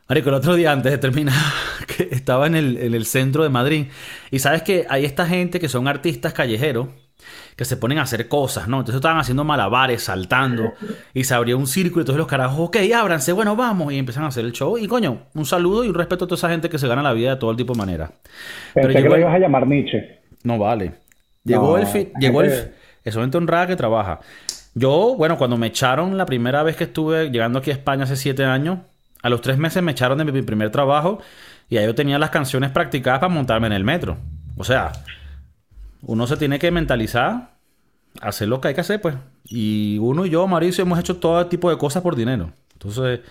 Marico, 0.08 0.30
el 0.30 0.36
otro 0.36 0.56
día 0.56 0.72
antes 0.72 0.92
de 0.92 0.98
terminar, 0.98 1.36
que 1.88 2.10
estaba 2.12 2.48
en 2.48 2.56
el, 2.56 2.78
en 2.78 2.94
el 2.94 3.06
centro 3.06 3.44
de 3.44 3.50
Madrid. 3.50 3.88
Y 4.32 4.40
sabes 4.40 4.64
que 4.64 4.86
hay 4.90 5.06
esta 5.06 5.28
gente 5.28 5.60
que 5.60 5.70
son 5.70 5.88
artistas 5.88 6.34
callejeros 6.34 6.88
que 7.56 7.66
se 7.66 7.78
ponen 7.78 7.98
a 7.98 8.04
hacer 8.04 8.28
cosas, 8.28 8.68
¿no? 8.68 8.78
Entonces 8.80 8.96
estaban 8.96 9.20
haciendo 9.20 9.44
malabares, 9.44 10.04
saltando, 10.04 10.74
y 11.14 11.24
se 11.24 11.34
abrió 11.34 11.58
un 11.58 11.68
círculo, 11.68 12.02
y 12.02 12.04
entonces 12.04 12.20
los 12.20 12.28
carajos, 12.28 12.60
ok, 12.60 12.78
ábranse, 12.96 13.32
bueno, 13.32 13.56
vamos, 13.56 13.92
y 13.94 13.98
empiezan 13.98 14.24
a 14.24 14.28
hacer 14.28 14.46
el 14.46 14.52
show. 14.52 14.78
Y 14.78 14.88
coño, 14.88 15.24
un 15.34 15.46
saludo 15.46 15.84
y 15.84 15.90
un 15.90 15.96
respeto 15.96 16.26
a 16.26 16.28
toda 16.28 16.38
esa 16.38 16.50
gente 16.50 16.70
que 16.70 16.78
se 16.78 16.88
gana 16.88 17.02
la 17.02 17.14
vida 17.14 17.32
de 17.32 17.36
todo 17.38 17.52
el 17.52 17.58
tipo 17.58 17.74
de 17.74 17.80
manera. 17.80 18.12
Pero 18.74 18.90
que 18.90 19.02
lo 19.02 19.18
ibas 19.18 19.36
a 19.36 19.40
llamar 19.40 19.68
Nietzsche. 19.68 20.20
No 20.44 20.58
vale. 20.58 20.94
Llegó 21.44 21.78
el... 21.78 21.88
Fi... 21.88 22.12
Llegó 22.20 22.42
el... 22.42 22.74
Eso 23.04 23.22
gente 23.22 23.38
honrada 23.38 23.68
que 23.68 23.76
trabaja. 23.76 24.20
Yo, 24.74 25.16
bueno, 25.18 25.38
cuando 25.38 25.58
me 25.58 25.68
echaron 25.68 26.18
la 26.18 26.26
primera 26.26 26.64
vez 26.64 26.76
que 26.76 26.84
estuve 26.86 27.32
llegando 27.32 27.60
aquí 27.60 27.72
a 27.72 27.74
España 27.74 28.04
hace 28.04 28.16
siete 28.16 28.46
años, 28.46 28.80
a 29.22 29.30
los 29.30 29.42
tres 29.42 29.58
meses 29.58 29.82
me 29.84 29.92
echaron 29.92 30.18
de 30.18 30.26
mi 30.26 30.42
primer 30.42 30.70
trabajo 30.70 31.20
y 31.70 31.78
ahí 31.78 31.86
yo 31.86 31.96
tenía 31.96 32.20
las 32.20 32.30
canciones 32.30 32.72
practicadas 32.72 33.20
para 33.20 33.34
montarme 33.34 33.68
en 33.68 33.74
el 33.74 33.84
metro. 33.84 34.18
O 34.58 34.64
sea, 34.64 34.92
uno 36.02 36.28
se 36.28 36.38
tiene 36.38 36.60
que 36.60 36.72
mentalizar, 36.72 37.56
hacer 38.22 38.48
lo 38.48 38.62
que 38.62 38.70
hay 38.70 38.74
que 38.74 38.82
hacer, 38.82 39.02
pues. 39.02 39.16
Y 39.46 39.98
uno 40.00 40.26
y 40.26 40.30
yo, 40.30 40.48
Mauricio, 40.48 40.84
hemos 40.84 41.00
hecho 41.00 41.18
todo 41.18 41.46
tipo 41.48 41.70
de 41.70 41.78
cosas 41.78 42.04
por 42.04 42.16
dinero. 42.16 42.52
Entonces, 42.74 43.22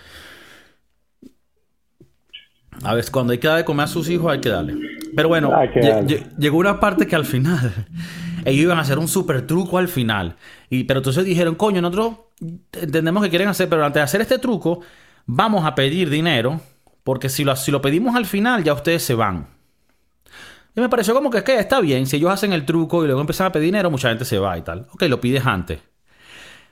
a 2.83 2.93
ver, 2.93 3.05
cuando 3.11 3.33
hay 3.33 3.39
que 3.39 3.47
darle 3.47 3.65
comer 3.65 3.85
a 3.85 3.87
sus 3.87 4.09
hijos, 4.09 4.31
hay 4.31 4.39
que 4.39 4.49
darle. 4.49 4.75
Pero 5.15 5.29
bueno, 5.29 5.51
llegó 6.37 6.57
una 6.57 6.79
parte 6.79 7.07
que 7.07 7.15
al 7.15 7.25
final, 7.25 7.87
ellos 8.45 8.63
iban 8.63 8.77
a 8.77 8.81
hacer 8.81 8.99
un 8.99 9.07
super 9.07 9.45
truco 9.45 9.77
al 9.77 9.87
final. 9.87 10.35
Y, 10.69 10.83
pero 10.83 10.99
entonces 10.99 11.25
dijeron, 11.25 11.55
coño, 11.55 11.81
nosotros 11.81 12.13
entendemos 12.73 13.23
que 13.23 13.29
quieren 13.29 13.47
hacer, 13.47 13.67
pero 13.67 13.85
antes 13.85 13.99
de 13.99 14.03
hacer 14.03 14.21
este 14.21 14.37
truco, 14.37 14.81
vamos 15.25 15.65
a 15.65 15.75
pedir 15.75 16.09
dinero, 16.09 16.61
porque 17.03 17.27
si 17.27 17.43
lo, 17.43 17.55
si 17.55 17.71
lo 17.71 17.81
pedimos 17.81 18.15
al 18.15 18.25
final, 18.25 18.63
ya 18.63 18.73
ustedes 18.73 19.03
se 19.03 19.13
van. 19.13 19.47
Y 20.79 20.81
me 20.81 20.87
pareció 20.87 21.13
como 21.13 21.29
que, 21.29 21.43
que 21.43 21.59
está 21.59 21.81
bien, 21.81 22.07
si 22.07 22.15
ellos 22.15 22.31
hacen 22.31 22.53
el 22.53 22.65
truco 22.65 23.03
y 23.03 23.07
luego 23.07 23.19
empiezan 23.19 23.47
a 23.47 23.51
pedir 23.51 23.65
dinero, 23.65 23.91
mucha 23.91 24.07
gente 24.07 24.23
se 24.23 24.39
va 24.39 24.57
y 24.57 24.61
tal. 24.61 24.87
Ok, 24.93 25.03
lo 25.03 25.19
pides 25.19 25.45
antes. 25.45 25.81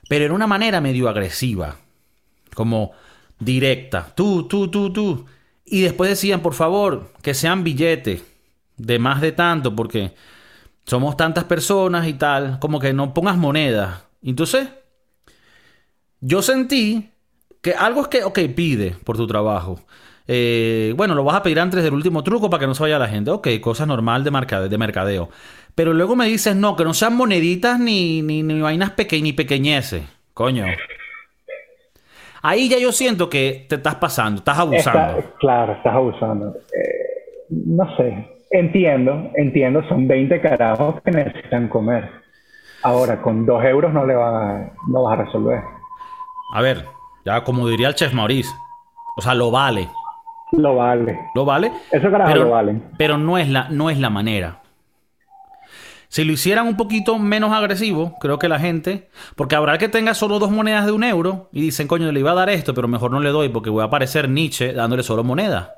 Pero 0.08 0.24
en 0.24 0.32
una 0.32 0.48
manera 0.48 0.80
medio 0.80 1.10
agresiva, 1.10 1.76
como 2.56 2.94
directa. 3.38 4.14
Tú, 4.16 4.48
tú, 4.48 4.70
tú, 4.70 4.94
tú. 4.94 5.26
Y 5.66 5.82
después 5.82 6.10
decían, 6.10 6.40
por 6.40 6.54
favor, 6.54 7.12
que 7.22 7.34
sean 7.34 7.66
billetes 7.66 8.24
de 8.78 8.98
más 8.98 9.20
de 9.20 9.34
tanto, 9.34 9.76
porque 9.76 10.14
somos 10.86 11.18
tantas 11.18 11.44
personas 11.44 12.08
y 12.08 12.14
tal, 12.14 12.60
como 12.60 12.80
que 12.80 12.94
no 12.94 13.14
pongas 13.14 13.36
monedas. 13.36 14.06
Entonces, 14.24 14.70
yo 16.22 16.42
sentí 16.42 17.12
que 17.62 17.74
algo 17.74 18.04
es 18.04 18.08
que, 18.08 18.24
ok, 18.24 18.40
pide 18.56 18.92
por 19.04 19.18
tu 19.18 19.28
trabajo. 19.28 19.82
Eh, 20.28 20.94
bueno, 20.98 21.16
lo 21.16 21.24
vas 21.24 21.38
a 21.38 21.44
pedir 21.44 21.60
antes 21.60 21.84
del 21.84 21.94
último 21.94 22.24
truco 22.24 22.50
para 22.50 22.62
que 22.62 22.68
no 22.68 22.76
se 22.76 22.84
vaya 22.84 23.00
la 23.00 23.08
gente. 23.08 23.32
Ok, 23.32 23.48
cosa 23.62 23.86
normal 23.86 24.24
de, 24.24 24.70
de 24.70 24.78
mercadeo. 24.78 25.30
Pero 25.74 25.94
luego 25.94 26.16
me 26.16 26.26
dices, 26.28 26.56
no, 26.56 26.76
que 26.76 26.84
no 26.84 26.94
sean 26.94 27.16
moneditas 27.16 27.80
ni, 27.80 28.22
ni, 28.22 28.44
ni 28.44 28.60
vainas 28.60 28.92
peque 28.92 29.22
ni 29.22 29.34
pequeñeces. 29.34 30.04
Coño. 30.34 30.66
Ahí 32.42 32.70
ya 32.70 32.78
yo 32.78 32.92
siento 32.92 33.30
que 33.30 33.66
te 33.68 33.76
estás 33.76 33.96
pasando, 33.96 34.40
estás 34.40 34.60
abusando. 34.60 35.24
claro, 35.40 35.74
estás 35.74 35.94
abusando. 35.94 36.56
Eh, 36.72 37.46
no 37.50 37.96
sé, 37.98 38.28
entiendo, 38.52 39.32
entiendo, 39.36 39.84
son 39.88 40.08
20 40.08 40.40
carajos 40.42 41.02
que 41.04 41.12
necesitan 41.12 41.68
comer. 41.68 42.10
Ahora, 42.84 43.22
con 43.22 43.46
2 43.46 43.66
euros 43.66 43.94
no 43.94 44.06
le 44.06 44.16
va, 44.16 44.72
no 44.88 45.04
vas 45.04 45.20
a 45.20 45.24
resolver. 45.24 45.62
A 46.54 46.62
ver, 46.62 46.86
ya 47.26 47.44
como 47.44 47.68
diría 47.68 47.90
el 47.90 47.96
chef 47.96 48.14
Maurice, 48.14 48.54
o 49.18 49.22
sea, 49.22 49.34
lo 49.34 49.52
vale. 49.52 49.90
Lo 50.52 50.76
vale. 50.76 51.20
Lo 51.36 51.46
vale. 51.46 51.72
Eso 51.92 52.10
carajo 52.10 52.32
pero, 52.32 52.44
lo 52.46 52.52
vale. 52.52 52.82
Pero 52.98 53.18
no 53.18 53.38
es, 53.38 53.50
la, 53.50 53.68
no 53.70 53.90
es 53.90 54.00
la 54.00 54.10
manera. 54.10 54.62
Si 56.10 56.24
lo 56.24 56.32
hicieran 56.32 56.68
un 56.68 56.78
poquito 56.78 57.20
menos 57.20 57.52
agresivo, 57.52 58.14
creo 58.20 58.40
que 58.40 58.48
la 58.48 58.60
gente. 58.60 59.10
Porque 59.36 59.56
habrá 59.56 59.78
que 59.78 59.90
tenga 59.90 60.14
solo 60.14 60.40
dos 60.40 60.52
monedas 60.52 60.86
de 60.86 60.94
un 60.94 61.04
euro 61.04 61.50
y 61.52 61.62
dicen, 61.62 61.88
coño, 61.88 62.12
le 62.12 62.20
iba 62.20 62.32
a 62.32 62.36
dar 62.36 62.50
esto, 62.50 62.74
pero 62.74 62.88
mejor 62.88 63.12
no 63.12 63.20
le 63.20 63.30
doy 63.30 63.50
porque 63.50 63.70
voy 63.70 63.82
a 63.82 63.86
aparecer 63.86 64.30
Nietzsche 64.30 64.74
dándole 64.74 65.04
solo 65.04 65.24
monedas. 65.24 65.70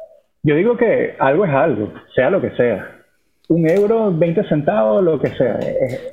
Yo 0.43 0.55
digo 0.55 0.77
que 0.77 1.15
algo 1.19 1.45
es 1.45 1.51
algo, 1.51 1.91
sea 2.15 2.29
lo 2.29 2.39
que 2.39 2.51
sea. 2.51 2.95
Un 3.49 3.67
euro, 3.67 4.11
20 4.15 4.47
centavos, 4.47 5.03
lo 5.03 5.19
que 5.19 5.29
sea. 5.29 5.59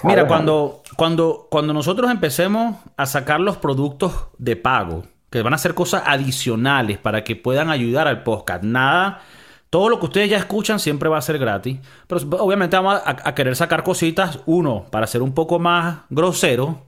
Mira, 0.05 0.27
cuando, 0.27 0.81
cuando, 0.97 1.47
cuando 1.51 1.75
nosotros 1.75 2.11
empecemos 2.11 2.77
a 2.97 3.05
sacar 3.05 3.41
los 3.41 3.59
productos 3.59 4.31
de 4.39 4.57
pago, 4.57 5.03
que 5.37 5.43
van 5.43 5.55
a 5.55 5.59
ser 5.59 5.75
cosas 5.75 6.03
adicionales 6.07 6.97
para 6.97 7.23
que 7.23 7.37
puedan 7.37 7.69
ayudar 7.71 8.09
al 8.09 8.23
podcast. 8.23 8.65
Nada, 8.65 9.21
todo 9.69 9.91
lo 9.91 10.01
que 10.01 10.07
ustedes 10.07 10.31
ya 10.31 10.39
escuchan 10.39 10.81
siempre 10.81 11.11
va 11.11 11.19
a 11.19 11.23
ser 11.23 11.39
gratis. 11.39 11.79
Pero 12.07 12.23
obviamente 12.39 12.75
vamos 12.77 13.03
a, 13.05 13.35
querer 13.35 13.55
sacar 13.55 13.83
cositas, 13.83 14.41
uno, 14.47 14.87
para 14.91 15.07
ser 15.07 15.21
un 15.21 15.35
poco 15.35 15.59
más 15.59 15.99
grosero 16.09 16.85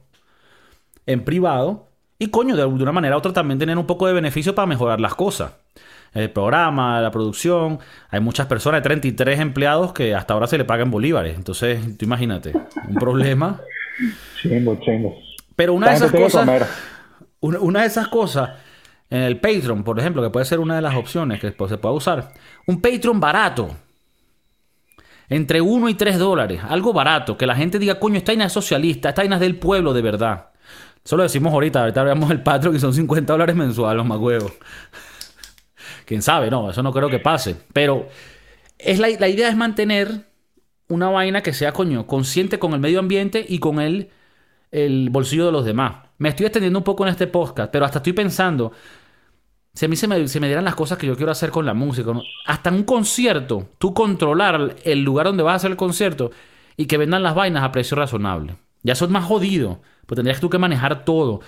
en 1.05 1.25
privado. 1.25 1.89
Y 2.19 2.29
coño, 2.29 2.57
de, 2.57 2.65
una 2.65 2.91
manera 2.91 3.17
u 3.17 3.19
otra 3.19 3.35
también 3.35 3.59
tener 3.59 3.77
un 3.77 3.87
poco 3.87 4.07
de 4.07 4.15
beneficio 4.15 4.55
para 4.55 4.67
mejorar 4.67 4.99
las 4.99 5.15
cosas. 5.15 5.53
El 6.15 6.31
programa, 6.31 7.03
la 7.03 7.11
producción. 7.11 7.81
Hay 8.09 8.21
muchas 8.21 8.47
personas, 8.47 8.83
33 8.83 9.41
empleados 9.41 9.93
que 9.93 10.15
hasta 10.15 10.33
ahora 10.33 10.47
se 10.47 10.57
le 10.57 10.65
pagan 10.65 10.91
bolívares. 10.91 11.37
Entonces, 11.37 11.99
tú 11.99 12.07
imagínate, 12.07 12.55
un 12.89 12.95
problema. 12.95 13.61
Chingo, 14.41 14.79
chingo. 14.81 15.19
Pero 15.55 15.75
una 15.75 15.91
de 15.91 15.97
esas 15.97 16.13
cosas 16.13 16.47
una, 17.41 17.81
de 17.83 17.87
esas 17.87 18.09
cosas 18.09 18.51
en 19.11 19.23
el 19.23 19.41
Patreon, 19.41 19.85
por 19.85 19.99
ejemplo, 19.99 20.23
que 20.23 20.31
puede 20.31 20.45
ser 20.45 20.59
una 20.61 20.77
de 20.77 20.83
las 20.83 20.95
opciones 20.95 21.41
que 21.41 21.49
se 21.51 21.79
puede 21.79 21.95
usar. 21.95 22.33
Un 22.67 22.81
Patreon 22.81 23.21
barato. 23.21 23.77
Entre 25.29 25.61
1 25.61 25.89
y 25.89 25.95
3 25.95 26.19
dólares. 26.19 26.61
Algo 26.67 26.93
barato. 26.93 27.37
Que 27.37 27.47
la 27.47 27.55
gente 27.55 27.79
diga, 27.79 27.99
coño, 27.99 28.17
esta 28.17 28.33
vaina 28.33 28.47
es 28.47 28.53
socialista. 28.53 29.11
Esta 29.11 29.23
vaina 29.23 29.37
es 29.37 29.41
del 29.41 29.57
pueblo 29.57 29.93
de 29.93 30.03
verdad. 30.03 30.49
Eso 31.05 31.17
lo 31.17 31.23
decimos 31.23 31.53
ahorita. 31.53 31.81
Ahorita 31.81 32.03
veamos 32.03 32.31
el 32.31 32.43
Patreon 32.43 32.77
y 32.77 32.81
son 32.81 32.93
50 32.93 33.33
dólares 33.33 33.55
mensuales, 33.55 33.97
los 33.97 34.07
más 34.07 34.19
huevos. 34.19 34.53
Quién 36.05 36.23
sabe, 36.23 36.51
no. 36.51 36.71
Eso 36.71 36.83
no 36.83 36.93
creo 36.93 37.09
que 37.09 37.19
pase. 37.19 37.57
Pero 37.73 38.09
es 38.79 38.99
la, 38.99 39.11
idea 39.11 39.49
es 39.49 39.57
mantener 39.57 40.27
una 40.89 41.09
vaina 41.09 41.43
que 41.43 41.53
sea, 41.53 41.73
coño, 41.73 42.07
consciente 42.07 42.59
con 42.59 42.73
el 42.73 42.81
medio 42.81 42.99
ambiente 42.99 43.45
y 43.47 43.59
con 43.59 43.81
el 43.81 45.11
bolsillo 45.11 45.47
de 45.47 45.53
los 45.53 45.65
demás. 45.65 46.08
Me 46.19 46.31
estoy 46.31 46.47
extendiendo 46.47 46.81
un 46.81 46.85
poco 46.85 47.05
en 47.05 47.11
este 47.11 47.29
podcast, 47.29 47.71
pero 47.71 47.85
hasta 47.85 47.99
estoy 47.99 48.13
pensando, 48.13 48.73
si 49.73 49.85
a 49.85 49.89
mí 49.89 49.95
se 49.95 50.09
me, 50.09 50.19
dieran 50.49 50.65
las 50.65 50.75
cosas 50.75 50.99
que 50.99 51.07
yo 51.07 51.17
quiero 51.17 51.31
hacer 51.31 51.51
con 51.51 51.65
la 51.65 51.75
música, 51.75 52.13
hasta 52.45 52.71
un 52.71 52.83
concierto, 52.83 53.69
tú 53.79 53.95
controlar 53.95 54.75
el 54.83 55.05
lugar 55.05 55.27
donde 55.27 55.45
vas 55.45 55.53
a 55.53 55.57
hacer 55.57 55.71
el 55.71 55.77
concierto 55.77 56.33
y 56.77 56.87
que 56.87 56.99
vendan 56.99 57.23
las 57.23 57.37
vainas 57.37 57.63
a 57.63 57.71
precio 57.71 57.97
razonable. 57.97 58.57
Ya 58.83 58.95
eso 58.95 59.05
es 59.05 59.11
más 59.13 59.25
jodido, 59.25 59.81
pues 60.07 60.17
tendrías 60.17 60.41
tú 60.41 60.51
que 60.51 60.59
manejar 60.59 61.05
todo. 61.05 61.41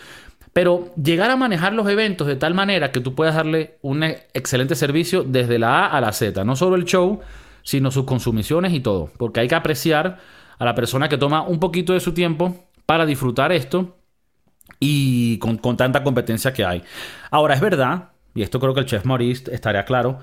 Pero 0.52 0.92
llegar 0.94 1.32
a 1.32 1.36
manejar 1.36 1.72
los 1.72 1.88
eventos 1.88 2.28
de 2.28 2.36
tal 2.36 2.54
manera 2.54 2.92
que 2.92 3.00
tú 3.00 3.16
puedas 3.16 3.34
darle 3.34 3.78
un 3.82 4.04
excelente 4.04 4.76
servicio 4.76 5.24
desde 5.24 5.58
la 5.58 5.86
A 5.86 5.96
a 5.96 6.00
la 6.00 6.12
Z, 6.12 6.44
no 6.44 6.54
solo 6.54 6.76
el 6.76 6.84
show, 6.84 7.20
sino 7.62 7.90
sus 7.90 8.04
consumiciones 8.04 8.72
y 8.72 8.80
todo, 8.80 9.10
porque 9.16 9.40
hay 9.40 9.48
que 9.48 9.54
apreciar 9.56 10.18
a 10.58 10.64
la 10.64 10.76
persona 10.76 11.08
que 11.08 11.18
toma 11.18 11.42
un 11.42 11.58
poquito 11.58 11.92
de 11.92 12.00
su 12.00 12.14
tiempo 12.14 12.68
para 12.86 13.06
disfrutar 13.06 13.50
esto 13.50 13.99
y 14.78 15.38
con, 15.38 15.58
tanta 15.76 16.02
competencia 16.02 16.52
que 16.52 16.64
hay. 16.64 16.82
Ahora, 17.30 17.54
es 17.54 17.60
verdad, 17.60 18.10
y 18.34 18.42
esto 18.42 18.60
creo 18.60 18.74
que 18.74 18.80
el 18.80 18.86
chef 18.86 19.04
Maurice 19.04 19.52
estaría 19.52 19.84
claro, 19.84 20.18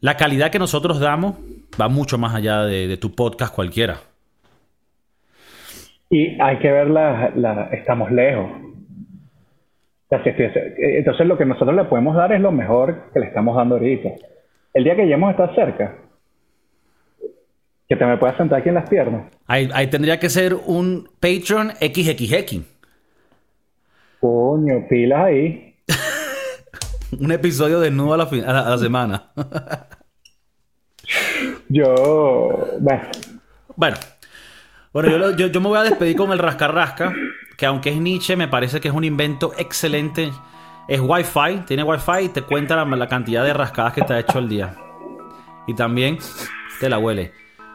la 0.00 0.16
calidad 0.16 0.50
que 0.50 0.58
nosotros 0.58 1.00
damos 1.00 1.36
va 1.80 1.88
mucho 1.88 2.18
más 2.18 2.34
allá 2.34 2.64
de, 2.64 2.96
tu 2.96 3.14
podcast 3.14 3.54
cualquiera. 3.54 3.98
Y 6.10 6.40
hay 6.40 6.58
que 6.58 6.70
ver 6.70 6.88
la, 6.88 7.68
estamos 7.72 8.10
lejos. 8.10 8.50
Entonces 10.10 11.26
lo 11.26 11.38
que 11.38 11.46
nosotros 11.46 11.74
le 11.74 11.84
podemos 11.84 12.14
dar 12.14 12.32
es 12.32 12.40
lo 12.40 12.52
mejor 12.52 13.10
que 13.14 13.20
le 13.20 13.26
estamos 13.26 13.56
dando 13.56 13.76
ahorita. 13.76 14.10
El 14.74 14.84
día 14.84 14.96
que 14.96 15.02
lleguemos 15.02 15.28
a 15.28 15.30
estar 15.30 15.54
cerca, 15.54 15.94
que 17.88 17.96
te 17.96 18.04
me 18.04 18.16
puedas 18.16 18.36
sentar 18.36 18.60
aquí 18.60 18.70
en 18.70 18.74
las 18.74 18.88
piernas. 18.88 19.30
Ahí, 19.46 19.86
tendría 19.88 20.18
que 20.18 20.30
ser 20.30 20.54
un 20.54 21.08
Patreon 21.20 21.72
XXX. 21.72 22.71
Coño, 24.22 24.86
pilas 24.88 25.24
ahí. 25.24 25.74
un 27.18 27.32
episodio 27.32 27.80
de 27.80 27.88
a 27.88 28.16
la, 28.16 28.60
a 28.60 28.70
la, 28.70 28.78
semana. 28.78 29.32
yo. 31.68 32.68
Bueno. 32.78 33.02
Bueno. 33.74 33.96
Bueno, 34.92 35.32
yo, 35.32 35.48
yo, 35.48 35.60
me 35.60 35.66
voy 35.66 35.78
a 35.78 35.82
despedir 35.82 36.14
con 36.14 36.30
el 36.30 36.38
rascarrasca, 36.38 37.12
que 37.56 37.66
aunque 37.66 37.90
es 37.90 37.96
Nietzsche, 37.96 38.36
me 38.36 38.46
parece 38.46 38.80
que 38.80 38.86
es 38.86 38.94
un 38.94 39.02
invento 39.02 39.54
excelente. 39.58 40.30
Es 40.86 41.00
Wi-Fi, 41.00 41.64
tiene 41.66 41.82
Wi-Fi 41.82 42.26
y 42.26 42.28
te 42.28 42.42
cuenta 42.42 42.76
la, 42.76 42.84
la 42.84 43.08
cantidad 43.08 43.42
de 43.42 43.52
rascadas 43.52 43.92
que 43.92 44.02
te 44.02 44.14
ha 44.14 44.20
hecho 44.20 44.38
al 44.38 44.48
día. 44.48 44.76
Y 45.66 45.74
también 45.74 46.18
te 46.78 46.88
la 46.88 46.98
huele. 47.00 47.32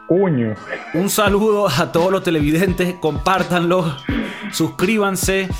Un 0.08 1.10
saludo 1.10 1.68
a 1.68 1.92
todos 1.92 2.10
los 2.10 2.22
televidentes, 2.22 2.94
compártanlo, 2.94 3.94
suscríbanse, 4.50 5.50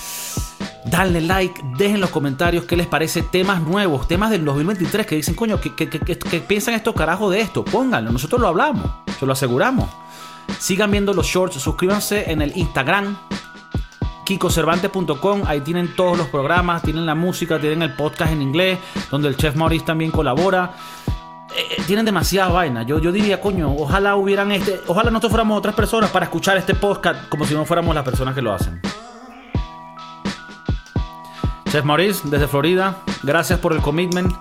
denle 0.84 1.20
like, 1.20 1.60
dejen 1.76 2.00
los 2.00 2.10
comentarios 2.10 2.64
qué 2.64 2.76
les 2.76 2.86
parece 2.86 3.22
temas 3.22 3.62
nuevos, 3.62 4.08
temas 4.08 4.30
del 4.30 4.44
2023 4.44 5.06
que 5.06 5.16
dicen, 5.16 5.34
coño, 5.34 5.60
¿qué, 5.60 5.86
piensan 6.46 6.74
estos 6.74 6.94
carajos 6.94 7.32
de 7.32 7.40
esto? 7.40 7.64
Pónganlo, 7.64 8.10
nosotros 8.10 8.40
lo 8.40 8.48
hablamos, 8.48 8.90
se 9.18 9.26
lo 9.26 9.32
aseguramos. 9.32 9.88
Sigan 10.58 10.90
viendo 10.90 11.12
los 11.12 11.26
shorts, 11.26 11.56
suscríbanse 11.56 12.30
en 12.30 12.42
el 12.42 12.56
Instagram, 12.56 13.16
kikocervantes.com, 14.24 15.42
ahí 15.46 15.60
tienen 15.60 15.94
todos 15.94 16.16
los 16.16 16.28
programas, 16.28 16.82
tienen 16.82 17.06
la 17.06 17.14
música, 17.14 17.60
tienen 17.60 17.82
el 17.82 17.94
podcast 17.94 18.32
en 18.32 18.42
inglés, 18.42 18.78
donde 19.10 19.28
el 19.28 19.36
chef 19.36 19.56
Maurice 19.56 19.84
también 19.84 20.10
colabora. 20.10 20.72
Eh, 21.56 21.76
eh, 21.78 21.82
tienen 21.86 22.04
demasiada 22.04 22.50
vaina. 22.50 22.82
Yo, 22.82 22.98
yo 22.98 23.10
diría, 23.10 23.40
coño, 23.40 23.74
ojalá 23.74 24.16
hubieran 24.16 24.52
este. 24.52 24.80
Ojalá 24.86 25.10
nosotros 25.10 25.32
fuéramos 25.32 25.58
otras 25.58 25.74
personas 25.74 26.10
para 26.10 26.26
escuchar 26.26 26.58
este 26.58 26.74
podcast 26.74 27.26
como 27.30 27.46
si 27.46 27.54
no 27.54 27.64
fuéramos 27.64 27.94
las 27.94 28.04
personas 28.04 28.34
que 28.34 28.42
lo 28.42 28.52
hacen. 28.52 28.82
Chef 31.70 31.84
Maurice, 31.84 32.22
desde 32.24 32.48
Florida, 32.48 33.02
gracias 33.22 33.58
por 33.58 33.74
el 33.74 33.82
commitment. 33.82 34.32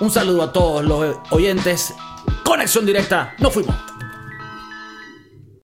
Un 0.00 0.10
saludo 0.10 0.42
a 0.42 0.52
todos 0.52 0.84
los 0.84 1.16
oyentes. 1.30 1.94
Conexión 2.44 2.84
directa, 2.84 3.34
nos 3.38 3.52
fuimos. 3.54 3.93